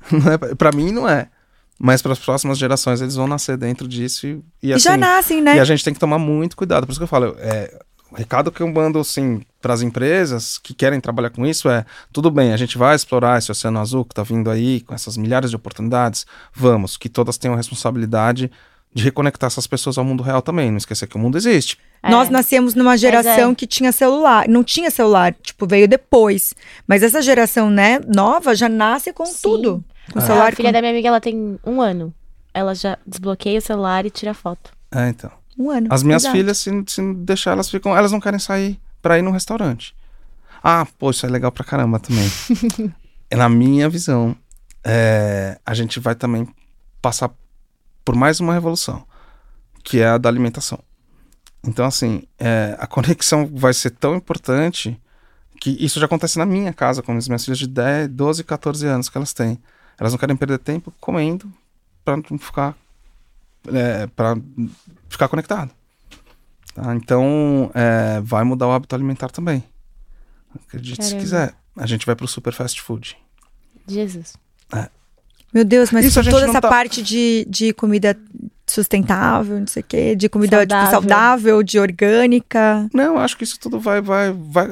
Não 0.12 0.32
é 0.34 0.38
pra, 0.38 0.56
pra 0.56 0.72
mim, 0.72 0.92
não 0.92 1.08
é. 1.10 1.30
Mas 1.86 2.02
para 2.02 2.14
as 2.14 2.20
próximas 2.20 2.58
gerações, 2.58 3.02
eles 3.02 3.16
vão 3.16 3.28
nascer 3.28 3.58
dentro 3.58 3.90
disso 3.90 4.26
e, 4.26 4.42
e 4.62 4.70
e 4.70 4.74
assim, 4.74 4.84
já 4.84 4.96
nascem, 4.96 5.42
né? 5.42 5.58
E 5.58 5.60
a 5.60 5.66
gente 5.66 5.84
tem 5.84 5.94
que 5.94 6.00
tomar 6.00 6.18
muito 6.18 6.56
cuidado. 6.56 6.86
Por 6.86 6.94
isso 6.94 7.00
que 7.00 7.04
eu 7.04 7.08
falo, 7.10 7.36
é, 7.38 7.78
O 8.10 8.16
recado 8.16 8.52
que 8.52 8.62
eu 8.62 8.72
mando, 8.72 9.00
assim, 9.00 9.42
para 9.60 9.74
as 9.74 9.82
empresas 9.82 10.60
que 10.60 10.72
querem 10.74 11.02
trabalhar 11.02 11.32
com 11.32 11.46
isso 11.46 11.68
é: 11.68 11.84
tudo 12.12 12.30
bem, 12.30 12.54
a 12.54 12.58
gente 12.58 12.78
vai 12.78 12.96
explorar 12.96 13.40
esse 13.40 13.52
oceano 13.52 13.80
azul 13.80 14.06
que 14.06 14.14
está 14.14 14.22
vindo 14.22 14.52
aí, 14.52 14.82
com 14.82 14.94
essas 14.94 15.18
milhares 15.18 15.50
de 15.50 15.56
oportunidades, 15.56 16.26
vamos, 16.54 16.96
que 16.96 17.10
todas 17.10 17.38
tenham 17.38 17.56
a 17.56 17.58
responsabilidade 17.58 18.52
de 18.94 19.04
reconectar 19.04 19.48
essas 19.48 19.66
pessoas 19.66 19.98
ao 19.98 20.06
mundo 20.06 20.22
real 20.22 20.44
também. 20.44 20.70
Não 20.70 20.78
esquecer 20.78 21.08
que 21.08 21.16
o 21.16 21.20
mundo 21.20 21.38
existe. 21.38 21.80
É. 22.04 22.12
Nós 22.12 22.30
nascemos 22.30 22.76
numa 22.76 22.96
geração 22.96 23.52
é. 23.52 23.56
que 23.56 23.66
tinha 23.66 23.92
celular. 23.92 24.48
Não 24.48 24.64
tinha 24.64 24.92
celular, 24.92 25.34
tipo, 25.42 25.66
veio 25.66 25.88
depois. 25.88 26.54
Mas 26.88 27.02
essa 27.02 27.20
geração, 27.22 27.72
né, 27.72 28.00
nova, 28.08 28.54
já 28.54 28.70
nasce 28.70 29.12
com 29.12 29.26
Sim. 29.26 29.40
tudo. 29.42 29.84
Com 30.12 30.20
A 30.20 30.22
celular. 30.22 30.56
filha 30.56 30.70
com... 30.70 30.74
da 30.74 30.82
minha 30.82 30.92
amiga, 30.92 31.08
ela 31.08 31.22
tem 31.22 31.60
um 31.66 31.82
ano. 31.82 32.14
Ela 32.54 32.76
já 32.76 32.98
desbloqueia 33.06 33.60
o 33.60 33.62
celular 33.62 34.06
e 34.06 34.10
tira 34.10 34.34
foto. 34.34 34.72
É, 34.92 35.10
então. 35.10 35.32
Um 35.58 35.70
ano. 35.70 35.88
As 35.90 36.04
minhas 36.04 36.24
Exato. 36.24 36.38
filhas, 36.38 36.58
se, 36.58 36.84
se 36.88 37.14
deixar, 37.16 37.52
elas 37.52 37.70
ficam. 37.70 37.96
Elas 37.96 38.12
não 38.12 38.20
querem 38.20 38.40
sair 38.40 38.80
para 39.02 39.18
ir 39.18 39.22
num 39.22 39.32
restaurante. 39.32 39.96
Ah, 40.64 40.88
pô, 40.98 41.12
isso 41.12 41.26
é 41.26 41.30
legal 41.30 41.52
pra 41.52 41.64
caramba 41.64 42.00
também. 42.00 42.30
Na 43.34 43.50
minha 43.50 43.90
visão, 43.90 44.36
é, 44.84 45.60
a 45.66 45.74
gente 45.74 46.00
vai 46.00 46.16
também 46.16 46.48
passar 47.02 47.32
por 48.06 48.16
mais 48.16 48.40
uma 48.40 48.54
revolução, 48.54 49.06
que 49.84 50.00
é 50.00 50.08
a 50.08 50.18
da 50.18 50.30
alimentação. 50.30 50.80
Então, 51.66 51.86
assim, 51.86 52.24
é, 52.40 52.76
a 52.80 52.86
conexão 52.88 53.50
vai 53.54 53.74
ser 53.74 53.92
tão 53.92 54.16
importante 54.16 55.00
que 55.60 55.72
isso 55.84 56.00
já 56.00 56.06
acontece 56.06 56.38
na 56.38 56.46
minha 56.46 56.74
casa, 56.74 57.02
com 57.02 57.16
as 57.16 57.28
minhas 57.28 57.44
filhas 57.44 57.60
de 57.60 57.68
10, 57.68 58.10
12, 58.10 58.44
14 58.44 58.86
anos 58.88 59.10
que 59.10 59.18
elas 59.18 59.34
têm. 59.34 59.58
Elas 60.00 60.12
não 60.14 60.20
querem 60.20 60.36
perder 60.36 60.60
tempo 60.60 60.94
comendo 61.00 61.52
para 62.04 62.18
não 62.18 62.38
ficar 62.38 62.76
é, 63.72 64.08
para 64.08 64.36
ficar 65.10 65.28
conectado. 65.28 65.72
Tá? 66.74 66.96
Então, 66.96 67.70
é, 67.74 68.20
vai 68.22 68.44
mudar 68.44 68.68
o 68.68 68.72
hábito 68.72 68.96
alimentar 68.96 69.30
também. 69.30 69.64
Acredite 70.68 71.04
se 71.04 71.12
Caramba. 71.12 71.22
quiser. 71.22 71.54
A 71.78 71.86
gente 71.86 72.06
vai 72.06 72.16
pro 72.16 72.28
super 72.28 72.54
fast 72.54 72.82
food. 72.82 73.18
Jesus. 73.88 74.34
Meu 75.54 75.64
Deus, 75.64 75.92
mas 75.92 76.04
Isso 76.04 76.24
toda 76.24 76.46
essa 76.48 76.60
tá- 76.60 76.68
parte 76.68 77.04
de, 77.04 77.46
de 77.48 77.74
comida 77.74 78.18
sustentável, 78.66 79.60
não 79.60 79.68
sei 79.68 79.82
o 79.84 79.86
quê, 79.86 80.16
de 80.16 80.28
comida 80.28 80.62
tipo, 80.62 80.72
Saudável. 80.72 80.92
saudável, 80.92 81.64
de 81.64 81.78
orgânica. 81.78 82.90
Não, 82.92 83.20
acho 83.20 83.38
que 83.38 83.44
isso 83.44 83.60
tudo 83.60 83.80
vai, 83.80 84.02
vai, 84.02 84.32
vai. 84.34 84.70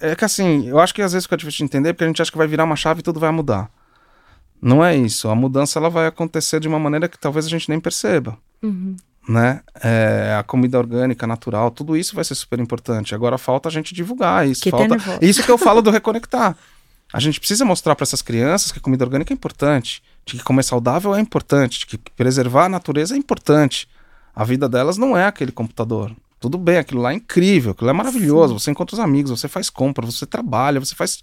É 0.00 0.14
que 0.14 0.24
assim, 0.24 0.68
eu 0.68 0.78
acho 0.78 0.94
que 0.94 1.02
às 1.02 1.12
vezes 1.12 1.24
fica 1.26 1.36
difícil 1.36 1.58
de 1.58 1.64
entender 1.64 1.92
porque 1.94 2.04
a 2.04 2.06
gente 2.06 2.22
acha 2.22 2.30
que 2.30 2.38
vai 2.38 2.46
virar 2.46 2.62
uma 2.62 2.76
chave 2.76 3.00
e 3.00 3.02
tudo 3.02 3.18
vai 3.18 3.32
mudar. 3.32 3.68
Não 4.64 4.82
é 4.82 4.96
isso. 4.96 5.28
A 5.28 5.34
mudança 5.34 5.78
ela 5.78 5.90
vai 5.90 6.06
acontecer 6.06 6.58
de 6.58 6.66
uma 6.66 6.78
maneira 6.78 7.06
que 7.06 7.18
talvez 7.18 7.44
a 7.44 7.50
gente 7.50 7.68
nem 7.68 7.78
perceba. 7.78 8.38
Uhum. 8.62 8.96
né? 9.28 9.60
É, 9.82 10.34
a 10.38 10.42
comida 10.42 10.78
orgânica, 10.78 11.26
natural, 11.26 11.70
tudo 11.70 11.94
isso 11.94 12.14
vai 12.14 12.24
ser 12.24 12.34
super 12.34 12.58
importante. 12.58 13.14
Agora 13.14 13.36
falta 13.36 13.68
a 13.68 13.72
gente 13.72 13.92
divulgar 13.94 14.48
isso. 14.48 14.62
Que 14.62 14.70
falta... 14.70 14.96
Isso 15.20 15.42
que 15.42 15.50
eu 15.50 15.58
falo 15.58 15.82
do 15.82 15.90
reconectar. 15.90 16.56
A 17.12 17.20
gente 17.20 17.38
precisa 17.38 17.64
mostrar 17.64 17.94
para 17.94 18.04
essas 18.04 18.22
crianças 18.22 18.72
que 18.72 18.78
a 18.78 18.82
comida 18.82 19.04
orgânica 19.04 19.32
é 19.32 19.36
importante, 19.36 20.02
de 20.24 20.38
que 20.38 20.42
comer 20.42 20.62
saudável 20.62 21.14
é 21.14 21.20
importante, 21.20 21.80
de 21.80 21.86
que 21.86 21.98
preservar 21.98 22.64
a 22.64 22.68
natureza 22.68 23.14
é 23.14 23.18
importante. 23.18 23.86
A 24.34 24.44
vida 24.44 24.68
delas 24.68 24.96
não 24.96 25.16
é 25.16 25.26
aquele 25.26 25.52
computador. 25.52 26.10
Tudo 26.44 26.58
bem, 26.58 26.76
aquilo 26.76 27.00
lá 27.00 27.10
é 27.10 27.14
incrível, 27.14 27.72
aquilo 27.72 27.88
é 27.88 27.92
maravilhoso. 27.94 28.52
Você 28.58 28.70
encontra 28.70 28.94
os 28.94 29.00
amigos, 29.00 29.30
você 29.30 29.48
faz 29.48 29.70
compra, 29.70 30.04
você 30.04 30.26
trabalha, 30.26 30.78
você 30.78 30.94
faz. 30.94 31.22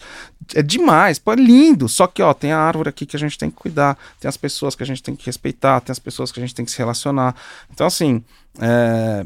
É 0.55 0.63
demais, 0.63 1.19
pô, 1.19 1.31
é 1.31 1.35
lindo. 1.35 1.87
Só 1.87 2.07
que, 2.07 2.23
ó, 2.23 2.33
tem 2.33 2.51
a 2.51 2.57
árvore 2.57 2.89
aqui 2.89 3.05
que 3.05 3.15
a 3.15 3.19
gente 3.19 3.37
tem 3.37 3.51
que 3.51 3.55
cuidar, 3.55 3.95
tem 4.19 4.27
as 4.27 4.35
pessoas 4.35 4.73
que 4.73 4.81
a 4.81 4.85
gente 4.85 5.03
tem 5.03 5.15
que 5.15 5.23
respeitar, 5.23 5.79
tem 5.79 5.91
as 5.91 5.99
pessoas 5.99 6.31
que 6.31 6.39
a 6.39 6.41
gente 6.41 6.55
tem 6.55 6.65
que 6.65 6.71
se 6.71 6.77
relacionar. 6.79 7.35
Então, 7.71 7.85
assim, 7.85 8.23
é, 8.59 9.23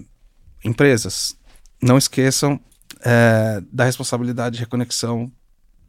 empresas, 0.65 1.38
não 1.81 1.97
esqueçam 1.97 2.60
é, 2.99 3.63
da 3.71 3.86
responsabilidade 3.86 4.58
de 4.58 4.63
reconexão 4.63 5.31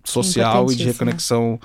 social 0.05 0.71
e 0.71 0.77
de 0.77 0.85
reconexão 0.85 1.59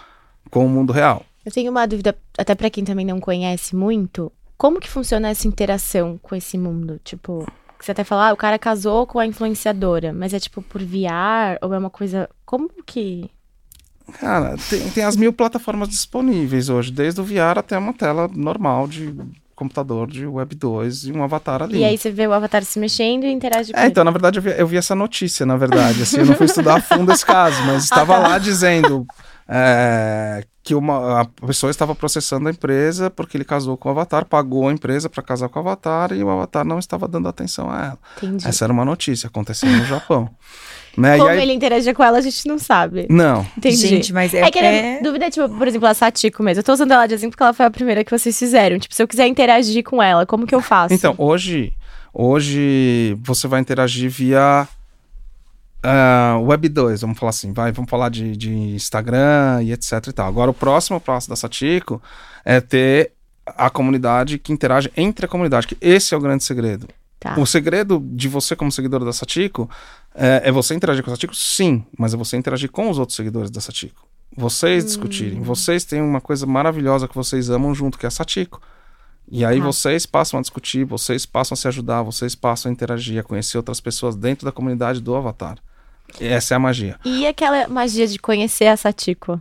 com 0.50 0.66
o 0.66 0.70
mundo 0.70 0.92
real. 0.92 1.24
Eu 1.46 1.52
tenho 1.52 1.70
uma 1.70 1.86
dúvida, 1.86 2.18
até 2.36 2.56
pra 2.56 2.72
quem 2.72 2.84
também 2.84 3.06
não 3.06 3.20
conhece 3.20 3.76
muito. 3.76 4.32
Como 4.58 4.80
que 4.80 4.90
funciona 4.90 5.30
essa 5.30 5.48
interação 5.48 6.18
com 6.18 6.36
esse 6.36 6.58
mundo? 6.58 7.00
Tipo, 7.04 7.46
que 7.82 7.86
você 7.86 7.92
até 7.94 8.04
fala, 8.04 8.30
ah, 8.30 8.34
o 8.34 8.38
cara 8.38 8.60
casou 8.60 9.08
com 9.08 9.18
a 9.20 9.26
influenciadora, 9.26 10.14
mas 10.14 10.34
é 10.34 10.40
tipo 10.40 10.62
por 10.62 10.82
VR 10.84 11.58
ou 11.62 11.74
é 11.74 11.78
uma 11.78 11.90
coisa. 11.90 12.30
Como 12.46 12.70
que. 12.86 13.30
Cara, 14.20 14.56
tem, 14.70 14.90
tem 14.92 15.04
as 15.04 15.16
mil 15.16 15.34
plataformas 15.34 15.90
disponíveis 15.90 16.70
hoje, 16.70 16.92
desde 16.92 17.20
o 17.22 17.24
VR 17.24 17.58
até 17.58 17.78
uma 17.78 17.94
tela 17.94 18.30
normal 18.34 18.88
de 18.88 19.16
computador 19.56 20.08
de 20.10 20.26
Web 20.26 20.56
2 20.56 21.06
e 21.06 21.12
um 21.12 21.24
avatar 21.24 21.62
ali. 21.64 21.80
E 21.80 21.86
aí 21.86 21.98
você 21.98 22.12
vê 22.12 22.28
o 22.28 22.34
avatar 22.34 22.64
se 22.64 22.78
mexendo 22.80 23.26
e 23.26 23.32
interage 23.32 23.72
com 23.72 23.78
É, 23.80 23.84
ele. 23.84 23.92
então, 23.92 24.04
na 24.04 24.12
verdade, 24.12 24.40
eu 24.40 24.44
vi, 24.44 24.50
eu 24.58 24.68
vi 24.68 24.78
essa 24.78 24.96
notícia, 24.96 25.46
na 25.46 25.56
verdade. 25.56 26.02
Assim, 26.02 26.18
eu 26.18 26.26
não 26.26 26.36
fui 26.36 26.46
estudar 26.48 26.78
a 26.78 26.82
fundo 26.82 27.12
esse 27.12 27.26
caso, 27.26 27.62
mas 27.64 27.76
Ah, 27.92 28.02
estava 28.02 28.14
tá. 28.16 28.20
lá 28.20 28.38
dizendo 28.38 29.06
é, 29.48 30.44
que 30.64 30.76
uma, 30.76 31.22
a 31.22 31.26
pessoa 31.26 31.72
estava 31.72 31.96
processando 31.96 32.48
a 32.48 32.52
empresa 32.52 33.10
porque 33.10 33.36
ele 33.36 33.44
casou 33.44 33.76
com 33.76 33.90
o 33.90 33.92
Avatar, 33.92 34.26
pagou 34.26 34.68
a 34.68 34.72
empresa 34.72 35.10
para 35.10 35.24
casar 35.24 35.50
com 35.50 35.58
o 35.58 35.62
Avatar 35.62 36.12
e 36.14 36.24
o 36.24 36.30
Avatar 36.30 36.64
não 36.64 36.78
estava 36.78 37.08
dando 37.08 37.28
atenção 37.28 37.70
a 37.70 37.86
ela. 37.86 38.00
Entendi. 38.18 38.48
Essa 38.48 38.66
era 38.66 38.74
uma 38.74 38.86
notícia 38.86 39.28
acontecendo 39.28 39.76
no 39.76 39.86
Japão. 39.86 40.30
né? 40.96 41.18
Como 41.18 41.30
e 41.30 41.34
aí, 41.34 41.42
ele 41.42 41.54
interagia 41.54 41.96
com 41.96 42.04
ela, 42.04 42.20
a 42.20 42.22
gente 42.22 42.48
não 42.48 42.60
sabe. 42.60 43.08
Não, 43.10 43.46
Entendi. 43.58 43.88
Gente, 43.88 44.14
mas 44.14 44.34
é. 44.34 44.42
É 44.42 44.52
que 44.52 44.60
a 44.60 44.64
é- 44.64 44.82
minha 44.82 45.04
dúvida 45.04 45.26
é, 45.26 45.30
tipo, 45.32 45.50
por 45.50 45.68
exemplo, 45.68 45.88
a 45.88 45.94
Satiko 45.96 46.44
mesmo. 46.44 46.60
Eu 46.60 46.64
tô 46.64 46.74
usando 46.74 46.92
ela 46.92 47.08
de 47.08 47.16
exemplo 47.16 47.32
porque 47.32 47.44
ela 47.44 47.54
foi 47.54 47.66
a 47.66 47.72
primeira 47.72 48.04
que 48.04 48.12
vocês 48.12 48.38
fizeram. 48.38 48.78
Tipo, 48.78 48.94
se 48.94 49.02
eu 49.02 49.08
quiser 49.08 49.26
interagir 49.28 49.84
com 49.84 50.02
ela, 50.02 50.28
como 50.28 50.46
que 50.46 50.54
eu 50.54 50.62
faço? 50.62 50.94
Então, 50.94 51.16
hoje, 51.18 51.74
hoje 52.14 53.18
você 53.24 53.48
vai 53.48 53.60
interagir 53.60 54.12
via 54.12 54.68
ah, 55.84 56.38
Web 56.42 56.70
2, 56.70 57.02
vamos 57.02 57.18
falar 57.18 57.32
assim, 57.32 57.54
vai, 57.54 57.72
vamos 57.72 57.90
falar 57.90 58.10
de, 58.10 58.36
de 58.38 58.52
Instagram 58.52 59.64
e 59.64 59.72
etc 59.72 60.08
e 60.08 60.14
tal. 60.14 60.28
Agora, 60.28 60.52
o 60.52 60.54
próximo 60.54 61.00
passo 61.00 61.30
da 61.30 61.36
Satiko 61.36 62.02
é 62.46 62.62
ter 62.62 63.12
a 63.46 63.70
comunidade 63.70 64.38
que 64.38 64.54
interage 64.54 64.92
entre 64.96 65.26
a 65.26 65.30
comunidade, 65.30 65.68
que 65.68 65.78
esse 65.82 66.14
é 66.14 66.18
o 66.18 66.22
grande 66.22 66.44
segredo. 66.44 66.88
Tá. 67.20 67.40
O 67.40 67.46
segredo 67.46 68.00
de 68.04 68.28
você 68.28 68.56
como 68.56 68.72
seguidor 68.72 69.06
da 69.06 69.14
Satiko 69.14 69.70
é, 70.16 70.42
é 70.46 70.52
você 70.52 70.74
interagir 70.74 71.04
com 71.04 71.12
a 71.12 71.14
Satiko, 71.14 71.36
sim, 71.36 71.84
mas 71.98 72.14
é 72.14 72.18
você 72.18 72.36
interagir 72.38 72.72
com 72.72 72.90
os 72.90 72.98
outros 72.98 73.16
seguidores 73.16 73.52
da 73.52 73.62
Satiko. 73.62 74.08
Vocês 74.36 74.86
discutirem, 74.86 75.42
vocês 75.42 75.84
têm 75.84 76.02
uma 76.02 76.22
coisa 76.22 76.46
maravilhosa 76.46 77.08
que 77.08 77.16
vocês 77.16 77.50
amam 77.50 77.76
junto, 77.76 77.98
que 78.00 78.06
é 78.06 78.08
a 78.08 78.12
Satiko. 78.12 78.62
E 79.30 79.46
aí 79.46 79.60
Tá. 79.60 79.66
vocês 79.66 80.06
passam 80.06 80.40
a 80.40 80.42
discutir, 80.42 80.84
vocês 80.84 81.26
passam 81.26 81.54
a 81.54 81.58
se 81.58 81.68
ajudar, 81.68 82.02
vocês 82.02 82.34
passam 82.34 82.70
a 82.70 82.74
interagir, 82.74 83.20
a 83.20 83.24
conhecer 83.24 83.58
outras 83.58 83.80
pessoas 83.80 84.16
dentro 84.16 84.46
da 84.46 84.52
comunidade 84.52 85.00
do 85.02 85.16
Avatar. 85.16 85.58
Essa 86.20 86.54
é 86.54 86.58
a 86.58 86.60
magia. 86.60 87.00
E 87.06 87.26
aquela 87.28 87.68
magia 87.68 88.08
de 88.08 88.18
conhecer 88.20 88.66
a 88.68 88.78
Satiko? 88.78 89.40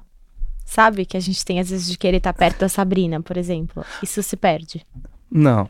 Sabe? 0.64 1.04
Que 1.04 1.16
a 1.16 1.20
gente 1.20 1.44
tem 1.44 1.58
às 1.60 1.70
vezes 1.70 1.88
de 1.90 1.98
querer 1.98 2.18
estar 2.18 2.32
perto 2.32 2.60
da 2.60 2.68
Sabrina, 2.68 3.20
por 3.20 3.36
exemplo. 3.36 3.84
Isso 4.02 4.22
se 4.22 4.36
perde. 4.36 4.86
Não. 5.30 5.68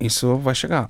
Isso 0.00 0.36
vai 0.38 0.54
chegar. 0.54 0.86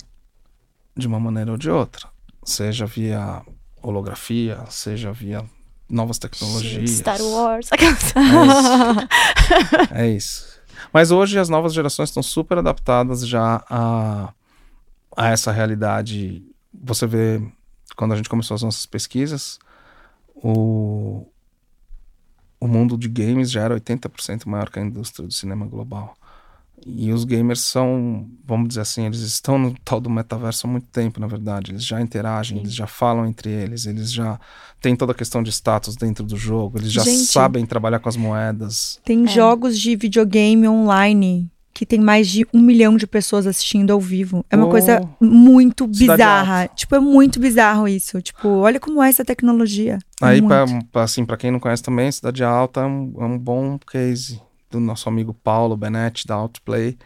De 0.95 1.05
uma 1.07 1.19
maneira 1.19 1.51
ou 1.51 1.57
de 1.57 1.69
outra. 1.69 2.07
Seja 2.43 2.85
via 2.85 3.41
holografia, 3.81 4.59
seja 4.69 5.11
via 5.11 5.43
novas 5.89 6.17
tecnologias. 6.17 6.89
Star 6.91 7.21
Wars. 7.21 7.67
aquelas- 7.73 8.13
É 9.91 10.07
isso. 10.07 10.55
Mas 10.93 11.11
hoje 11.11 11.37
as 11.39 11.49
novas 11.49 11.73
gerações 11.73 12.09
estão 12.09 12.23
super 12.23 12.57
adaptadas 12.57 13.27
já 13.27 13.63
a, 13.69 14.33
a 15.15 15.27
essa 15.29 15.51
realidade. 15.51 16.43
Você 16.73 17.05
vê, 17.07 17.41
quando 17.95 18.13
a 18.13 18.15
gente 18.15 18.29
começou 18.29 18.55
as 18.55 18.63
nossas 18.63 18.85
pesquisas, 18.85 19.59
o, 20.35 21.25
o 22.59 22.67
mundo 22.67 22.97
de 22.97 23.07
games 23.07 23.51
já 23.51 23.61
era 23.61 23.75
80% 23.79 24.45
maior 24.47 24.69
que 24.69 24.79
a 24.79 24.81
indústria 24.83 25.27
do 25.27 25.33
cinema 25.33 25.65
global. 25.65 26.15
E 26.85 27.11
os 27.13 27.23
gamers 27.23 27.61
são, 27.61 28.29
vamos 28.45 28.67
dizer 28.67 28.81
assim, 28.81 29.05
eles 29.05 29.21
estão 29.21 29.57
no 29.57 29.73
tal 29.83 29.99
do 29.99 30.09
metaverso 30.09 30.67
há 30.67 30.69
muito 30.69 30.87
tempo, 30.87 31.19
na 31.19 31.25
verdade. 31.25 31.71
Eles 31.71 31.85
já 31.85 31.99
interagem, 32.01 32.57
Sim. 32.57 32.63
eles 32.63 32.75
já 32.75 32.85
falam 32.85 33.25
entre 33.25 33.49
eles, 33.49 33.85
eles 33.85 34.11
já 34.11 34.39
têm 34.81 34.95
toda 34.95 35.13
a 35.13 35.15
questão 35.15 35.41
de 35.41 35.49
status 35.51 35.95
dentro 35.95 36.23
do 36.25 36.35
jogo, 36.35 36.77
eles 36.77 36.91
já 36.91 37.01
Gente. 37.03 37.25
sabem 37.25 37.65
trabalhar 37.65 37.99
com 37.99 38.09
as 38.09 38.17
moedas. 38.17 38.99
Tem 39.05 39.23
É. 39.23 39.27
jogos 39.27 39.79
de 39.79 39.95
videogame 39.95 40.67
online 40.67 41.49
que 41.75 41.85
tem 41.85 41.99
mais 41.99 42.29
de 42.29 42.47
um 42.53 42.61
milhão 42.61 42.95
de 42.95 43.05
pessoas 43.05 43.45
assistindo 43.45 43.91
ao 43.91 43.99
vivo. 43.99 44.45
É 44.49 44.55
uma 44.55 44.67
Oh. 44.67 44.69
coisa 44.69 45.01
muito 45.19 45.85
bizarra. 45.85 46.69
Tipo, 46.73 46.95
é 46.95 46.99
muito 47.01 47.37
bizarro 47.37 47.85
isso. 47.85 48.21
Tipo, 48.21 48.47
olha 48.47 48.79
como 48.79 49.03
é 49.03 49.09
essa 49.09 49.25
tecnologia. 49.25 49.99
É 50.21 50.25
Aí, 50.25 50.41
pra, 50.41 50.65
pra, 50.89 51.03
assim, 51.03 51.25
pra 51.25 51.35
quem 51.35 51.51
não 51.51 51.59
conhece 51.59 51.83
também, 51.83 52.09
Cidade 52.09 52.45
Alta 52.45 52.79
é 52.79 52.85
um, 52.85 53.13
é 53.19 53.25
um 53.25 53.37
bom 53.37 53.77
case 53.91 54.41
do 54.71 54.79
nosso 54.79 55.09
amigo 55.09 55.33
Paulo 55.33 55.75
Benetti, 55.75 56.25
da 56.25 56.35
Outplay, 56.35 56.97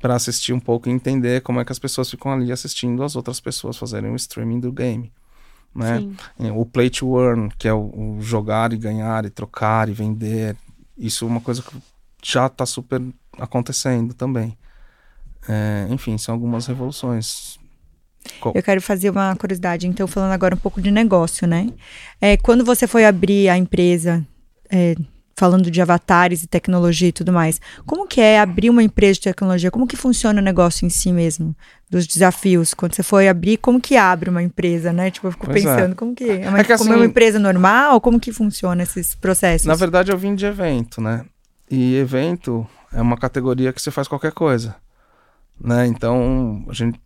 para 0.00 0.14
assistir 0.14 0.54
um 0.54 0.60
pouco 0.60 0.88
e 0.88 0.92
entender 0.92 1.42
como 1.42 1.60
é 1.60 1.64
que 1.66 1.72
as 1.72 1.78
pessoas 1.78 2.10
ficam 2.10 2.32
ali 2.32 2.50
assistindo 2.50 3.02
as 3.02 3.16
outras 3.16 3.38
pessoas 3.38 3.76
fazerem 3.76 4.10
o 4.10 4.16
streaming 4.16 4.60
do 4.60 4.72
game. 4.72 5.12
Né? 5.74 5.98
Sim. 6.38 6.50
O 6.52 6.64
play 6.64 6.88
to 6.88 7.20
earn, 7.20 7.50
que 7.58 7.68
é 7.68 7.72
o, 7.74 8.16
o 8.16 8.16
jogar 8.22 8.72
e 8.72 8.78
ganhar 8.78 9.26
e 9.26 9.30
trocar 9.30 9.90
e 9.90 9.92
vender, 9.92 10.56
isso 10.96 11.26
é 11.26 11.28
uma 11.28 11.40
coisa 11.42 11.60
que 11.60 11.76
já 12.24 12.46
está 12.46 12.64
super 12.64 13.02
acontecendo 13.38 14.14
também. 14.14 14.56
É, 15.48 15.86
enfim, 15.90 16.18
são 16.18 16.34
algumas 16.34 16.66
revoluções. 16.66 17.58
Eu 18.54 18.62
quero 18.62 18.82
fazer 18.82 19.10
uma 19.10 19.36
curiosidade, 19.36 19.86
então, 19.86 20.06
falando 20.08 20.32
agora 20.32 20.54
um 20.54 20.58
pouco 20.58 20.80
de 20.82 20.90
negócio, 20.90 21.46
né? 21.46 21.68
É, 22.20 22.36
quando 22.36 22.64
você 22.64 22.86
foi 22.88 23.04
abrir 23.04 23.48
a 23.48 23.56
empresa, 23.56 24.26
é, 24.68 24.96
falando 25.36 25.70
de 25.70 25.80
avatares 25.80 26.42
e 26.42 26.48
tecnologia 26.48 27.08
e 27.08 27.12
tudo 27.12 27.32
mais, 27.32 27.60
como 27.86 28.08
que 28.08 28.20
é 28.20 28.40
abrir 28.40 28.68
uma 28.68 28.82
empresa 28.82 29.14
de 29.14 29.20
tecnologia? 29.20 29.70
Como 29.70 29.86
que 29.86 29.96
funciona 29.96 30.40
o 30.40 30.44
negócio 30.44 30.84
em 30.84 30.88
si 30.90 31.12
mesmo? 31.12 31.54
Dos 31.88 32.04
desafios? 32.04 32.74
Quando 32.74 32.96
você 32.96 33.04
foi 33.04 33.28
abrir, 33.28 33.58
como 33.58 33.80
que 33.80 33.96
abre 33.96 34.28
uma 34.28 34.42
empresa, 34.42 34.92
né? 34.92 35.08
Tipo, 35.08 35.28
eu 35.28 35.32
fico 35.32 35.46
Pois 35.46 35.64
é. 35.64 35.76
pensando, 35.76 35.94
como 35.94 36.12
que 36.12 36.24
é? 36.24 36.48
Uma, 36.48 36.58
É 36.58 36.64
que 36.64 36.76
como 36.78 36.90
é 36.90 36.96
uma 36.96 37.02
assim- 37.02 37.10
empresa 37.10 37.38
normal? 37.38 38.00
Como 38.00 38.18
que 38.18 38.32
funciona 38.32 38.82
esses 38.82 39.14
processos? 39.14 39.68
Na 39.68 39.76
verdade, 39.76 40.10
eu 40.10 40.18
vim 40.18 40.34
de 40.34 40.44
evento, 40.46 41.00
né? 41.00 41.24
E 41.70 41.94
evento 41.96 42.66
é 42.96 43.02
uma 43.02 43.16
categoria 43.18 43.72
que 43.74 43.80
você 43.80 43.90
faz 43.90 44.08
qualquer 44.08 44.32
coisa, 44.32 44.74
né? 45.60 45.86
Então, 45.86 46.64
a 46.66 46.72
gente, 46.72 46.98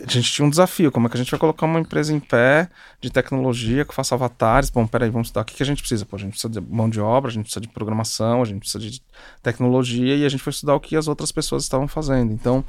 a 0.00 0.10
gente 0.10 0.32
tinha 0.32 0.46
um 0.46 0.48
desafio, 0.50 0.90
como 0.90 1.06
é 1.06 1.10
que 1.10 1.16
a 1.16 1.18
gente 1.18 1.30
vai 1.30 1.38
colocar 1.38 1.66
uma 1.66 1.78
empresa 1.78 2.14
em 2.14 2.18
pé 2.18 2.70
de 2.98 3.10
tecnologia 3.10 3.84
que 3.84 3.94
faça 3.94 4.14
avatares? 4.14 4.70
Bom, 4.70 4.86
peraí, 4.86 5.10
vamos 5.10 5.28
estudar. 5.28 5.42
O 5.42 5.44
que, 5.44 5.54
que 5.54 5.62
a 5.62 5.66
gente 5.66 5.82
precisa? 5.82 6.06
Pô, 6.06 6.16
a 6.16 6.18
gente 6.18 6.30
precisa 6.30 6.48
de 6.48 6.60
mão 6.62 6.88
de 6.88 6.98
obra, 6.98 7.30
a 7.30 7.32
gente 7.32 7.42
precisa 7.42 7.60
de 7.60 7.68
programação, 7.68 8.40
a 8.40 8.44
gente 8.46 8.60
precisa 8.60 8.78
de 8.78 9.02
tecnologia 9.42 10.16
e 10.16 10.24
a 10.24 10.28
gente 10.30 10.42
foi 10.42 10.50
estudar 10.50 10.74
o 10.74 10.80
que 10.80 10.96
as 10.96 11.08
outras 11.08 11.30
pessoas 11.30 11.62
estavam 11.62 11.86
fazendo. 11.86 12.32
Então, 12.32 12.64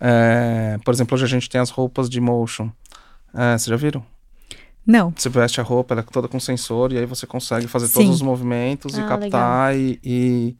é, 0.00 0.78
por 0.84 0.92
exemplo, 0.92 1.14
hoje 1.14 1.24
a 1.24 1.28
gente 1.28 1.48
tem 1.48 1.60
as 1.60 1.70
roupas 1.70 2.10
de 2.10 2.20
motion. 2.20 2.72
É, 3.32 3.56
vocês 3.56 3.66
já 3.66 3.76
viram? 3.76 4.04
Não. 4.84 5.12
Você 5.16 5.28
veste 5.28 5.60
a 5.60 5.62
roupa, 5.62 5.94
ela 5.94 6.00
é 6.00 6.04
toda 6.10 6.26
com 6.26 6.40
sensor, 6.40 6.92
e 6.92 6.98
aí 6.98 7.06
você 7.06 7.24
consegue 7.24 7.68
fazer 7.68 7.86
Sim. 7.86 7.94
todos 7.94 8.16
os 8.16 8.22
movimentos 8.22 8.98
e 8.98 9.00
Ah, 9.00 9.06
captar 9.06 9.76
e, 9.76 10.00
e 10.02 10.56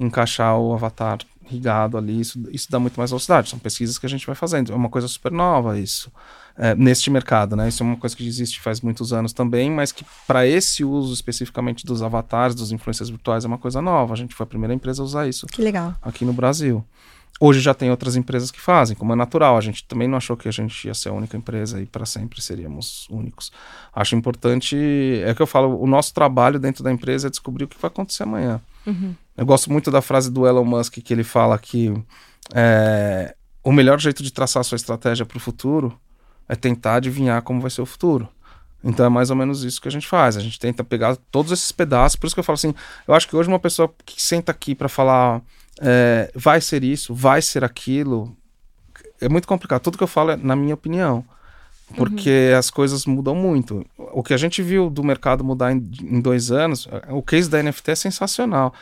encaixar 0.00 0.58
o 0.58 0.72
avatar 0.74 1.18
rigado 1.46 1.98
ali. 1.98 2.20
Isso, 2.20 2.42
isso 2.50 2.70
dá 2.70 2.78
muito 2.80 2.96
mais 2.98 3.10
velocidade. 3.10 3.50
São 3.50 3.58
pesquisas 3.58 3.98
que 3.98 4.06
a 4.06 4.08
gente 4.08 4.26
vai 4.26 4.34
fazendo. 4.34 4.72
É 4.72 4.74
uma 4.74 4.88
coisa 4.88 5.06
super 5.06 5.30
nova 5.30 5.78
isso. 5.78 6.10
é, 6.56 6.74
neste 6.74 7.10
mercado, 7.10 7.56
né? 7.56 7.68
Isso 7.68 7.82
é 7.82 7.86
uma 7.86 7.96
coisa 7.96 8.14
que 8.16 8.26
existe 8.26 8.60
faz 8.60 8.80
muitos 8.80 9.12
anos 9.12 9.32
também, 9.32 9.70
mas 9.70 9.92
que 9.92 10.04
para 10.26 10.46
esse 10.46 10.84
uso 10.84 11.12
especificamente 11.14 11.86
dos 11.86 12.02
avatares, 12.02 12.54
dos 12.54 12.70
influencers 12.72 13.08
virtuais, 13.08 13.44
é 13.44 13.48
uma 13.48 13.56
coisa 13.58 13.80
nova. 13.80 14.12
A 14.12 14.16
gente 14.16 14.34
foi 14.34 14.44
a 14.44 14.46
primeira 14.46 14.74
empresa 14.74 15.02
a 15.02 15.04
usar 15.04 15.26
isso 15.28 15.46
Que 15.46 15.62
legal. 15.62 15.94
aqui 16.02 16.24
no 16.24 16.32
Brasil. 16.32 16.84
Hoje 17.40 17.60
já 17.60 17.72
tem 17.72 17.90
outras 17.90 18.16
empresas 18.16 18.50
que 18.50 18.60
fazem, 18.60 18.94
como 18.94 19.14
é 19.14 19.16
natural. 19.16 19.56
A 19.56 19.60
gente 19.62 19.84
também 19.84 20.06
não 20.06 20.18
achou 20.18 20.36
que 20.36 20.46
a 20.46 20.52
gente 20.52 20.86
ia 20.86 20.92
ser 20.92 21.08
a 21.08 21.12
única 21.12 21.34
empresa 21.36 21.80
e 21.80 21.86
para 21.86 22.04
sempre 22.04 22.42
seríamos 22.42 23.08
únicos. 23.08 23.50
Acho 23.94 24.14
importante, 24.14 24.76
é 25.24 25.34
que 25.34 25.40
eu 25.40 25.46
falo, 25.46 25.80
o 25.80 25.86
nosso 25.86 26.12
trabalho 26.12 26.58
dentro 26.60 26.84
da 26.84 26.92
empresa 26.92 27.28
é 27.28 27.30
descobrir 27.30 27.64
o 27.64 27.68
que 27.68 27.80
vai 27.80 27.88
acontecer 27.88 28.24
amanhã. 28.24 28.60
Eu 29.40 29.46
gosto 29.46 29.72
muito 29.72 29.90
da 29.90 30.02
frase 30.02 30.30
do 30.30 30.46
Elon 30.46 30.66
Musk 30.66 30.98
que 30.98 31.14
ele 31.14 31.24
fala 31.24 31.58
que 31.58 31.90
é, 32.54 33.34
o 33.64 33.72
melhor 33.72 33.98
jeito 33.98 34.22
de 34.22 34.30
traçar 34.30 34.60
a 34.60 34.64
sua 34.64 34.76
estratégia 34.76 35.24
para 35.24 35.38
o 35.38 35.40
futuro 35.40 35.98
é 36.46 36.54
tentar 36.54 36.96
adivinhar 36.96 37.40
como 37.40 37.58
vai 37.58 37.70
ser 37.70 37.80
o 37.80 37.86
futuro. 37.86 38.28
Então 38.84 39.06
é 39.06 39.08
mais 39.08 39.30
ou 39.30 39.36
menos 39.36 39.64
isso 39.64 39.80
que 39.80 39.88
a 39.88 39.90
gente 39.90 40.06
faz. 40.06 40.36
A 40.36 40.40
gente 40.40 40.60
tenta 40.60 40.84
pegar 40.84 41.16
todos 41.30 41.52
esses 41.52 41.72
pedaços. 41.72 42.16
Por 42.16 42.26
isso 42.26 42.36
que 42.36 42.40
eu 42.40 42.44
falo 42.44 42.56
assim: 42.56 42.74
eu 43.08 43.14
acho 43.14 43.26
que 43.26 43.34
hoje 43.34 43.48
uma 43.48 43.58
pessoa 43.58 43.90
que 44.04 44.20
senta 44.20 44.52
aqui 44.52 44.74
para 44.74 44.90
falar 44.90 45.40
é, 45.80 46.30
vai 46.34 46.60
ser 46.60 46.84
isso, 46.84 47.14
vai 47.14 47.40
ser 47.40 47.64
aquilo, 47.64 48.36
é 49.22 49.26
muito 49.26 49.48
complicado. 49.48 49.80
Tudo 49.80 49.96
que 49.96 50.04
eu 50.04 50.08
falo 50.08 50.32
é 50.32 50.36
na 50.36 50.54
minha 50.54 50.74
opinião. 50.74 51.24
Porque 51.96 52.52
as 52.56 52.68
coisas 52.68 53.06
mudam 53.06 53.34
muito. 53.34 53.86
O 53.96 54.22
que 54.22 54.34
a 54.34 54.36
gente 54.36 54.62
viu 54.62 54.90
do 54.90 55.02
mercado 55.02 55.42
mudar 55.42 55.72
em, 55.72 55.90
em 56.02 56.20
dois 56.20 56.52
anos, 56.52 56.86
o 57.08 57.22
case 57.22 57.48
da 57.48 57.62
NFT 57.62 57.90
é 57.90 57.94
sensacional. 57.94 58.74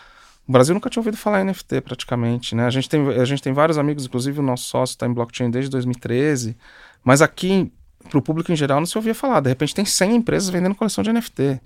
O 0.48 0.52
Brasil 0.52 0.72
nunca 0.74 0.88
tinha 0.88 1.00
ouvido 1.00 1.16
falar 1.18 1.42
em 1.42 1.44
NFT 1.44 1.82
praticamente, 1.82 2.54
né? 2.54 2.64
A 2.64 2.70
gente 2.70 2.88
tem, 2.88 3.06
a 3.06 3.24
gente 3.26 3.42
tem 3.42 3.52
vários 3.52 3.76
amigos, 3.76 4.06
inclusive 4.06 4.40
o 4.40 4.42
nosso 4.42 4.64
sócio 4.64 4.94
está 4.94 5.06
em 5.06 5.12
blockchain 5.12 5.50
desde 5.50 5.70
2013, 5.70 6.56
mas 7.04 7.20
aqui, 7.20 7.70
para 8.08 8.18
o 8.18 8.22
público 8.22 8.50
em 8.50 8.56
geral, 8.56 8.80
não 8.80 8.86
se 8.86 8.96
ouvia 8.96 9.14
falar. 9.14 9.40
De 9.40 9.50
repente 9.50 9.74
tem 9.74 9.84
100 9.84 10.16
empresas 10.16 10.48
vendendo 10.48 10.74
coleção 10.74 11.04
de 11.04 11.12
NFT, 11.12 11.60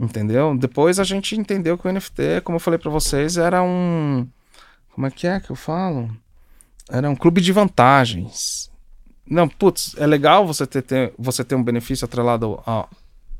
entendeu? 0.00 0.56
Depois 0.56 1.00
a 1.00 1.04
gente 1.04 1.34
entendeu 1.36 1.76
que 1.76 1.88
o 1.88 1.92
NFT, 1.92 2.42
como 2.44 2.56
eu 2.56 2.60
falei 2.60 2.78
para 2.78 2.90
vocês, 2.90 3.36
era 3.36 3.60
um... 3.62 4.26
Como 4.94 5.06
é 5.06 5.10
que 5.10 5.26
é 5.26 5.40
que 5.40 5.50
eu 5.50 5.56
falo? 5.56 6.08
Era 6.88 7.10
um 7.10 7.16
clube 7.16 7.40
de 7.40 7.52
vantagens. 7.52 8.70
Não, 9.28 9.48
putz, 9.48 9.96
é 9.98 10.06
legal 10.06 10.46
você 10.46 10.64
ter, 10.64 10.82
ter- 10.82 11.12
você 11.18 11.42
ter 11.42 11.56
um 11.56 11.62
benefício 11.64 12.04
atrelado 12.04 12.62
ao, 12.64 12.88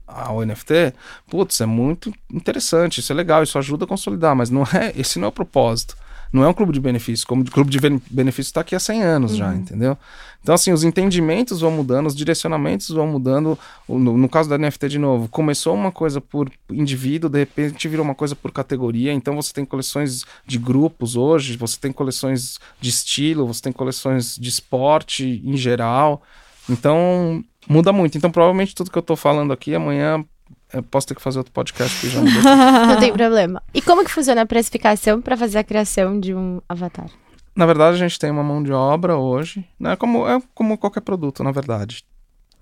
ao 0.06 0.44
NFT. 0.44 0.94
Putz, 1.28 1.60
é 1.60 1.66
muito 1.66 2.12
interessante, 2.32 3.00
isso 3.00 3.12
é 3.12 3.16
legal, 3.16 3.42
isso 3.42 3.58
ajuda 3.58 3.84
a 3.84 3.88
consolidar, 3.88 4.36
mas 4.36 4.50
não 4.50 4.62
é, 4.62 4.92
esse 4.96 5.18
não 5.18 5.26
é 5.26 5.28
o 5.28 5.32
propósito. 5.32 5.96
Não 6.32 6.44
é 6.44 6.48
um 6.48 6.52
clube 6.52 6.72
de 6.72 6.80
benefícios, 6.80 7.24
como 7.24 7.42
o 7.42 7.50
clube 7.50 7.70
de 7.70 7.78
ben- 7.78 8.02
benefícios 8.10 8.48
está 8.48 8.60
aqui 8.60 8.74
há 8.74 8.80
100 8.80 9.02
anos 9.02 9.36
já, 9.36 9.54
entendeu? 9.54 9.96
Então, 10.42 10.54
assim, 10.54 10.72
os 10.72 10.84
entendimentos 10.84 11.60
vão 11.60 11.70
mudando, 11.70 12.06
os 12.06 12.14
direcionamentos 12.14 12.88
vão 12.88 13.06
mudando. 13.06 13.58
No, 13.88 14.16
no 14.16 14.28
caso 14.28 14.48
da 14.48 14.58
NFT, 14.58 14.88
de 14.88 14.98
novo, 14.98 15.28
começou 15.28 15.74
uma 15.74 15.90
coisa 15.90 16.20
por 16.20 16.50
indivíduo, 16.70 17.30
de 17.30 17.38
repente 17.38 17.88
virou 17.88 18.04
uma 18.04 18.14
coisa 18.14 18.36
por 18.36 18.52
categoria. 18.52 19.12
Então, 19.12 19.34
você 19.34 19.52
tem 19.52 19.64
coleções 19.64 20.24
de 20.46 20.58
grupos 20.58 21.16
hoje, 21.16 21.56
você 21.56 21.76
tem 21.80 21.92
coleções 21.92 22.58
de 22.80 22.90
estilo, 22.90 23.46
você 23.46 23.62
tem 23.62 23.72
coleções 23.72 24.36
de 24.36 24.48
esporte 24.48 25.42
em 25.44 25.56
geral. 25.56 26.22
Então, 26.68 27.44
muda 27.68 27.92
muito. 27.92 28.16
Então, 28.18 28.30
provavelmente 28.30 28.74
tudo 28.74 28.90
que 28.90 28.98
eu 28.98 29.02
tô 29.02 29.16
falando 29.16 29.52
aqui, 29.52 29.74
amanhã 29.74 30.24
eu 30.72 30.82
posso 30.82 31.06
ter 31.06 31.14
que 31.14 31.22
fazer 31.22 31.38
outro 31.38 31.52
podcast 31.52 32.00
que 32.00 32.08
já 32.08 32.20
mudou. 32.20 32.42
Não 32.42 32.98
tem 32.98 33.12
problema. 33.12 33.62
E 33.72 33.80
como 33.80 34.04
que 34.04 34.10
funciona 34.10 34.42
a 34.42 34.46
precificação 34.46 35.20
para 35.20 35.36
fazer 35.36 35.58
a 35.58 35.64
criação 35.64 36.18
de 36.18 36.34
um 36.34 36.60
avatar? 36.68 37.08
Na 37.54 37.64
verdade, 37.64 37.96
a 37.96 37.98
gente 37.98 38.18
tem 38.18 38.30
uma 38.30 38.42
mão 38.42 38.62
de 38.62 38.72
obra 38.72 39.16
hoje, 39.16 39.64
né? 39.78 39.96
Como, 39.96 40.28
é 40.28 40.40
como 40.54 40.76
qualquer 40.76 41.00
produto, 41.00 41.42
na 41.42 41.52
verdade. 41.52 42.04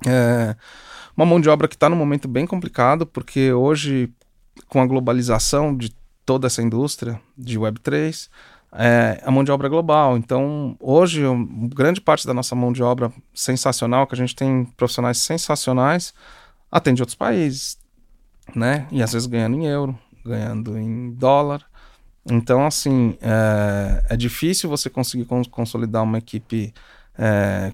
É 0.07 0.55
uma 1.17 1.25
mão 1.25 1.41
de 1.41 1.49
obra 1.49 1.69
que 1.69 1.75
está 1.75 1.89
num 1.89 1.97
momento 1.97 2.29
bem 2.29 2.47
complicado, 2.47 3.07
porque 3.07 3.53
hoje, 3.53 4.11
com 4.69 4.81
a 4.81 4.87
globalização 4.87 5.77
de 5.77 5.95
toda 6.25 6.47
essa 6.47 6.63
indústria 6.63 7.21
de 7.37 7.59
Web3, 7.59 8.29
é, 8.75 9.21
a 9.25 9.31
mão 9.31 9.45
de 9.45 9.51
obra 9.53 9.69
global. 9.69 10.17
Então, 10.17 10.77
hoje, 10.81 11.23
grande 11.75 12.01
parte 12.01 12.27
da 12.27 12.35
nossa 12.35 12.55
mão 12.55 12.73
de 12.73 12.83
obra 12.83 13.13
sensacional, 13.33 14.07
que 14.07 14.15
a 14.15 14.19
gente 14.19 14.35
tem 14.35 14.65
profissionais 14.77 15.19
sensacionais, 15.19 16.13
atende 16.71 17.01
outros 17.03 17.15
países, 17.17 17.79
né? 18.55 18.87
E 18.91 19.03
às 19.03 19.13
vezes 19.13 19.27
ganhando 19.27 19.57
em 19.57 19.67
euro, 19.67 19.97
ganhando 20.25 20.77
em 20.79 21.13
dólar. 21.13 21.63
Então, 22.31 22.67
assim, 22.67 23.17
é, 23.21 24.05
é 24.11 24.17
difícil 24.17 24.69
você 24.69 24.89
conseguir 24.91 25.25
cons- 25.27 25.47
consolidar 25.47 26.03
uma 26.03 26.19
equipe 26.19 26.73
é, 27.19 27.73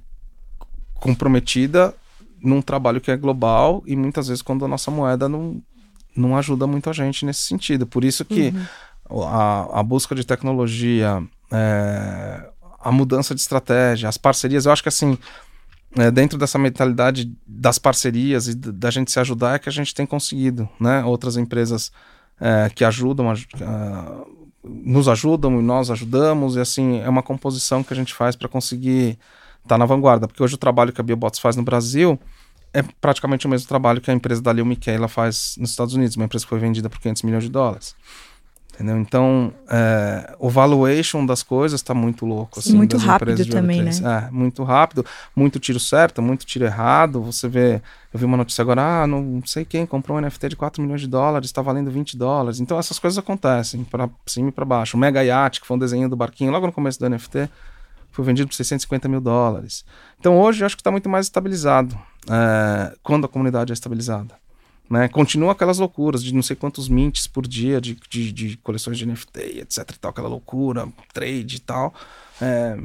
comprometida 0.94 1.94
num 2.42 2.60
trabalho 2.62 3.00
que 3.00 3.10
é 3.10 3.16
global 3.16 3.82
e 3.86 3.94
muitas 3.96 4.28
vezes 4.28 4.42
quando 4.42 4.64
a 4.64 4.68
nossa 4.68 4.90
moeda 4.90 5.28
não, 5.28 5.62
não 6.16 6.36
ajuda 6.36 6.66
muito 6.66 6.88
a 6.90 6.92
gente 6.92 7.24
nesse 7.24 7.42
sentido. 7.42 7.86
Por 7.86 8.04
isso 8.04 8.24
que 8.24 8.48
o- 8.48 8.66
a, 9.26 9.80
a 9.80 9.82
busca 9.82 10.14
de 10.14 10.24
tecnologia, 10.24 11.22
é, 11.50 12.48
a 12.80 12.92
mudança 12.92 13.34
de 13.34 13.40
estratégia, 13.40 14.08
as 14.08 14.16
parcerias, 14.16 14.66
eu 14.66 14.72
acho 14.72 14.82
que 14.82 14.88
assim, 14.88 15.18
é, 15.96 16.10
dentro 16.10 16.38
dessa 16.38 16.58
mentalidade 16.58 17.32
das 17.46 17.78
parcerias 17.78 18.48
e 18.48 18.54
da 18.54 18.90
gente 18.90 19.10
se 19.10 19.18
ajudar 19.20 19.54
é 19.56 19.58
que 19.58 19.68
a 19.68 19.72
gente 19.72 19.94
tem 19.94 20.06
conseguido, 20.06 20.68
né? 20.78 21.04
Outras 21.04 21.36
empresas 21.36 21.90
é, 22.40 22.70
que 22.70 22.84
ajudam, 22.84 23.30
aj- 23.30 23.46
ah, 23.60 24.24
nos 24.62 25.08
ajudam 25.08 25.58
e 25.58 25.62
nós 25.62 25.90
ajudamos, 25.90 26.56
e 26.56 26.60
assim, 26.60 27.00
é 27.00 27.08
uma 27.08 27.22
composição 27.22 27.82
que 27.82 27.92
a 27.92 27.96
gente 27.96 28.14
faz 28.14 28.36
para 28.36 28.48
conseguir 28.48 29.18
estar 29.62 29.76
na 29.76 29.84
vanguarda, 29.84 30.26
porque 30.28 30.42
hoje 30.42 30.54
o 30.54 30.58
trabalho 30.58 30.92
que 30.92 31.00
a 31.00 31.04
Biobots 31.04 31.38
faz 31.40 31.56
no 31.56 31.62
Brasil 31.62 32.18
é 32.72 32.82
praticamente 33.00 33.46
o 33.46 33.50
mesmo 33.50 33.66
trabalho 33.66 34.00
que 34.00 34.10
a 34.10 34.14
empresa 34.14 34.40
da 34.40 34.52
Lil 34.52 34.64
Miquela 34.64 35.08
faz 35.08 35.56
nos 35.58 35.70
Estados 35.70 35.94
Unidos, 35.94 36.16
uma 36.16 36.24
empresa 36.24 36.44
que 36.44 36.48
foi 36.48 36.58
vendida 36.60 36.88
por 36.88 37.00
500 37.00 37.22
milhões 37.24 37.42
de 37.44 37.50
dólares. 37.50 37.96
Entendeu? 38.80 38.96
Então, 38.96 39.52
é, 39.68 40.34
o 40.38 40.48
valuation 40.48 41.26
das 41.26 41.42
coisas 41.42 41.80
está 41.80 41.92
muito 41.92 42.24
louco. 42.24 42.60
Assim, 42.60 42.74
Muito 42.74 42.96
rápido 42.96 43.44
também, 43.44 43.84
Web3. 43.84 44.26
É, 44.26 44.30
muito 44.30 44.64
rápido, 44.64 45.04
muito 45.36 45.60
tiro 45.60 45.78
certo, 45.78 46.22
muito 46.22 46.46
tiro 46.46 46.64
errado. 46.64 47.20
Você 47.20 47.46
vê, 47.46 47.82
eu 48.10 48.18
vi 48.18 48.24
uma 48.24 48.38
notícia 48.38 48.62
agora, 48.62 49.02
ah, 49.02 49.06
não 49.06 49.42
sei 49.44 49.66
quem 49.66 49.84
comprou 49.84 50.16
um 50.16 50.20
NFT 50.22 50.48
de 50.48 50.56
4 50.56 50.80
milhões 50.82 51.02
de 51.02 51.08
dólares, 51.08 51.48
está 51.48 51.60
valendo 51.60 51.90
20 51.90 52.16
dólares. 52.16 52.58
Então, 52.58 52.78
essas 52.78 52.98
coisas 52.98 53.18
acontecem 53.18 53.84
para 53.84 54.08
cima 54.24 54.48
e 54.48 54.52
para 54.52 54.64
baixo. 54.64 54.96
O 54.96 55.00
Mega 55.00 55.22
Yacht, 55.22 55.60
que 55.60 55.66
foi 55.66 55.76
um 55.76 55.80
desenho 55.80 56.08
do 56.08 56.16
barquinho 56.16 56.50
logo 56.50 56.64
no 56.64 56.72
começo 56.72 56.98
do 56.98 57.06
NFT, 57.06 57.50
foi 58.10 58.24
vendido 58.24 58.48
por 58.48 58.54
650 58.54 59.10
mil 59.10 59.20
dólares. 59.20 59.84
Então, 60.18 60.40
hoje, 60.40 60.62
eu 60.62 60.66
acho 60.66 60.74
que 60.74 60.80
está 60.80 60.90
muito 60.90 61.06
mais 61.06 61.26
estabilizado, 61.26 61.94
é, 62.30 62.96
quando 63.02 63.26
a 63.26 63.28
comunidade 63.28 63.72
é 63.72 63.74
estabilizada. 63.74 64.40
Né? 64.90 65.08
Continua 65.08 65.52
aquelas 65.52 65.78
loucuras 65.78 66.22
de 66.22 66.34
não 66.34 66.42
sei 66.42 66.56
quantos 66.56 66.88
mints 66.88 67.28
por 67.28 67.46
dia 67.46 67.80
de, 67.80 67.96
de, 68.10 68.32
de 68.32 68.56
coleções 68.56 68.98
de 68.98 69.06
NFT, 69.06 69.60
etc 69.60 69.88
e 69.88 69.98
tal, 69.98 70.10
aquela 70.10 70.28
loucura, 70.28 70.88
trade 71.14 71.56
e 71.56 71.60
tal. 71.60 71.94
É, 72.42 72.76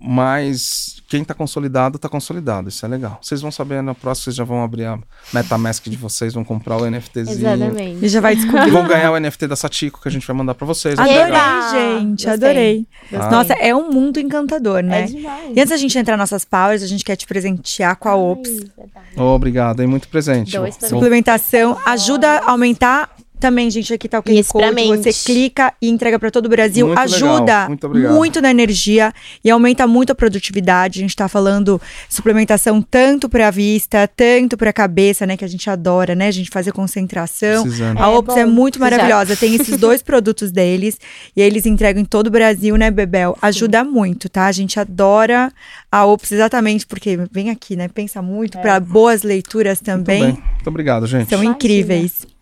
mas 0.00 1.02
quem 1.08 1.22
tá 1.22 1.34
consolidado, 1.34 1.98
tá 1.98 2.08
consolidado. 2.08 2.68
Isso 2.68 2.86
é 2.86 2.88
legal. 2.88 3.18
Vocês 3.20 3.42
vão 3.42 3.50
saber 3.50 3.82
na 3.82 3.94
próxima, 3.94 4.24
vocês 4.24 4.36
já 4.36 4.44
vão 4.44 4.62
abrir 4.62 4.86
a 4.86 4.98
Metamask 5.34 5.84
de 5.88 5.96
vocês, 5.96 6.32
vão 6.32 6.44
comprar 6.44 6.78
o 6.78 6.88
NFTzinho. 6.88 7.36
Exatamente. 7.36 8.04
E 8.04 8.08
já 8.08 8.20
vai 8.20 8.34
descobrir. 8.34 8.70
Vão 8.70 8.86
ganhar 8.86 9.12
o 9.12 9.20
NFT 9.20 9.46
da 9.46 9.56
Satiko 9.56 10.00
que 10.00 10.08
a 10.08 10.10
gente 10.10 10.26
vai 10.26 10.34
mandar 10.34 10.54
pra 10.54 10.66
vocês. 10.66 10.98
Adorei. 10.98 11.18
Gente, 11.18 12.24
Gostei. 12.24 12.32
adorei. 12.32 12.86
Gostei. 13.10 13.30
Nossa, 13.30 13.52
é 13.54 13.74
um 13.74 13.90
mundo 13.90 14.18
encantador, 14.18 14.82
né? 14.82 15.02
É 15.02 15.06
demais. 15.06 15.56
E 15.56 15.60
antes 15.60 15.70
da 15.70 15.76
gente 15.76 15.98
entrar 15.98 16.16
nas 16.16 16.30
nossas 16.30 16.44
powers, 16.44 16.82
a 16.82 16.86
gente 16.86 17.04
quer 17.04 17.16
te 17.16 17.26
presentear 17.26 17.96
com 17.96 18.08
a 18.08 18.16
Ops. 18.16 18.48
Ai, 18.48 18.70
verdade. 18.76 19.06
Obrigado, 19.16 19.80
aí 19.80 19.86
muito 19.86 20.08
presente. 20.08 20.56
Suplementação 20.88 21.78
ajuda 21.84 22.38
a 22.38 22.50
aumentar. 22.52 23.10
Também, 23.40 23.70
gente, 23.70 23.92
aqui 23.92 24.08
tá 24.08 24.18
o 24.18 24.22
QR 24.22 24.44
Code. 24.44 24.86
Você 24.98 25.12
clica 25.12 25.72
e 25.80 25.88
entrega 25.88 26.18
pra 26.18 26.30
todo 26.30 26.46
o 26.46 26.48
Brasil. 26.48 26.86
Muito 26.86 26.98
ajuda 27.00 27.68
legal, 27.68 27.68
muito 27.70 28.30
muito 28.30 28.40
na 28.40 28.50
energia 28.50 29.12
e 29.42 29.50
aumenta 29.50 29.86
muito 29.86 30.10
a 30.12 30.14
produtividade. 30.14 31.00
A 31.00 31.02
gente 31.02 31.16
tá 31.16 31.28
falando 31.28 31.80
suplementação 32.08 32.80
tanto 32.82 33.28
pra 33.28 33.50
vista, 33.50 34.06
tanto 34.08 34.56
pra 34.56 34.72
cabeça, 34.72 35.26
né? 35.26 35.36
Que 35.36 35.44
a 35.44 35.48
gente 35.48 35.68
adora, 35.68 36.14
né? 36.14 36.28
A 36.28 36.30
gente 36.30 36.50
fazer 36.50 36.72
concentração. 36.72 37.62
Precisando. 37.62 37.98
A 37.98 38.04
É 38.04 38.06
Ops 38.06 38.36
é 38.36 38.44
bom, 38.44 38.52
muito 38.52 38.78
maravilhosa. 38.78 39.34
Tem 39.36 39.54
esses 39.54 39.76
dois 39.80 40.02
produtos 40.02 40.52
deles 40.52 40.98
e 41.34 41.40
eles 41.40 41.66
entregam 41.66 42.02
em 42.02 42.04
todo 42.04 42.26
o 42.28 42.30
Brasil, 42.30 42.76
né, 42.76 42.90
Bebel? 42.90 43.36
Ajuda 43.40 43.82
muito, 43.84 44.28
tá? 44.28 44.46
A 44.46 44.52
gente 44.52 44.78
adora 44.78 45.52
a 45.90 46.04
Ops 46.04 46.30
exatamente 46.32 46.86
porque 46.86 47.18
vem 47.32 47.50
aqui, 47.50 47.74
né? 47.76 47.88
Pensa 47.88 48.20
muito 48.22 48.58
É. 48.58 48.60
pra 48.60 48.78
boas 48.78 49.22
leituras 49.22 49.80
Muito 49.80 49.84
também. 49.86 50.22
bem. 50.22 50.32
Muito 50.32 50.66
obrigado, 50.68 51.06
gente. 51.06 51.28
São 51.28 51.42
Imagina. 51.42 52.39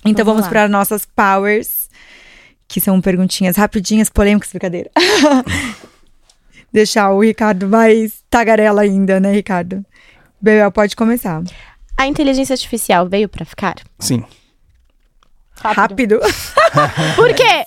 Incríveis. 0.00 0.12
Então 0.12 0.24
Vamos 0.24 0.42
vamos 0.42 0.48
para 0.48 0.68
nossas 0.68 1.06
powers, 1.06 1.88
que 2.66 2.80
são 2.80 3.00
perguntinhas 3.00 3.56
rapidinhas, 3.56 4.08
polêmicas, 4.10 4.50
brincadeira. 4.50 4.90
Deixar 6.72 7.10
o 7.10 7.20
Ricardo 7.20 7.68
mais 7.68 8.22
tagarela 8.30 8.82
ainda, 8.82 9.18
né, 9.18 9.32
Ricardo? 9.32 9.84
Bebel, 10.40 10.70
pode 10.70 10.94
começar. 10.94 11.42
A 11.96 12.06
inteligência 12.06 12.54
artificial 12.54 13.08
veio 13.08 13.28
pra 13.28 13.44
ficar? 13.44 13.76
Sim. 13.98 14.24
Rápido. 15.56 16.18
Por 17.16 17.34
quê? 17.34 17.64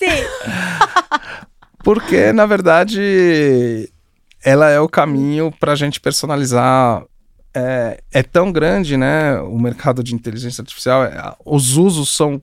Porque, 1.83 2.31
na 2.31 2.45
verdade, 2.45 3.91
ela 4.43 4.69
é 4.69 4.79
o 4.79 4.89
caminho 4.89 5.51
para 5.59 5.73
a 5.73 5.75
gente 5.75 5.99
personalizar. 5.99 7.03
É, 7.53 8.01
é 8.11 8.23
tão 8.23 8.51
grande, 8.51 8.97
né? 8.97 9.39
O 9.41 9.59
mercado 9.59 10.03
de 10.03 10.15
inteligência 10.15 10.61
artificial, 10.61 11.03
é, 11.03 11.35
os 11.45 11.77
usos 11.77 12.15
são 12.15 12.41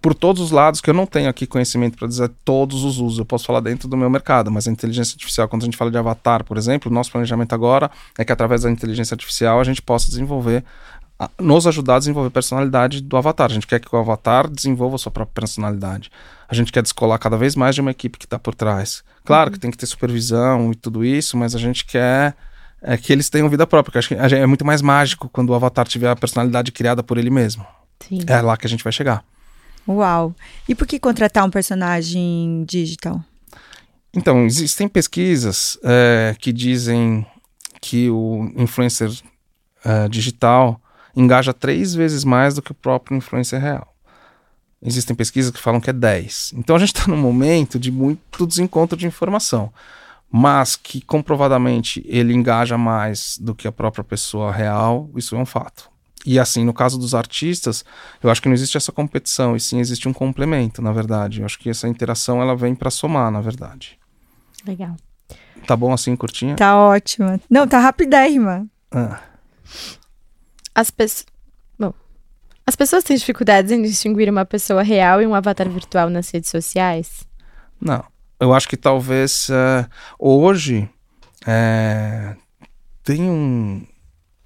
por 0.00 0.14
todos 0.14 0.42
os 0.42 0.50
lados 0.50 0.80
que 0.80 0.88
eu 0.88 0.94
não 0.94 1.06
tenho 1.06 1.28
aqui 1.28 1.46
conhecimento 1.46 1.98
para 1.98 2.08
dizer 2.08 2.30
todos 2.44 2.84
os 2.84 2.98
usos. 2.98 3.18
Eu 3.18 3.24
posso 3.24 3.44
falar 3.44 3.60
dentro 3.60 3.88
do 3.88 3.96
meu 3.96 4.08
mercado, 4.08 4.50
mas 4.50 4.66
a 4.66 4.70
inteligência 4.70 5.14
artificial, 5.14 5.48
quando 5.48 5.62
a 5.62 5.64
gente 5.66 5.76
fala 5.76 5.90
de 5.90 5.98
avatar, 5.98 6.42
por 6.44 6.56
exemplo, 6.56 6.90
o 6.90 6.94
nosso 6.94 7.12
planejamento 7.12 7.54
agora 7.54 7.90
é 8.18 8.24
que 8.24 8.32
através 8.32 8.62
da 8.62 8.70
inteligência 8.70 9.14
artificial 9.14 9.60
a 9.60 9.64
gente 9.64 9.82
possa 9.82 10.08
desenvolver 10.08 10.64
nos 11.38 11.66
ajudar 11.66 11.96
a 11.96 11.98
desenvolver 11.98 12.28
a 12.28 12.30
personalidade 12.30 13.02
do 13.02 13.16
avatar. 13.16 13.50
A 13.50 13.54
gente 13.54 13.66
quer 13.66 13.78
que 13.78 13.94
o 13.94 13.98
avatar 13.98 14.48
desenvolva 14.48 14.96
a 14.96 14.98
sua 14.98 15.12
própria 15.12 15.34
personalidade. 15.34 16.10
A 16.48 16.54
gente 16.54 16.72
quer 16.72 16.82
descolar 16.82 17.18
cada 17.18 17.36
vez 17.36 17.54
mais 17.54 17.74
de 17.74 17.80
uma 17.80 17.90
equipe 17.90 18.18
que 18.18 18.24
está 18.24 18.38
por 18.38 18.54
trás. 18.54 19.04
Claro 19.24 19.50
que 19.50 19.58
tem 19.58 19.70
que 19.70 19.76
ter 19.76 19.86
supervisão 19.86 20.72
e 20.72 20.74
tudo 20.74 21.04
isso, 21.04 21.36
mas 21.36 21.54
a 21.54 21.58
gente 21.58 21.84
quer 21.84 22.34
é, 22.82 22.96
que 22.96 23.12
eles 23.12 23.28
tenham 23.28 23.48
vida 23.48 23.66
própria. 23.66 23.98
acho 23.98 24.08
que 24.08 24.14
é 24.14 24.46
muito 24.46 24.64
mais 24.64 24.82
mágico 24.82 25.28
quando 25.32 25.50
o 25.50 25.54
avatar 25.54 25.86
tiver 25.86 26.10
a 26.10 26.16
personalidade 26.16 26.72
criada 26.72 27.02
por 27.02 27.18
ele 27.18 27.30
mesmo. 27.30 27.66
Sim. 28.00 28.20
É 28.26 28.40
lá 28.40 28.56
que 28.56 28.66
a 28.66 28.70
gente 28.70 28.84
vai 28.84 28.92
chegar. 28.92 29.24
Uau. 29.86 30.34
E 30.68 30.74
por 30.74 30.86
que 30.86 30.98
contratar 30.98 31.44
um 31.44 31.50
personagem 31.50 32.64
digital? 32.66 33.22
Então, 34.12 34.44
existem 34.44 34.88
pesquisas 34.88 35.78
é, 35.82 36.34
que 36.38 36.52
dizem 36.52 37.24
que 37.80 38.10
o 38.10 38.52
influencer 38.56 39.10
é, 39.84 40.08
digital 40.08 40.80
engaja 41.16 41.52
três 41.52 41.94
vezes 41.94 42.24
mais 42.24 42.54
do 42.54 42.62
que 42.62 42.72
o 42.72 42.74
próprio 42.74 43.16
influencer 43.16 43.60
real. 43.60 43.86
Existem 44.82 45.14
pesquisas 45.14 45.50
que 45.50 45.60
falam 45.60 45.80
que 45.80 45.90
é 45.90 45.92
10. 45.92 46.54
Então 46.56 46.74
a 46.74 46.78
gente 46.78 46.94
está 46.94 47.06
num 47.06 47.16
momento 47.16 47.78
de 47.78 47.90
muito 47.90 48.46
desencontro 48.46 48.96
de 48.96 49.06
informação, 49.06 49.72
mas 50.30 50.76
que 50.76 51.00
comprovadamente 51.00 52.04
ele 52.06 52.32
engaja 52.32 52.78
mais 52.78 53.36
do 53.38 53.54
que 53.54 53.66
a 53.66 53.72
própria 53.72 54.04
pessoa 54.04 54.52
real, 54.52 55.10
isso 55.16 55.34
é 55.34 55.38
um 55.38 55.46
fato. 55.46 55.90
E 56.24 56.38
assim, 56.38 56.64
no 56.64 56.74
caso 56.74 56.98
dos 56.98 57.14
artistas, 57.14 57.84
eu 58.22 58.30
acho 58.30 58.42
que 58.42 58.48
não 58.48 58.54
existe 58.54 58.76
essa 58.76 58.92
competição, 58.92 59.56
e 59.56 59.60
sim 59.60 59.80
existe 59.80 60.08
um 60.08 60.12
complemento, 60.12 60.82
na 60.82 60.92
verdade. 60.92 61.40
Eu 61.40 61.46
acho 61.46 61.58
que 61.58 61.70
essa 61.70 61.88
interação 61.88 62.40
ela 62.42 62.54
vem 62.54 62.74
para 62.74 62.90
somar, 62.90 63.30
na 63.30 63.40
verdade. 63.40 63.98
Legal. 64.66 64.94
Tá 65.66 65.74
bom 65.74 65.92
assim, 65.92 66.14
curtinha? 66.14 66.56
Tá 66.56 66.76
ótima. 66.76 67.40
Não, 67.48 67.66
tá 67.66 67.78
rapidérrima. 67.78 68.66
Ah. 68.90 69.20
As 70.74 70.90
pessoas. 70.90 71.26
Bom. 71.78 71.94
As 72.66 72.76
pessoas 72.76 73.02
têm 73.02 73.16
dificuldades 73.16 73.72
em 73.72 73.82
distinguir 73.82 74.28
uma 74.28 74.44
pessoa 74.44 74.82
real 74.82 75.22
e 75.22 75.26
um 75.26 75.34
avatar 75.34 75.68
virtual 75.68 76.10
nas 76.10 76.30
redes 76.30 76.50
sociais? 76.50 77.26
Não. 77.80 78.04
Eu 78.40 78.54
acho 78.54 78.66
que 78.66 78.76
talvez 78.76 79.50
eh, 79.50 79.86
hoje 80.18 80.88
eh, 81.46 82.34
tem 83.04 83.22
um 83.30 83.86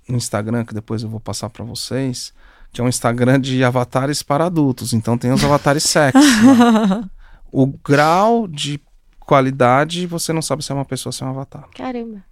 Instagram 0.08 0.64
que 0.64 0.74
depois 0.74 1.04
eu 1.04 1.08
vou 1.08 1.20
passar 1.20 1.48
para 1.48 1.64
vocês, 1.64 2.34
que 2.72 2.80
é 2.80 2.84
um 2.84 2.88
Instagram 2.88 3.40
de 3.40 3.62
avatares 3.62 4.20
para 4.20 4.46
adultos. 4.46 4.92
Então 4.92 5.16
tem 5.16 5.32
os 5.32 5.44
avatares 5.44 5.84
sexy. 5.84 6.18
né? 6.18 7.08
o 7.52 7.66
grau 7.66 8.48
de 8.48 8.80
qualidade 9.20 10.06
você 10.06 10.32
não 10.32 10.42
sabe 10.42 10.64
se 10.64 10.72
é 10.72 10.74
uma 10.74 10.84
pessoa 10.84 11.10
ou 11.10 11.12
se 11.12 11.22
é 11.22 11.26
um 11.26 11.30
avatar. 11.30 11.68
Caramba. 11.74 12.22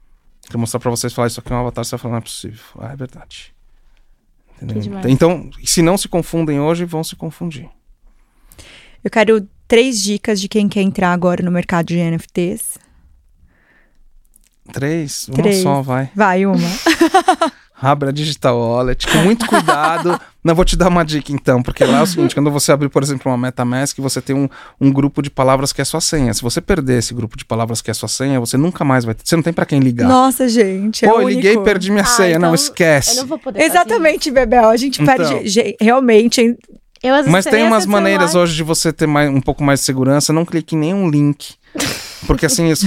Quero 0.44 0.58
mostrar 0.58 0.80
para 0.80 0.90
vocês 0.90 1.12
falar 1.12 1.28
isso 1.28 1.38
aqui 1.38 1.52
é 1.52 1.56
um 1.56 1.60
avatar, 1.60 1.84
você 1.84 1.92
vai 1.92 2.00
falar 2.00 2.12
não 2.12 2.18
é 2.18 2.22
possível. 2.22 2.64
Ah, 2.80 2.92
é 2.92 2.96
verdade. 2.96 3.54
Entendeu? 4.60 5.08
Então, 5.08 5.50
se 5.64 5.80
não 5.80 5.96
se 5.96 6.08
confundem 6.08 6.60
hoje, 6.60 6.84
vão 6.84 7.02
se 7.02 7.14
confundir. 7.16 7.68
Eu 9.02 9.10
quero 9.10 9.48
três 9.72 10.02
dicas 10.02 10.38
de 10.38 10.48
quem 10.50 10.68
quer 10.68 10.82
entrar 10.82 11.14
agora 11.14 11.42
no 11.42 11.50
mercado 11.50 11.86
de 11.86 11.96
NFTs. 11.96 12.76
Três, 14.70 15.28
uma 15.28 15.36
Três. 15.38 15.62
só, 15.62 15.80
vai. 15.80 16.10
Vai, 16.14 16.44
uma. 16.44 16.58
Abre 17.80 18.10
a 18.10 18.12
Digital 18.12 18.54
Wallet 18.58 19.06
com 19.08 19.16
muito 19.20 19.46
cuidado. 19.46 20.20
Não, 20.44 20.54
vou 20.54 20.64
te 20.64 20.76
dar 20.76 20.88
uma 20.88 21.02
dica 21.04 21.32
então, 21.32 21.62
porque 21.62 21.84
lá 21.86 22.00
é 22.00 22.02
o 22.02 22.06
seguinte: 22.06 22.34
quando 22.34 22.50
você 22.50 22.70
abrir, 22.70 22.90
por 22.90 23.02
exemplo, 23.02 23.32
uma 23.32 23.38
MetaMask, 23.38 23.96
você 23.98 24.20
tem 24.20 24.36
um, 24.36 24.46
um 24.78 24.92
grupo 24.92 25.22
de 25.22 25.30
palavras 25.30 25.72
que 25.72 25.80
é 25.80 25.84
sua 25.86 26.02
senha. 26.02 26.34
Se 26.34 26.42
você 26.42 26.60
perder 26.60 26.98
esse 26.98 27.14
grupo 27.14 27.34
de 27.34 27.44
palavras 27.46 27.80
que 27.80 27.90
é 27.90 27.94
sua 27.94 28.08
senha, 28.10 28.38
você 28.38 28.58
nunca 28.58 28.84
mais 28.84 29.06
vai 29.06 29.14
ter. 29.14 29.22
Você 29.24 29.34
não 29.36 29.42
tem 29.42 29.54
pra 29.54 29.64
quem 29.64 29.80
ligar. 29.80 30.06
Nossa, 30.06 30.48
gente. 30.50 31.02
É 31.04 31.08
Pô, 31.08 31.14
eu 31.14 31.24
único. 31.24 31.40
liguei 31.40 31.54
e 31.54 31.64
perdi 31.64 31.90
minha 31.90 32.02
Ah, 32.02 32.06
senha. 32.06 32.38
não, 32.38 32.48
então 32.50 32.54
esquece. 32.54 33.12
Eu 33.16 33.22
não 33.22 33.26
vou 33.26 33.38
poder 33.38 33.58
fazer 33.58 33.70
Exatamente, 33.70 34.30
Bebel. 34.30 34.68
A 34.68 34.76
gente 34.76 35.00
Então. 35.02 35.16
perde 35.16 35.76
realmente. 35.80 36.58
Mas 37.30 37.44
tem 37.44 37.64
umas 37.64 37.84
maneiras 37.86 38.30
celular. 38.30 38.44
hoje 38.44 38.54
de 38.56 38.62
você 38.62 38.92
ter 38.92 39.06
mais, 39.06 39.28
um 39.30 39.40
pouco 39.40 39.62
mais 39.64 39.80
de 39.80 39.86
segurança. 39.86 40.32
Não 40.32 40.44
clique 40.44 40.74
em 40.74 40.78
nenhum 40.78 41.08
link. 41.10 41.54
Porque 42.26 42.46
assim, 42.46 42.68
isso, 42.70 42.86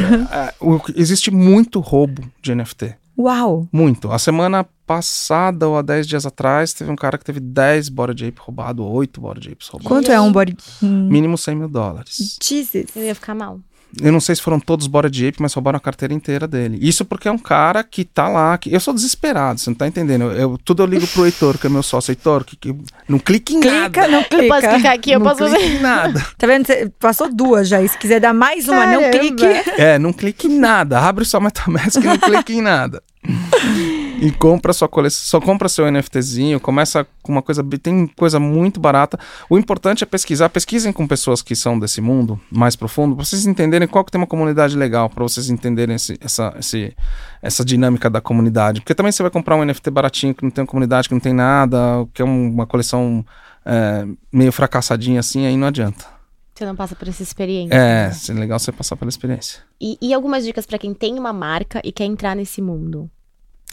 o- 0.62 0.80
existe 0.96 1.30
muito 1.32 1.80
roubo 1.80 2.24
de 2.42 2.56
NFT. 2.56 2.96
Uau. 3.18 3.68
Muito. 3.72 4.12
A 4.12 4.20
semana 4.20 4.66
passada 4.86 5.68
ou 5.68 5.78
há 5.78 5.82
10 5.82 6.06
dias 6.08 6.26
atrás, 6.26 6.74
teve 6.74 6.92
um 6.92 6.96
cara 6.96 7.18
que 7.18 7.24
teve 7.26 7.40
10 7.40 7.90
Bored 7.90 8.26
Ape 8.26 8.40
roubado, 8.40 8.86
8 8.86 9.20
Bored 9.22 9.50
Apes 9.52 9.68
roubados. 9.68 9.88
Quanto 9.88 10.12
é 10.12 10.20
um 10.20 10.32
body. 10.32 10.56
Hum, 10.84 11.08
Mínimo 11.10 11.38
100 11.38 11.56
mil 11.56 11.70
dólares. 11.70 12.38
Jesus. 12.42 12.86
Eu 12.96 13.04
ia 13.04 13.16
ficar 13.16 13.34
mal. 13.36 13.60
Eu 14.02 14.12
não 14.12 14.20
sei 14.20 14.36
se 14.36 14.42
foram 14.42 14.60
todos 14.60 14.88
Bored 14.88 15.28
Ape, 15.28 15.42
mas 15.42 15.54
roubaram 15.54 15.78
a 15.78 15.80
carteira 15.80 16.14
inteira 16.14 16.48
dele. 16.48 16.78
Isso 16.82 17.06
porque 17.06 17.28
é 17.28 17.32
um 17.32 17.38
cara 17.38 17.84
que 17.84 18.04
tá 18.04 18.28
lá. 18.28 18.58
Que... 18.58 18.74
Eu 18.74 18.80
sou 18.80 18.94
desesperado, 18.94 19.60
você 19.60 19.70
não 19.70 19.76
tá 19.76 19.88
entendendo. 19.88 20.24
Eu, 20.26 20.32
eu- 20.34 20.58
tudo 20.64 20.84
eu 20.84 20.88
ligo 20.88 21.08
pro 21.08 21.26
Heitor, 21.26 21.58
que 21.58 21.68
é 21.68 21.70
meu 21.70 21.84
sócio. 21.84 22.12
Heitor, 22.12 22.44
que, 22.44 22.56
que... 22.56 22.76
não 23.08 23.20
clique 23.20 23.56
em 23.56 23.60
Clica, 23.62 24.02
nada. 24.02 24.08
não 24.08 24.24
clica. 24.24 24.44
Eu 24.44 24.48
posso 24.50 24.70
clicar 24.70 24.94
aqui, 24.94 25.12
eu 25.12 25.20
não 25.20 25.26
posso 25.28 25.46
clique 25.46 25.62
fazer. 25.64 25.76
em 25.78 25.80
nada. 25.82 26.26
Tá 26.38 26.48
vendo? 26.48 26.66
Você 26.68 26.92
passou 27.00 27.34
duas 27.34 27.68
já. 27.68 27.82
E 27.82 27.88
se 27.88 27.98
quiser 27.98 28.20
dar 28.20 28.34
mais 28.34 28.68
uma, 28.68 28.86
não 28.86 29.02
Caramba. 29.02 29.20
clique. 29.20 29.46
É, 29.82 29.98
não 29.98 30.12
clique 30.12 30.48
em 30.48 30.60
nada. 30.60 31.00
Abre 31.00 31.24
sua 31.26 31.40
MetaMask 31.40 31.96
e 31.96 32.00
não 32.06 32.18
clique 32.18 32.54
em 32.54 32.62
nada. 32.62 33.02
E 34.22 34.32
compra 34.32 34.72
sua 34.74 34.88
coleção, 34.88 35.22
só 35.26 35.46
compra 35.46 35.68
seu 35.68 35.86
NFTzinho, 35.92 36.60
começa 36.60 37.06
com 37.22 37.32
uma 37.34 37.42
coisa, 37.42 37.64
tem 37.82 38.08
coisa 38.08 38.40
muito 38.40 38.80
barata. 38.80 39.20
O 39.50 39.58
importante 39.58 40.04
é 40.04 40.08
pesquisar, 40.08 40.50
pesquisem 40.50 40.94
com 40.94 41.06
pessoas 41.06 41.42
que 41.42 41.56
são 41.56 41.78
desse 41.78 42.00
mundo 42.02 42.40
mais 42.50 42.76
profundo, 42.76 43.16
para 43.16 43.26
vocês 43.26 43.46
entenderem 43.46 43.88
qual 43.88 44.04
que 44.06 44.12
tem 44.12 44.20
uma 44.20 44.26
comunidade 44.28 44.78
legal, 44.78 45.10
para 45.10 45.22
vocês 45.24 45.50
entenderem 45.50 45.96
esse- 45.96 46.18
essa, 46.22 46.54
esse- 46.58 46.96
essa 47.42 47.64
dinâmica 47.66 48.10
da 48.10 48.22
comunidade. 48.22 48.80
Porque 48.82 48.96
também 48.96 49.12
você 49.12 49.22
vai 49.22 49.30
comprar 49.32 49.58
um 49.58 49.64
NFT 49.66 49.92
baratinho 49.92 50.34
que 50.34 50.44
não 50.44 50.50
tem 50.50 50.64
uma 50.64 50.68
comunidade, 50.68 51.08
que 51.10 51.14
não 51.14 51.22
tem 51.22 51.34
nada, 51.34 51.78
que 52.14 52.22
é 52.22 52.26
um- 52.26 52.50
uma 52.52 52.66
coleção 52.66 53.26
é, 53.68 54.06
meio 54.32 54.52
fracassadinha 54.52 55.20
assim, 55.20 55.48
aí 55.48 55.58
não 55.58 55.68
adianta. 55.68 56.06
Você 56.54 56.64
não 56.66 56.76
passa 56.76 56.96
por 56.96 57.08
essa 57.08 57.24
experiência. 57.24 57.76
É, 57.76 58.12
é 58.30 58.34
legal 58.34 58.60
você 58.60 58.72
passar 58.72 58.96
pela 58.96 59.10
experiência. 59.10 59.60
E, 59.82 59.98
e 60.00 60.14
algumas 60.14 60.46
dicas 60.46 60.68
pra 60.68 60.78
quem 60.78 60.94
tem 60.94 61.18
uma 61.18 61.34
marca 61.34 61.82
e 61.84 61.92
quer 61.92 62.06
entrar 62.06 62.36
nesse 62.36 62.62
mundo. 62.62 63.10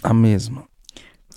A 0.02 0.12
mesma. 0.12 0.64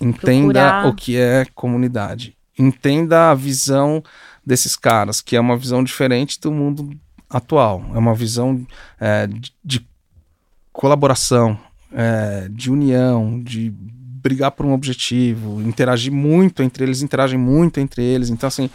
Entenda 0.01 0.53
Procurar. 0.53 0.87
o 0.87 0.93
que 0.93 1.17
é 1.17 1.45
comunidade. 1.53 2.35
Entenda 2.57 3.31
a 3.31 3.35
visão 3.35 4.03
desses 4.45 4.75
caras, 4.75 5.21
que 5.21 5.35
é 5.35 5.39
uma 5.39 5.57
visão 5.57 5.83
diferente 5.83 6.39
do 6.39 6.51
mundo 6.51 6.89
atual. 7.29 7.83
É 7.93 7.97
uma 7.97 8.13
visão 8.13 8.65
é, 8.99 9.27
de, 9.27 9.53
de 9.63 9.87
colaboração, 10.71 11.57
é, 11.91 12.47
de 12.49 12.71
união, 12.71 13.41
de 13.41 13.69
brigar 13.69 14.51
por 14.51 14.65
um 14.65 14.73
objetivo, 14.73 15.61
interagir 15.61 16.11
muito 16.11 16.63
entre 16.63 16.83
eles, 16.83 17.01
interagem 17.01 17.39
muito 17.39 17.79
entre 17.79 18.03
eles. 18.03 18.29
Então, 18.29 18.47
assim, 18.47 18.69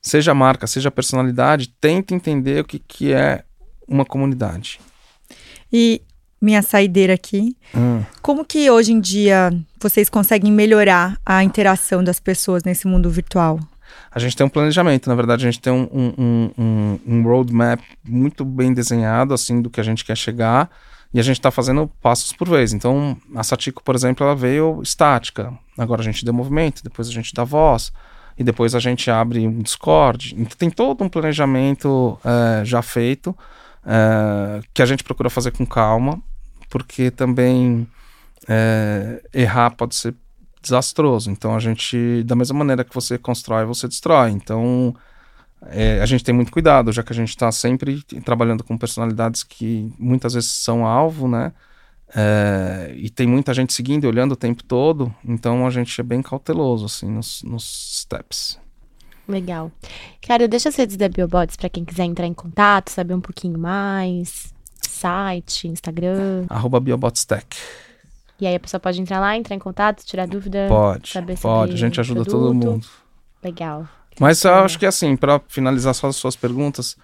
seja 0.00 0.32
a 0.32 0.34
marca, 0.34 0.66
seja 0.66 0.88
a 0.88 0.92
personalidade, 0.92 1.74
tenta 1.80 2.14
entender 2.14 2.62
o 2.62 2.64
que, 2.64 2.78
que 2.78 3.12
é 3.12 3.44
uma 3.86 4.04
comunidade. 4.04 4.80
E 5.72 6.02
minha 6.42 6.60
saideira 6.60 7.14
aqui. 7.14 7.56
Hum. 7.74 8.02
Como 8.20 8.44
que 8.44 8.68
hoje 8.68 8.92
em 8.92 9.00
dia 9.00 9.52
vocês 9.80 10.10
conseguem 10.10 10.50
melhorar 10.50 11.16
a 11.24 11.44
interação 11.44 12.02
das 12.02 12.18
pessoas 12.18 12.64
nesse 12.64 12.88
mundo 12.88 13.08
virtual? 13.08 13.60
A 14.10 14.18
gente 14.18 14.36
tem 14.36 14.44
um 14.44 14.50
planejamento, 14.50 15.08
na 15.08 15.14
verdade, 15.14 15.46
a 15.46 15.50
gente 15.50 15.60
tem 15.60 15.72
um, 15.72 15.88
um, 15.92 16.50
um, 16.58 16.98
um 17.06 17.22
roadmap 17.22 17.80
muito 18.04 18.44
bem 18.44 18.72
desenhado, 18.74 19.32
assim, 19.32 19.62
do 19.62 19.70
que 19.70 19.80
a 19.80 19.84
gente 19.84 20.04
quer 20.04 20.16
chegar, 20.16 20.70
e 21.14 21.20
a 21.20 21.22
gente 21.22 21.38
está 21.38 21.50
fazendo 21.50 21.90
passos 22.00 22.32
por 22.32 22.48
vez. 22.48 22.72
Então, 22.72 23.16
a 23.34 23.42
Satiko, 23.42 23.82
por 23.82 23.94
exemplo, 23.94 24.26
ela 24.26 24.34
veio 24.34 24.80
estática, 24.82 25.52
agora 25.78 26.00
a 26.00 26.04
gente 26.04 26.24
deu 26.24 26.34
movimento, 26.34 26.82
depois 26.82 27.08
a 27.08 27.12
gente 27.12 27.32
dá 27.32 27.44
voz, 27.44 27.92
e 28.36 28.42
depois 28.42 28.74
a 28.74 28.80
gente 28.80 29.10
abre 29.10 29.46
um 29.46 29.60
Discord. 29.60 30.34
Então, 30.36 30.56
tem 30.58 30.70
todo 30.70 31.04
um 31.04 31.08
planejamento 31.08 32.18
é, 32.24 32.64
já 32.64 32.82
feito, 32.82 33.36
é, 33.86 34.60
que 34.74 34.82
a 34.82 34.86
gente 34.86 35.04
procura 35.04 35.30
fazer 35.30 35.52
com 35.52 35.66
calma, 35.66 36.22
porque 36.72 37.10
também 37.10 37.86
é, 38.48 39.22
errar 39.34 39.72
pode 39.72 39.94
ser 39.94 40.14
desastroso. 40.62 41.30
Então 41.30 41.54
a 41.54 41.60
gente, 41.60 42.22
da 42.24 42.34
mesma 42.34 42.58
maneira 42.58 42.82
que 42.82 42.94
você 42.94 43.18
constrói, 43.18 43.66
você 43.66 43.86
destrói. 43.86 44.30
Então 44.30 44.96
é, 45.66 46.00
a 46.00 46.06
gente 46.06 46.24
tem 46.24 46.34
muito 46.34 46.50
cuidado, 46.50 46.90
já 46.90 47.02
que 47.02 47.12
a 47.12 47.14
gente 47.14 47.28
está 47.28 47.52
sempre 47.52 48.02
trabalhando 48.24 48.64
com 48.64 48.78
personalidades 48.78 49.42
que 49.42 49.92
muitas 49.98 50.32
vezes 50.32 50.48
são 50.48 50.86
alvo, 50.86 51.28
né? 51.28 51.52
É, 52.14 52.94
e 52.96 53.10
tem 53.10 53.26
muita 53.26 53.52
gente 53.52 53.74
seguindo 53.74 54.04
e 54.04 54.06
olhando 54.06 54.32
o 54.32 54.36
tempo 54.36 54.64
todo, 54.64 55.14
então 55.22 55.66
a 55.66 55.70
gente 55.70 55.98
é 56.00 56.04
bem 56.04 56.22
cauteloso 56.22 56.86
assim 56.86 57.10
nos, 57.10 57.42
nos 57.42 58.00
steps. 58.00 58.58
Legal. 59.28 59.70
Cara, 60.26 60.48
deixa 60.48 60.70
as 60.70 60.76
redes 60.76 60.96
da 60.96 61.08
Biobots 61.08 61.56
para 61.56 61.68
quem 61.68 61.84
quiser 61.84 62.04
entrar 62.04 62.26
em 62.26 62.34
contato, 62.34 62.90
saber 62.90 63.14
um 63.14 63.20
pouquinho 63.20 63.58
mais 63.58 64.52
site, 65.02 65.68
Instagram. 65.68 66.46
Arroba 66.48 66.78
BiobotsTech. 66.80 67.56
E 68.40 68.46
aí 68.46 68.54
a 68.54 68.60
pessoa 68.60 68.80
pode 68.80 69.00
entrar 69.00 69.20
lá, 69.20 69.36
entrar 69.36 69.54
em 69.54 69.58
contato, 69.58 70.04
tirar 70.04 70.26
dúvida. 70.26 70.66
Pode, 70.68 71.10
saber 71.10 71.38
pode. 71.38 71.74
A 71.74 71.76
gente 71.76 72.00
ajuda 72.00 72.24
produto. 72.24 72.40
todo 72.40 72.54
mundo. 72.54 72.86
Legal. 73.42 73.88
Mas 74.18 74.42
eu 74.44 74.54
acho 74.54 74.78
que 74.78 74.86
assim, 74.86 75.16
para 75.16 75.40
finalizar 75.48 75.94
só 75.94 76.08
as 76.08 76.16
suas 76.16 76.36
perguntas, 76.36 76.96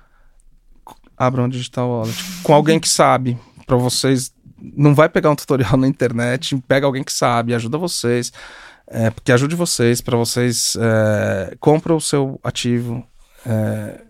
abram 1.16 1.44
um 1.44 1.48
digital 1.48 1.88
wallet 1.88 2.18
com 2.42 2.54
alguém 2.54 2.78
que 2.78 2.88
sabe, 2.88 3.38
para 3.66 3.76
vocês. 3.76 4.32
Não 4.60 4.94
vai 4.94 5.08
pegar 5.08 5.30
um 5.30 5.36
tutorial 5.36 5.76
na 5.76 5.86
internet, 5.86 6.56
pega 6.66 6.86
alguém 6.86 7.04
que 7.04 7.12
sabe, 7.12 7.54
ajuda 7.54 7.78
vocês, 7.78 8.32
é, 8.88 9.08
porque 9.10 9.30
ajude 9.30 9.54
vocês, 9.54 10.00
para 10.00 10.16
vocês 10.16 10.76
é, 10.80 11.56
compra 11.60 11.94
o 11.94 12.00
seu 12.00 12.40
ativo, 12.42 13.06
é, 13.46 14.07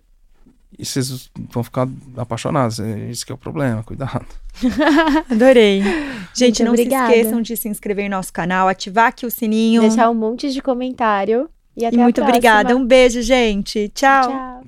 e 0.76 0.84
vocês 0.84 1.30
vão 1.50 1.62
ficar 1.62 1.88
apaixonados. 2.16 2.80
É 2.80 3.10
isso 3.10 3.24
que 3.24 3.32
é 3.32 3.34
o 3.34 3.38
problema, 3.38 3.82
cuidado. 3.82 4.26
Adorei. 5.30 5.82
Gente, 6.34 6.62
Muito 6.62 6.64
não 6.64 6.72
obrigada. 6.72 7.12
se 7.12 7.18
esqueçam 7.18 7.42
de 7.42 7.56
se 7.56 7.68
inscrever 7.68 8.06
em 8.06 8.08
nosso 8.08 8.32
canal, 8.32 8.68
ativar 8.68 9.06
aqui 9.06 9.24
o 9.24 9.30
sininho. 9.30 9.82
Deixar 9.82 10.10
um 10.10 10.14
monte 10.14 10.50
de 10.50 10.60
comentário. 10.60 11.48
E 11.76 11.86
até 11.86 11.96
e 11.96 11.98
muito 11.98 12.16
próxima. 12.16 12.36
obrigada. 12.36 12.76
Um 12.76 12.84
beijo, 12.84 13.22
gente. 13.22 13.88
Tchau. 13.94 14.28
Tchau. 14.28 14.58